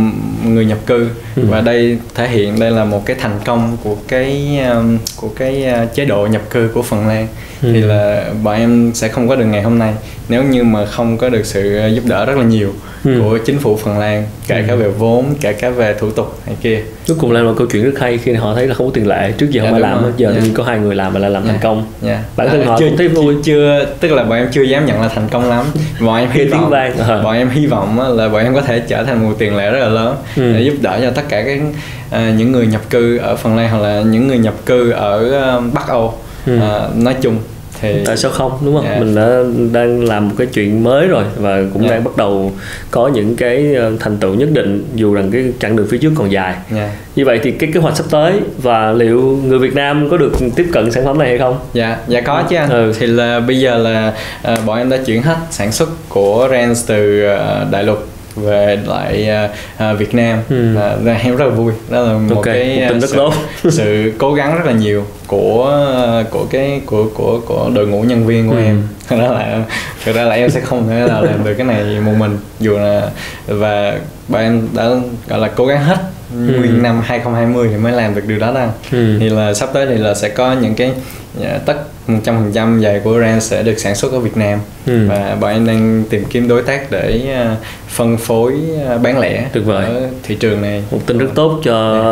người 0.47 0.65
nhập 0.65 0.79
cư 0.87 1.09
ừ. 1.37 1.43
và 1.49 1.61
đây 1.61 1.99
thể 2.15 2.29
hiện 2.29 2.61
đây 2.61 2.71
là 2.71 2.85
một 2.85 3.07
cái 3.07 3.17
thành 3.21 3.39
công 3.45 3.77
của 3.85 3.97
cái 4.09 4.59
um, 4.73 4.99
của 5.17 5.29
cái 5.37 5.67
uh, 5.83 5.95
chế 5.95 6.05
độ 6.05 6.27
nhập 6.27 6.43
cư 6.51 6.71
của 6.75 6.83
Phần 6.83 7.09
Lan 7.09 7.27
ừ. 7.63 7.71
thì 7.73 7.81
là 7.81 8.25
bọn 8.43 8.55
em 8.55 8.91
sẽ 8.95 9.09
không 9.09 9.29
có 9.29 9.37
được 9.37 9.45
ngày 9.45 9.63
hôm 9.63 9.79
nay 9.79 9.95
nếu 10.29 10.43
như 10.43 10.65
mà 10.65 10.87
không 10.87 11.19
có 11.19 11.29
được 11.29 11.47
sự 11.47 11.81
giúp 11.95 12.03
đỡ 12.07 12.27
rất 12.27 12.37
là 12.37 12.45
nhiều 12.45 12.73
ừ. 13.05 13.21
của 13.21 13.39
chính 13.39 13.59
phủ 13.59 13.77
Phần 13.77 13.99
Lan 13.99 14.25
kể 14.47 14.57
ừ. 14.57 14.65
cả 14.69 14.75
về 14.75 14.89
vốn 14.89 15.35
kể 15.41 15.53
cả 15.53 15.71
về 15.71 15.95
thủ 15.99 16.11
tục 16.11 16.39
này 16.47 16.57
kia 16.63 16.83
cuối 17.07 17.17
cùng 17.21 17.33
là 17.33 17.43
một 17.43 17.55
câu 17.59 17.67
chuyện 17.67 17.85
rất 17.85 18.01
hay 18.01 18.19
khi 18.19 18.33
họ 18.33 18.55
thấy 18.55 18.67
là 18.67 18.75
không 18.75 18.87
có 18.87 18.93
tiền 18.95 19.07
lệ 19.07 19.33
trước 19.39 19.51
giờ 19.51 19.63
dạ, 19.63 19.71
không 19.71 19.75
ai 19.75 19.81
làm 19.81 20.03
hết 20.03 20.13
giờ 20.17 20.31
yeah. 20.31 20.43
Dạ. 20.43 20.51
có 20.55 20.65
hai 20.65 20.79
người 20.79 20.95
làm 20.95 21.15
mà 21.15 21.21
lại 21.21 21.31
làm 21.31 21.45
yeah. 21.45 21.55
thành 21.55 21.63
công 21.63 21.87
yeah. 22.07 22.21
bản 22.37 22.49
thân 22.51 22.63
à, 22.63 22.67
họ 22.67 22.77
chưa, 22.79 22.89
cũng 22.89 22.97
thấy 22.97 23.09
vui 23.09 23.35
chưa 23.45 23.87
tức 24.01 24.13
là 24.13 24.23
bọn 24.25 24.39
em 24.39 24.49
chưa 24.53 24.63
dám 24.63 24.87
nhận 24.87 25.01
là 25.01 25.09
thành 25.09 25.29
công 25.31 25.49
lắm 25.49 25.65
bọn 26.01 26.17
em 26.17 26.29
hy 26.33 26.45
vọng 26.45 26.71
vang. 26.71 26.97
Bọn 27.25 27.35
em 27.35 27.51
hy 27.51 27.67
vọng 27.67 28.17
là 28.17 28.29
bọn 28.29 28.45
em 28.45 28.55
có 28.55 28.61
thể 28.61 28.83
trở 28.89 29.05
thành 29.05 29.23
một 29.23 29.35
tiền 29.39 29.57
lệ 29.57 29.71
rất 29.71 29.79
là 29.79 29.89
lớn 29.89 30.17
ừ. 30.37 30.53
để 30.53 30.63
giúp 30.63 30.75
đỡ 30.81 30.99
cho 31.03 31.11
tất 31.11 31.23
cả 31.29 31.43
các 31.43 31.61
uh, 31.61 32.37
những 32.37 32.53
người 32.53 32.67
nhập 32.67 32.81
cư 32.91 33.17
ở 33.17 33.37
Phần 33.37 33.57
Lan 33.57 33.71
hoặc 33.71 33.79
là 33.83 34.01
những 34.01 34.29
người 34.29 34.39
nhập 34.39 34.55
cư 34.67 34.91
ở 34.91 35.43
uh, 35.59 35.75
Bắc 35.75 35.89
Âu 35.89 36.15
ừ. 36.47 36.57
uh, 36.57 36.97
nói 36.97 37.17
chung 37.21 37.39
thì 37.81 38.05
tại 38.07 38.17
sao 38.17 38.31
không 38.31 38.59
đúng 38.65 38.75
không 38.75 38.85
yeah. 38.85 38.99
Dạ. 38.99 39.05
mình 39.05 39.15
đã 39.15 39.43
đang 39.73 40.05
làm 40.05 40.29
một 40.29 40.35
cái 40.39 40.47
chuyện 40.47 40.85
mới 40.85 41.09
rồi 41.09 41.25
và 41.37 41.63
cũng 41.73 41.83
yeah. 41.83 41.91
Dạ. 41.91 41.97
đang 41.97 42.05
bắt 42.05 42.17
đầu 42.17 42.53
có 42.91 43.09
những 43.09 43.37
cái 43.37 43.75
ờ, 43.75 43.93
thành 44.01 44.17
tựu 44.17 44.35
nhất 44.35 44.49
định 44.53 44.85
dù 44.95 45.15
rằng 45.15 45.31
cái 45.31 45.45
chặng 45.61 45.77
đường 45.77 45.87
phía 45.91 45.99
trước 45.99 46.13
còn 46.15 46.33
dài 46.33 46.53
yeah. 46.53 46.65
Dạ. 46.71 46.91
như 47.17 47.25
vậy 47.25 47.41
thì 47.43 47.51
cái 47.51 47.71
kế 47.75 47.81
hoạch 47.81 47.97
sắp 47.97 48.07
tới 48.11 48.33
và 48.63 48.93
liệu 48.93 49.41
người 49.47 49.59
Việt 49.59 49.75
Nam 49.75 50.09
có 50.11 50.17
được 50.17 50.33
tiếp 50.57 50.67
cận 50.73 50.93
sản 50.93 51.05
phẩm 51.05 51.19
này 51.19 51.29
hay 51.29 51.39
không 51.39 51.59
dạ 51.73 51.97
dạ 52.09 52.21
có 52.21 52.43
chứ 52.51 52.57
anh 52.57 52.71
ừ. 52.71 52.93
thì 52.99 53.07
là 53.07 53.41
bây 53.41 53.61
giờ 53.61 53.77
là 53.79 54.13
uh, 54.53 54.67
bọn 54.67 54.79
em 54.79 54.91
đã 54.91 54.97
chuyển 55.07 55.23
hết 55.23 55.37
sản 55.51 55.73
xuất 55.73 55.89
của 56.09 56.49
Rens 56.51 56.87
từ 56.87 57.27
uh, 57.35 57.71
đại 57.71 57.85
lục 57.85 58.09
về 58.37 58.79
lại 58.87 59.29
uh, 59.77 59.99
Việt 59.99 60.15
Nam 60.15 60.39
ừ. 60.49 60.77
uh, 60.77 61.23
em 61.25 61.37
rất 61.37 61.45
là 61.45 61.51
vui 61.51 61.73
đó 61.91 62.01
là 62.01 62.13
một 62.13 62.37
okay. 62.37 62.79
cái 62.79 62.93
một 62.93 63.07
sự, 63.09 63.17
tốt. 63.17 63.35
sự 63.71 64.13
cố 64.19 64.35
gắng 64.35 64.55
rất 64.55 64.67
là 64.67 64.73
nhiều 64.73 65.05
của 65.27 65.87
của 66.31 66.47
cái 66.51 66.81
của 66.87 67.07
của 67.15 67.41
của 67.47 67.71
đội 67.75 67.87
ngũ 67.87 68.03
nhân 68.03 68.27
viên 68.27 68.49
của 68.49 68.57
ừ. 68.57 68.63
em 68.63 68.83
đó 69.11 69.33
là 69.33 69.65
thực 70.05 70.17
ra 70.17 70.25
là 70.25 70.35
em 70.35 70.51
sẽ 70.51 70.61
không 70.61 70.89
thể 70.89 71.01
là 71.01 71.21
làm 71.21 71.45
được 71.45 71.55
cái 71.55 71.67
này 71.67 72.01
một 72.01 72.13
mình 72.19 72.39
dù 72.61 72.79
là 72.79 73.11
và 73.47 73.99
bọn 74.29 74.41
em 74.41 74.69
đã 74.75 74.89
gọi 75.29 75.39
là 75.39 75.49
cố 75.49 75.67
gắng 75.67 75.85
hết 75.85 75.99
ừ. 76.35 76.59
nguyên 76.59 76.83
năm 76.83 77.01
2020 77.05 77.69
thì 77.71 77.77
mới 77.77 77.93
làm 77.93 78.15
được 78.15 78.27
điều 78.27 78.39
đó 78.39 78.53
đâu 78.55 78.69
ừ. 78.93 79.17
thì 79.21 79.29
là 79.29 79.55
sắp 79.55 79.71
tới 79.73 79.87
thì 79.87 79.95
là 79.95 80.15
sẽ 80.15 80.29
có 80.29 80.53
những 80.53 80.75
cái 80.75 80.93
dạ, 81.41 81.59
tất 81.67 81.77
100% 82.09 82.81
giày 82.81 83.01
của 83.05 83.21
Ren 83.21 83.41
sẽ 83.41 83.63
được 83.63 83.79
sản 83.79 83.95
xuất 83.95 84.13
ở 84.13 84.19
Việt 84.19 84.37
Nam 84.37 84.59
ừ. 84.87 85.09
và 85.09 85.37
bọn 85.41 85.51
em 85.51 85.67
đang 85.67 86.05
tìm 86.11 86.25
kiếm 86.31 86.49
đối 86.49 86.63
tác 86.63 86.91
để 86.91 87.23
uh, 87.53 87.59
phân 87.89 88.17
phối 88.17 88.53
uh, 88.95 89.03
bán 89.03 89.19
lẻ 89.19 89.47
Tuyệt 89.53 89.65
vời. 89.65 89.85
ở 89.87 90.09
thị 90.23 90.35
trường 90.35 90.63
này 90.63 90.85
một 90.91 90.99
tin 91.07 91.19
rất 91.19 91.31
tốt 91.35 91.61
cho 91.65 92.03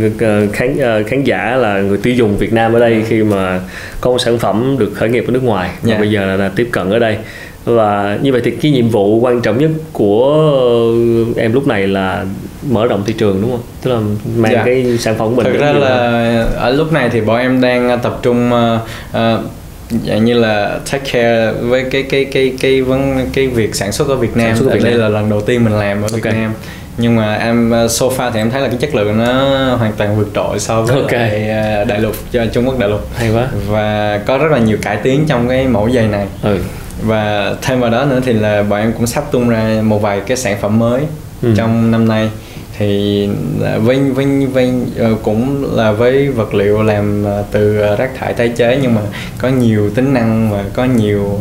yeah. 0.00 0.12
Dạ. 0.20 0.40
khán 0.52 0.76
uh, 1.00 1.06
khán 1.06 1.24
giả 1.24 1.56
là 1.56 1.80
người 1.80 1.98
tiêu 1.98 2.14
dùng 2.14 2.36
Việt 2.36 2.52
Nam 2.52 2.72
ở 2.72 2.80
đây 2.80 3.02
khi 3.08 3.22
mà 3.22 3.60
có 4.00 4.10
một 4.10 4.18
sản 4.18 4.38
phẩm 4.38 4.76
được 4.78 4.90
khởi 4.94 5.08
nghiệp 5.08 5.24
ở 5.28 5.30
nước 5.32 5.42
ngoài 5.42 5.70
và 5.82 5.88
yeah. 5.88 5.98
Dạ. 5.98 5.98
bây 5.98 6.10
giờ 6.10 6.26
là, 6.26 6.36
là 6.36 6.50
tiếp 6.56 6.68
cận 6.72 6.90
ở 6.90 6.98
đây 6.98 7.16
và 7.64 8.18
như 8.22 8.32
vậy 8.32 8.40
thì 8.44 8.50
cái 8.50 8.72
nhiệm 8.72 8.88
vụ 8.88 9.20
quan 9.20 9.40
trọng 9.40 9.58
nhất 9.58 9.70
của 9.92 10.52
em 11.38 11.52
lúc 11.52 11.66
này 11.66 11.86
là 11.86 12.24
mở 12.70 12.86
rộng 12.86 13.02
thị 13.06 13.14
trường 13.18 13.42
đúng 13.42 13.50
không 13.50 13.62
tức 13.82 13.90
là 13.90 14.00
mang 14.36 14.52
dạ. 14.52 14.62
cái 14.64 14.98
sản 14.98 15.14
phẩm 15.18 15.28
của 15.28 15.42
mình 15.42 15.52
thực 15.52 15.60
ra 15.60 15.72
là 15.72 16.46
ở 16.56 16.70
lúc 16.70 16.92
này 16.92 17.08
thì 17.12 17.20
bọn 17.20 17.38
em 17.38 17.60
đang 17.60 17.98
tập 18.02 18.18
trung 18.22 18.52
uh, 18.52 18.80
uh, 19.16 19.40
dạng 20.06 20.24
như 20.24 20.34
là 20.34 20.78
take 20.92 21.10
care 21.12 21.52
với 21.52 21.84
cái 21.90 22.02
cái 22.02 22.24
cái 22.24 22.52
cái 22.60 22.82
vấn 22.82 23.28
cái 23.32 23.46
việc 23.46 23.74
sản 23.74 23.92
xuất 23.92 24.08
ở 24.08 24.16
Việt 24.16 24.36
Nam. 24.36 24.46
Sản 24.46 24.56
xuất 24.56 24.70
ở 24.70 24.74
Việt 24.74 24.84
Nam. 24.84 24.92
Đây 24.92 25.00
là 25.00 25.08
lần 25.08 25.30
đầu 25.30 25.40
tiên 25.40 25.64
mình 25.64 25.72
làm 25.72 26.02
ở 26.02 26.08
Việt 26.08 26.24
okay. 26.24 26.40
Nam 26.40 26.52
nhưng 27.00 27.16
mà 27.16 27.34
em 27.34 27.74
so 27.90 28.06
far 28.06 28.30
thì 28.30 28.40
em 28.40 28.50
thấy 28.50 28.60
là 28.60 28.68
cái 28.68 28.76
chất 28.80 28.94
lượng 28.94 29.18
nó 29.18 29.34
hoàn 29.76 29.92
toàn 29.92 30.16
vượt 30.16 30.28
trội 30.34 30.58
so 30.58 30.82
với 30.82 31.00
okay. 31.00 31.30
lại 31.30 31.84
đại 31.84 32.00
lục 32.00 32.16
cho 32.32 32.46
Trung 32.52 32.66
Quốc 32.66 32.78
đại 32.78 32.88
lục 32.88 33.08
hay 33.16 33.30
quá 33.30 33.48
và 33.68 34.20
có 34.26 34.38
rất 34.38 34.52
là 34.52 34.58
nhiều 34.58 34.78
cải 34.82 34.96
tiến 34.96 35.24
trong 35.28 35.48
cái 35.48 35.68
mẫu 35.68 35.90
giày 35.90 36.08
này 36.08 36.26
ừ 36.42 36.58
và 37.02 37.54
thêm 37.62 37.80
vào 37.80 37.90
đó 37.90 38.04
nữa 38.04 38.20
thì 38.24 38.32
là 38.32 38.62
bọn 38.62 38.80
em 38.80 38.92
cũng 38.92 39.06
sắp 39.06 39.24
tung 39.32 39.48
ra 39.48 39.80
một 39.82 40.02
vài 40.02 40.20
cái 40.20 40.36
sản 40.36 40.56
phẩm 40.60 40.78
mới 40.78 41.02
ừ. 41.42 41.54
trong 41.56 41.90
năm 41.90 42.08
nay 42.08 42.30
thì 42.78 43.28
với 43.82 43.98
với 43.98 44.26
với 44.46 44.72
ờ, 44.98 45.14
cũng 45.22 45.66
là 45.76 45.92
với 45.92 46.28
vật 46.28 46.54
liệu 46.54 46.82
làm 46.82 47.24
ờ, 47.24 47.44
từ 47.52 47.76
rác 47.96 48.10
thải 48.18 48.32
tái 48.32 48.48
chế 48.56 48.78
nhưng 48.82 48.94
mà 48.94 49.00
có 49.38 49.48
nhiều 49.48 49.90
tính 49.90 50.14
năng 50.14 50.50
và 50.52 50.64
có 50.74 50.84
nhiều 50.84 51.40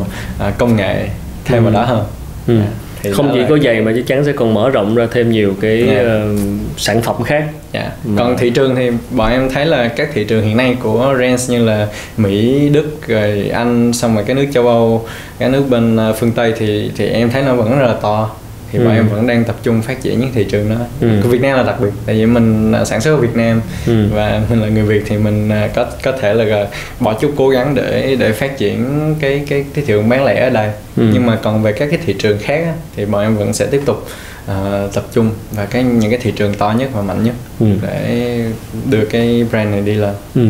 công 0.57 0.75
nghệ 0.75 1.07
thêm 1.45 1.63
ừ. 1.63 1.63
vào 1.63 1.73
đó 1.73 1.85
hơn 1.85 2.05
ừ. 2.47 2.53
yeah. 2.59 2.67
Dạ 2.67 2.87
thì 3.03 3.13
không 3.13 3.29
chỉ 3.33 3.39
là... 3.39 3.47
có 3.49 3.57
giày 3.63 3.81
mà 3.81 3.91
chắc 3.95 4.07
chắn 4.07 4.25
sẽ 4.25 4.31
còn 4.31 4.53
mở 4.53 4.69
rộng 4.69 4.95
ra 4.95 5.07
thêm 5.11 5.31
nhiều 5.31 5.53
cái 5.61 5.87
yeah. 5.87 6.05
Dạ. 6.05 6.23
uh, 6.33 6.39
sản 6.77 7.01
phẩm 7.01 7.23
khác 7.23 7.43
yeah. 7.71 7.85
Dạ. 7.85 7.91
mà... 8.03 8.21
còn 8.21 8.37
thị 8.37 8.49
trường 8.49 8.75
thì 8.75 8.91
bọn 9.11 9.31
em 9.31 9.49
thấy 9.49 9.65
là 9.65 9.87
các 9.87 10.09
thị 10.13 10.23
trường 10.23 10.43
hiện 10.43 10.57
nay 10.57 10.77
của 10.79 11.15
Rens 11.19 11.51
như 11.51 11.65
là 11.65 11.87
Mỹ 12.17 12.69
Đức 12.69 13.07
rồi 13.07 13.49
Anh 13.53 13.93
xong 13.93 14.15
rồi 14.15 14.23
cái 14.27 14.35
nước 14.35 14.45
châu 14.53 14.67
Âu 14.67 15.07
các 15.39 15.51
nước 15.51 15.63
bên 15.69 15.97
ờ, 15.97 16.13
phương 16.13 16.31
Tây 16.31 16.53
thì 16.57 16.91
thì 16.97 17.07
em 17.07 17.29
thấy 17.29 17.43
nó 17.43 17.55
vẫn 17.55 17.79
rất 17.79 17.87
là 17.87 17.93
to 17.93 18.29
thì 18.71 18.79
ừ. 18.79 18.85
bọn 18.85 18.95
em 18.95 19.07
vẫn 19.07 19.27
đang 19.27 19.43
tập 19.43 19.55
trung 19.63 19.81
phát 19.81 20.01
triển 20.01 20.19
những 20.19 20.33
thị 20.33 20.43
trường 20.43 20.69
đó 20.69 20.75
ừ. 21.01 21.07
của 21.23 21.29
Việt 21.29 21.41
Nam 21.41 21.57
là 21.57 21.63
đặc 21.63 21.75
biệt 21.81 21.89
tại 22.05 22.15
vì 22.15 22.25
mình 22.25 22.73
sản 22.85 23.01
xuất 23.01 23.11
ở 23.11 23.17
Việt 23.17 23.35
Nam 23.35 23.61
ừ. 23.87 24.07
và 24.13 24.41
mình 24.49 24.61
là 24.61 24.67
người 24.67 24.83
Việt 24.83 25.03
thì 25.05 25.17
mình 25.17 25.49
à, 25.49 25.69
có 25.75 25.85
có 26.03 26.11
thể 26.11 26.33
là 26.33 26.67
bỏ 26.99 27.13
chút 27.13 27.33
cố 27.35 27.49
gắng 27.49 27.75
để 27.75 28.15
để 28.19 28.31
phát 28.31 28.57
triển 28.57 29.15
cái 29.19 29.43
cái 29.49 29.65
cái 29.73 29.73
thị 29.73 29.83
trường 29.87 30.09
bán 30.09 30.25
lẻ 30.25 30.43
ở 30.43 30.49
đây 30.49 30.69
ừ. 30.97 31.09
nhưng 31.13 31.25
mà 31.25 31.35
còn 31.43 31.63
về 31.63 31.71
các 31.71 31.87
cái 31.91 31.99
thị 32.05 32.15
trường 32.19 32.37
khác 32.39 32.65
thì 32.95 33.05
bọn 33.05 33.21
em 33.21 33.37
vẫn 33.37 33.53
sẽ 33.53 33.65
tiếp 33.65 33.81
tục 33.85 34.07
uh, 34.51 34.93
tập 34.93 35.03
trung 35.13 35.29
vào 35.51 35.65
cái 35.65 35.83
những 35.83 36.11
cái 36.11 36.19
thị 36.19 36.31
trường 36.35 36.53
to 36.53 36.71
nhất 36.71 36.89
và 36.93 37.01
mạnh 37.01 37.23
nhất 37.23 37.33
ừ. 37.59 37.67
để 37.81 38.43
đưa 38.89 39.05
cái 39.05 39.45
brand 39.51 39.71
này 39.71 39.81
đi 39.81 39.93
lên 39.93 40.13
ừ 40.35 40.47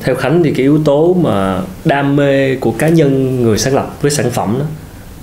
theo 0.00 0.14
Khánh 0.14 0.42
thì 0.42 0.50
cái 0.50 0.62
yếu 0.62 0.78
tố 0.84 1.14
mà 1.14 1.60
đam 1.84 2.16
mê 2.16 2.56
của 2.56 2.70
cá 2.70 2.88
nhân 2.88 3.42
người 3.42 3.58
sáng 3.58 3.74
lập 3.74 3.96
với 4.02 4.10
sản 4.10 4.30
phẩm 4.30 4.56
đó 4.58 4.64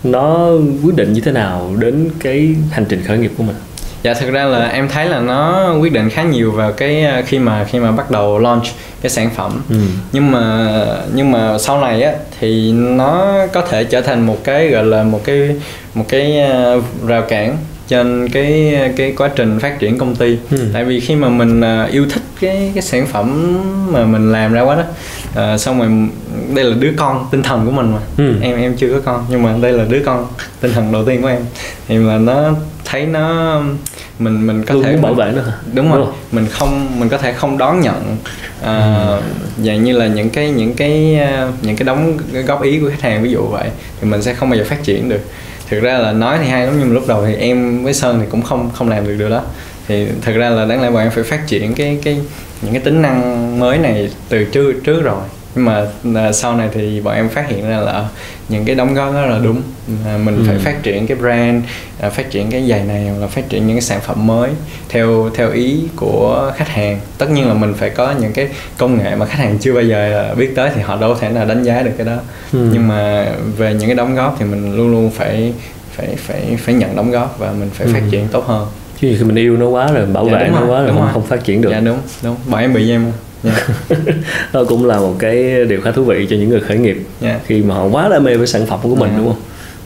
nó 0.03 0.49
quyết 0.83 0.95
định 0.95 1.13
như 1.13 1.21
thế 1.21 1.31
nào 1.31 1.75
đến 1.79 2.09
cái 2.19 2.55
hành 2.71 2.85
trình 2.89 3.03
khởi 3.03 3.17
nghiệp 3.17 3.31
của 3.37 3.43
mình 3.43 3.55
dạ 4.03 4.13
thực 4.13 4.31
ra 4.31 4.43
là 4.43 4.67
em 4.67 4.89
thấy 4.89 5.05
là 5.09 5.19
nó 5.19 5.73
quyết 5.81 5.93
định 5.93 6.09
khá 6.09 6.23
nhiều 6.23 6.51
vào 6.51 6.71
cái 6.71 7.03
à, 7.03 7.21
khi 7.21 7.39
mà 7.39 7.63
khi 7.63 7.79
mà 7.79 7.91
bắt 7.91 8.11
đầu 8.11 8.39
launch 8.39 8.63
cái 9.01 9.09
sản 9.09 9.29
phẩm 9.35 9.61
ừ. 9.69 9.75
nhưng 10.11 10.31
mà 10.31 10.67
nhưng 11.13 11.31
mà 11.31 11.57
sau 11.57 11.81
này 11.81 12.03
á 12.03 12.13
thì 12.39 12.71
nó 12.71 13.37
có 13.53 13.61
thể 13.61 13.83
trở 13.83 14.01
thành 14.01 14.25
một 14.25 14.43
cái 14.43 14.69
gọi 14.69 14.83
là 14.85 15.03
một 15.03 15.21
cái 15.23 15.55
một 15.93 16.05
cái 16.09 16.39
à, 16.39 16.75
rào 17.07 17.21
cản 17.21 17.57
trên 17.87 18.29
cái 18.29 18.75
cái 18.97 19.13
quá 19.17 19.29
trình 19.35 19.59
phát 19.59 19.79
triển 19.79 19.97
công 19.97 20.15
ty 20.15 20.37
ừ. 20.51 20.57
tại 20.73 20.85
vì 20.85 20.99
khi 20.99 21.15
mà 21.15 21.29
mình 21.29 21.59
uh, 21.59 21.91
yêu 21.91 22.05
thích 22.09 22.23
cái 22.41 22.71
cái 22.73 22.81
sản 22.81 23.07
phẩm 23.07 23.57
mà 23.91 24.05
mình 24.05 24.31
làm 24.31 24.53
ra 24.53 24.61
quá 24.61 24.75
đó 24.75 24.83
uh, 25.39 25.59
xong 25.59 25.79
rồi 25.79 25.89
đây 26.55 26.65
là 26.65 26.75
đứa 26.79 26.91
con 26.97 27.27
tinh 27.31 27.43
thần 27.43 27.65
của 27.65 27.71
mình 27.71 27.91
mà. 27.91 27.99
Ừ. 28.17 28.33
em 28.41 28.57
em 28.57 28.75
chưa 28.77 28.93
có 28.93 28.99
con 29.05 29.25
nhưng 29.29 29.43
mà 29.43 29.55
đây 29.61 29.71
là 29.71 29.85
đứa 29.89 30.01
con 30.05 30.27
tinh 30.61 30.71
thần 30.71 30.91
đầu 30.91 31.05
tiên 31.05 31.21
của 31.21 31.27
em. 31.27 31.41
Thì 31.87 31.97
mà 31.97 32.17
nó 32.17 32.51
thấy 32.85 33.05
nó 33.05 33.59
mình 34.19 34.47
mình 34.47 34.63
có 34.63 34.73
Luôn 34.73 34.83
thể 34.83 34.97
bảo 34.97 35.13
vệ 35.13 35.31
nó 35.35 35.41
đúng 35.73 35.91
rồi. 35.91 36.07
Mình 36.31 36.47
không 36.49 36.99
mình 36.99 37.09
có 37.09 37.17
thể 37.17 37.33
không 37.33 37.57
đón 37.57 37.81
nhận 37.81 38.17
uh, 38.59 38.65
ừ. 38.65 39.19
dạng 39.63 39.83
như 39.83 39.97
là 39.97 40.07
những 40.07 40.29
cái 40.29 40.51
những 40.51 40.73
cái 40.73 41.19
uh, 41.49 41.63
những 41.63 41.75
cái 41.75 41.85
đóng 41.85 42.17
góp 42.47 42.61
ý 42.63 42.79
của 42.79 42.89
khách 42.89 43.01
hàng 43.01 43.23
ví 43.23 43.31
dụ 43.31 43.41
vậy 43.41 43.69
thì 44.01 44.09
mình 44.09 44.21
sẽ 44.21 44.33
không 44.33 44.49
bao 44.49 44.59
giờ 44.59 44.65
phát 44.69 44.83
triển 44.83 45.09
được. 45.09 45.21
Thực 45.69 45.79
ra 45.79 45.97
là 45.97 46.11
nói 46.11 46.37
thì 46.41 46.47
hay 46.47 46.65
lắm 46.65 46.75
nhưng 46.79 46.87
mà 46.87 46.93
lúc 46.93 47.07
đầu 47.07 47.25
thì 47.25 47.35
em 47.35 47.83
với 47.83 47.93
sơn 47.93 48.19
thì 48.21 48.25
cũng 48.31 48.41
không 48.41 48.69
không 48.73 48.89
làm 48.89 49.07
được 49.07 49.15
điều 49.19 49.29
đó 49.29 49.41
thì 49.87 50.07
thực 50.21 50.35
ra 50.35 50.49
là 50.49 50.65
đáng 50.65 50.81
lẽ 50.81 50.89
bọn 50.89 51.01
em 51.01 51.11
phải 51.11 51.23
phát 51.23 51.47
triển 51.47 51.73
cái 51.73 51.99
cái 52.03 52.17
những 52.61 52.73
cái 52.73 52.81
tính 52.81 53.01
năng 53.01 53.59
mới 53.59 53.77
này 53.77 54.09
từ 54.29 54.43
trước 54.43 54.73
trước 54.83 55.01
rồi 55.01 55.23
nhưng 55.55 55.65
mà 55.65 55.85
à, 56.15 56.31
sau 56.31 56.55
này 56.55 56.69
thì 56.73 57.01
bọn 57.01 57.15
em 57.15 57.29
phát 57.29 57.49
hiện 57.49 57.69
ra 57.69 57.77
là 57.77 58.05
những 58.49 58.65
cái 58.65 58.75
đóng 58.75 58.93
góp 58.93 59.13
đó 59.13 59.21
là 59.21 59.39
đúng 59.43 59.61
à, 60.05 60.17
mình 60.23 60.37
ừ. 60.37 60.43
phải 60.47 60.57
phát 60.57 60.83
triển 60.83 61.07
cái 61.07 61.17
brand 61.17 61.63
à, 61.99 62.09
phát 62.09 62.31
triển 62.31 62.51
cái 62.51 62.69
giày 62.69 62.83
này 62.83 63.07
hoặc 63.09 63.21
là 63.21 63.27
phát 63.27 63.49
triển 63.49 63.67
những 63.67 63.75
cái 63.75 63.81
sản 63.81 63.99
phẩm 64.01 64.27
mới 64.27 64.49
theo 64.89 65.29
theo 65.35 65.51
ý 65.51 65.83
của 65.95 66.51
khách 66.55 66.67
hàng 66.67 66.99
tất 67.17 67.29
nhiên 67.29 67.47
là 67.47 67.53
mình 67.53 67.73
phải 67.73 67.89
có 67.89 68.13
những 68.19 68.33
cái 68.33 68.47
công 68.77 68.97
nghệ 68.97 69.15
mà 69.15 69.25
khách 69.25 69.37
hàng 69.37 69.57
chưa 69.59 69.73
bao 69.73 69.83
giờ 69.83 70.33
biết 70.37 70.51
tới 70.55 70.69
thì 70.75 70.81
họ 70.81 70.97
đâu 70.97 71.15
thể 71.15 71.29
nào 71.29 71.45
đánh 71.45 71.63
giá 71.63 71.81
được 71.81 71.91
cái 71.97 72.05
đó 72.05 72.17
ừ. 72.53 72.69
nhưng 72.73 72.87
mà 72.87 73.27
về 73.57 73.73
những 73.73 73.89
cái 73.89 73.95
đóng 73.95 74.15
góp 74.15 74.35
thì 74.39 74.45
mình 74.45 74.77
luôn 74.77 74.91
luôn 74.91 75.11
phải 75.11 75.53
phải 75.95 76.07
phải 76.15 76.57
phải 76.57 76.75
nhận 76.75 76.95
đóng 76.95 77.11
góp 77.11 77.39
và 77.39 77.51
mình 77.51 77.69
phải 77.73 77.87
ừ. 77.87 77.93
phát 77.93 78.01
triển 78.11 78.27
tốt 78.27 78.45
hơn 78.47 78.67
chứ 79.11 79.15
khi 79.19 79.25
mình 79.25 79.35
yêu 79.35 79.57
nó 79.57 79.67
quá 79.67 79.91
rồi 79.93 80.05
bảo 80.05 80.25
dạ, 80.25 80.37
vệ 80.37 80.47
nó 80.47 80.59
rồi, 80.59 80.69
quá 80.69 80.81
rồi 80.81 80.91
không, 80.93 81.09
không 81.13 81.25
phát 81.25 81.43
triển 81.43 81.61
được 81.61 81.69
dạ 81.71 81.79
đúng 81.79 81.97
đúng 82.23 82.35
bọn 82.49 82.61
em 82.61 82.73
bị 82.73 82.91
em 82.91 83.05
yeah. 83.43 83.57
đó 84.53 84.63
cũng 84.69 84.85
là 84.85 84.99
một 84.99 85.15
cái 85.19 85.65
điều 85.65 85.81
khá 85.81 85.91
thú 85.91 86.03
vị 86.03 86.27
cho 86.29 86.35
những 86.35 86.49
người 86.49 86.59
khởi 86.59 86.77
nghiệp 86.77 86.97
yeah. 87.21 87.41
khi 87.45 87.61
mà 87.61 87.75
họ 87.75 87.85
quá 87.85 88.09
đam 88.09 88.23
mê 88.23 88.37
với 88.37 88.47
sản 88.47 88.65
phẩm 88.65 88.79
của 88.83 88.95
mình 88.95 89.09
yeah. 89.09 89.17
đúng 89.17 89.27
không 89.27 89.41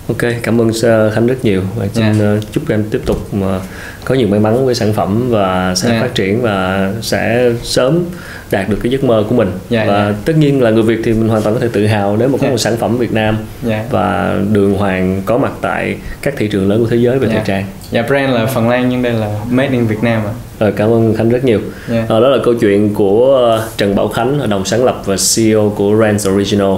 ok 0.08 0.18
cảm 0.44 0.62
ơn 0.62 0.72
khánh 1.14 1.28
rất 1.28 1.46
nhiều 1.46 1.62
và 1.76 1.88
xin 1.94 2.04
yeah. 2.04 2.44
chúc 2.52 2.70
em 2.70 2.84
tiếp 2.92 3.02
tục 3.06 3.34
mà 3.34 3.60
có 4.06 4.16
nhiều 4.16 4.28
may 4.28 4.40
mắn 4.40 4.66
với 4.66 4.76
sản 4.76 4.94
phẩm 4.94 5.30
và 5.30 5.76
sẽ 5.76 5.90
yeah. 5.90 6.02
phát 6.02 6.16
triển 6.16 6.42
và 6.42 6.92
sẽ 7.02 7.52
sớm 7.64 8.04
đạt 8.52 8.70
được 8.70 8.78
cái 8.84 8.92
giấc 8.92 9.04
mơ 9.04 9.24
của 9.30 9.36
mình 9.36 9.52
yeah, 9.70 9.88
và 9.88 10.04
yeah. 10.04 10.16
tất 10.26 10.38
nhiên 10.38 10.62
là 10.62 10.70
người 10.70 10.84
Việt 10.84 11.00
thì 11.04 11.14
mình 11.14 11.30
hoàn 11.30 11.42
toàn 11.42 11.56
có 11.56 11.62
thể 11.62 11.68
tự 11.74 11.88
hào 11.88 12.18
nếu 12.18 12.28
mà 12.28 12.38
có 12.38 12.44
yeah. 12.44 12.52
một 12.52 12.58
sản 12.58 12.78
phẩm 12.78 12.98
Việt 12.98 13.14
Nam 13.14 13.38
yeah. 13.68 13.92
và 13.92 14.36
đường 14.52 14.74
hoàng 14.74 15.22
có 15.26 15.38
mặt 15.38 15.52
tại 15.62 15.96
các 16.22 16.34
thị 16.38 16.48
trường 16.48 16.70
lớn 16.70 16.84
của 16.84 16.90
thế 16.90 16.98
giới 16.98 17.20
về 17.20 17.28
yeah. 17.28 17.36
thời 17.36 17.48
trang. 17.48 17.66
Dạ 17.92 18.02
yeah, 18.02 18.10
brand 18.10 18.34
là 18.34 18.46
Phần 18.46 18.70
Lan 18.70 18.90
nhưng 18.90 19.02
đây 19.02 19.14
là 19.14 19.30
made 19.50 19.70
in 19.72 19.88
Việt 19.88 20.04
Nam 20.04 20.22
à. 20.26 20.34
Rồi 20.60 20.72
cảm 20.72 20.90
ơn 20.90 21.16
Khánh 21.16 21.30
rất 21.30 21.44
nhiều. 21.44 21.60
Yeah. 21.92 22.10
À, 22.10 22.20
đó 22.20 22.30
là 22.30 22.38
câu 22.44 22.54
chuyện 22.54 22.94
của 22.94 23.60
Trần 23.78 23.96
Bảo 23.96 24.08
Khánh, 24.08 24.50
đồng 24.50 24.66
sáng 24.66 24.86
lập 24.86 25.02
và 25.06 25.16
CEO 25.36 25.74
của 25.76 25.98
Rans 26.02 26.28
Original 26.28 26.74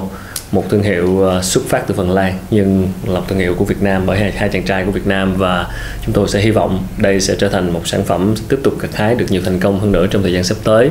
một 0.51 0.63
thương 0.69 0.83
hiệu 0.83 1.21
ờ, 1.21 1.41
xuất 1.41 1.63
phát 1.67 1.83
từ 1.87 1.95
Phần 1.95 2.11
Lan 2.11 2.33
nhưng 2.51 2.87
là 3.07 3.19
một 3.19 3.25
thương 3.27 3.39
hiệu 3.39 3.55
của 3.55 3.65
Việt 3.65 3.81
Nam 3.81 4.03
bởi 4.05 4.19
hai, 4.19 4.31
hai 4.31 4.49
chàng 4.49 4.63
trai 4.63 4.85
của 4.85 4.91
Việt 4.91 5.07
Nam 5.07 5.35
và 5.37 5.67
chúng 6.05 6.13
tôi 6.13 6.27
sẽ 6.27 6.39
hy 6.39 6.51
vọng 6.51 6.83
đây 6.97 7.21
sẽ 7.21 7.35
trở 7.39 7.49
thành 7.49 7.73
một 7.73 7.87
sản 7.87 8.03
phẩm 8.03 8.35
tiếp 8.49 8.57
tục 8.63 8.73
gặt 8.79 8.95
hái 8.95 9.15
được 9.15 9.25
nhiều 9.29 9.41
thành 9.45 9.59
công 9.59 9.79
hơn 9.79 9.91
nữa 9.91 10.07
trong 10.07 10.21
thời 10.21 10.33
gian 10.33 10.43
sắp 10.43 10.57
tới 10.63 10.89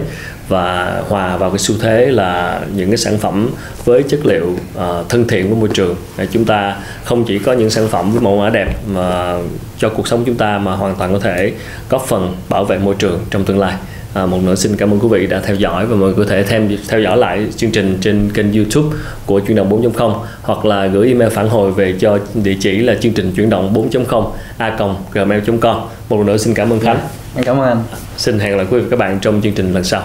và 0.48 1.02
hòa 1.08 1.36
vào 1.36 1.50
cái 1.50 1.58
xu 1.58 1.74
thế 1.80 2.06
là 2.06 2.60
những 2.74 2.90
cái 2.90 2.96
sản 2.96 3.18
phẩm 3.18 3.50
với 3.84 4.02
chất 4.02 4.26
liệu 4.26 4.46
uh, 4.46 5.08
thân 5.08 5.28
thiện 5.28 5.48
với 5.48 5.60
môi 5.60 5.68
trường. 5.74 5.96
Để 6.16 6.26
chúng 6.32 6.44
ta 6.44 6.76
không 7.04 7.24
chỉ 7.24 7.38
có 7.38 7.52
những 7.52 7.70
sản 7.70 7.88
phẩm 7.88 8.12
với 8.12 8.20
mẫu 8.20 8.38
mã 8.38 8.50
đẹp 8.50 8.74
mà 8.86 9.36
cho 9.78 9.88
cuộc 9.88 10.08
sống 10.08 10.24
chúng 10.24 10.36
ta 10.36 10.58
mà 10.58 10.76
hoàn 10.76 10.96
toàn 10.96 11.12
có 11.12 11.18
thể 11.18 11.52
góp 11.90 12.06
phần 12.08 12.36
bảo 12.48 12.64
vệ 12.64 12.78
môi 12.78 12.94
trường 12.98 13.20
trong 13.30 13.44
tương 13.44 13.58
lai. 13.58 13.74
À, 14.18 14.26
một 14.26 14.42
nữa 14.42 14.54
xin 14.54 14.76
cảm 14.76 14.90
ơn 14.90 15.00
quý 15.00 15.08
vị 15.10 15.26
đã 15.26 15.40
theo 15.40 15.56
dõi 15.56 15.86
và 15.86 15.96
mọi 15.96 16.08
người 16.08 16.24
có 16.24 16.30
thể 16.30 16.42
thêm 16.42 16.76
theo 16.88 17.00
dõi 17.00 17.16
lại 17.16 17.46
chương 17.56 17.70
trình 17.70 17.98
trên 18.00 18.30
kênh 18.34 18.52
YouTube 18.52 18.96
của 19.26 19.40
chuyển 19.40 19.56
động 19.56 19.82
4.0 19.82 20.14
hoặc 20.42 20.64
là 20.64 20.86
gửi 20.86 21.08
email 21.08 21.30
phản 21.30 21.48
hồi 21.48 21.72
về 21.72 21.94
cho 22.00 22.18
địa 22.34 22.56
chỉ 22.60 22.78
là 22.78 22.94
chương 22.94 23.12
trình 23.12 23.32
chuyển 23.36 23.50
động 23.50 23.74
4.0 23.90 24.30
a 24.58 24.78
gmail.com 25.12 25.76
một 26.08 26.16
lần 26.16 26.26
nữa 26.26 26.36
xin 26.36 26.54
cảm 26.54 26.72
ơn 26.72 26.80
Khánh. 26.80 26.98
Cảm 27.44 27.60
ơn 27.60 27.68
anh. 27.68 27.82
Xin 28.16 28.38
hẹn 28.38 28.50
gặp 28.50 28.56
lại 28.56 28.66
quý 28.70 28.78
vị 28.78 28.84
và 28.84 28.90
các 28.90 28.98
bạn 28.98 29.18
trong 29.20 29.40
chương 29.42 29.52
trình 29.52 29.74
lần 29.74 29.84
sau. 29.84 30.02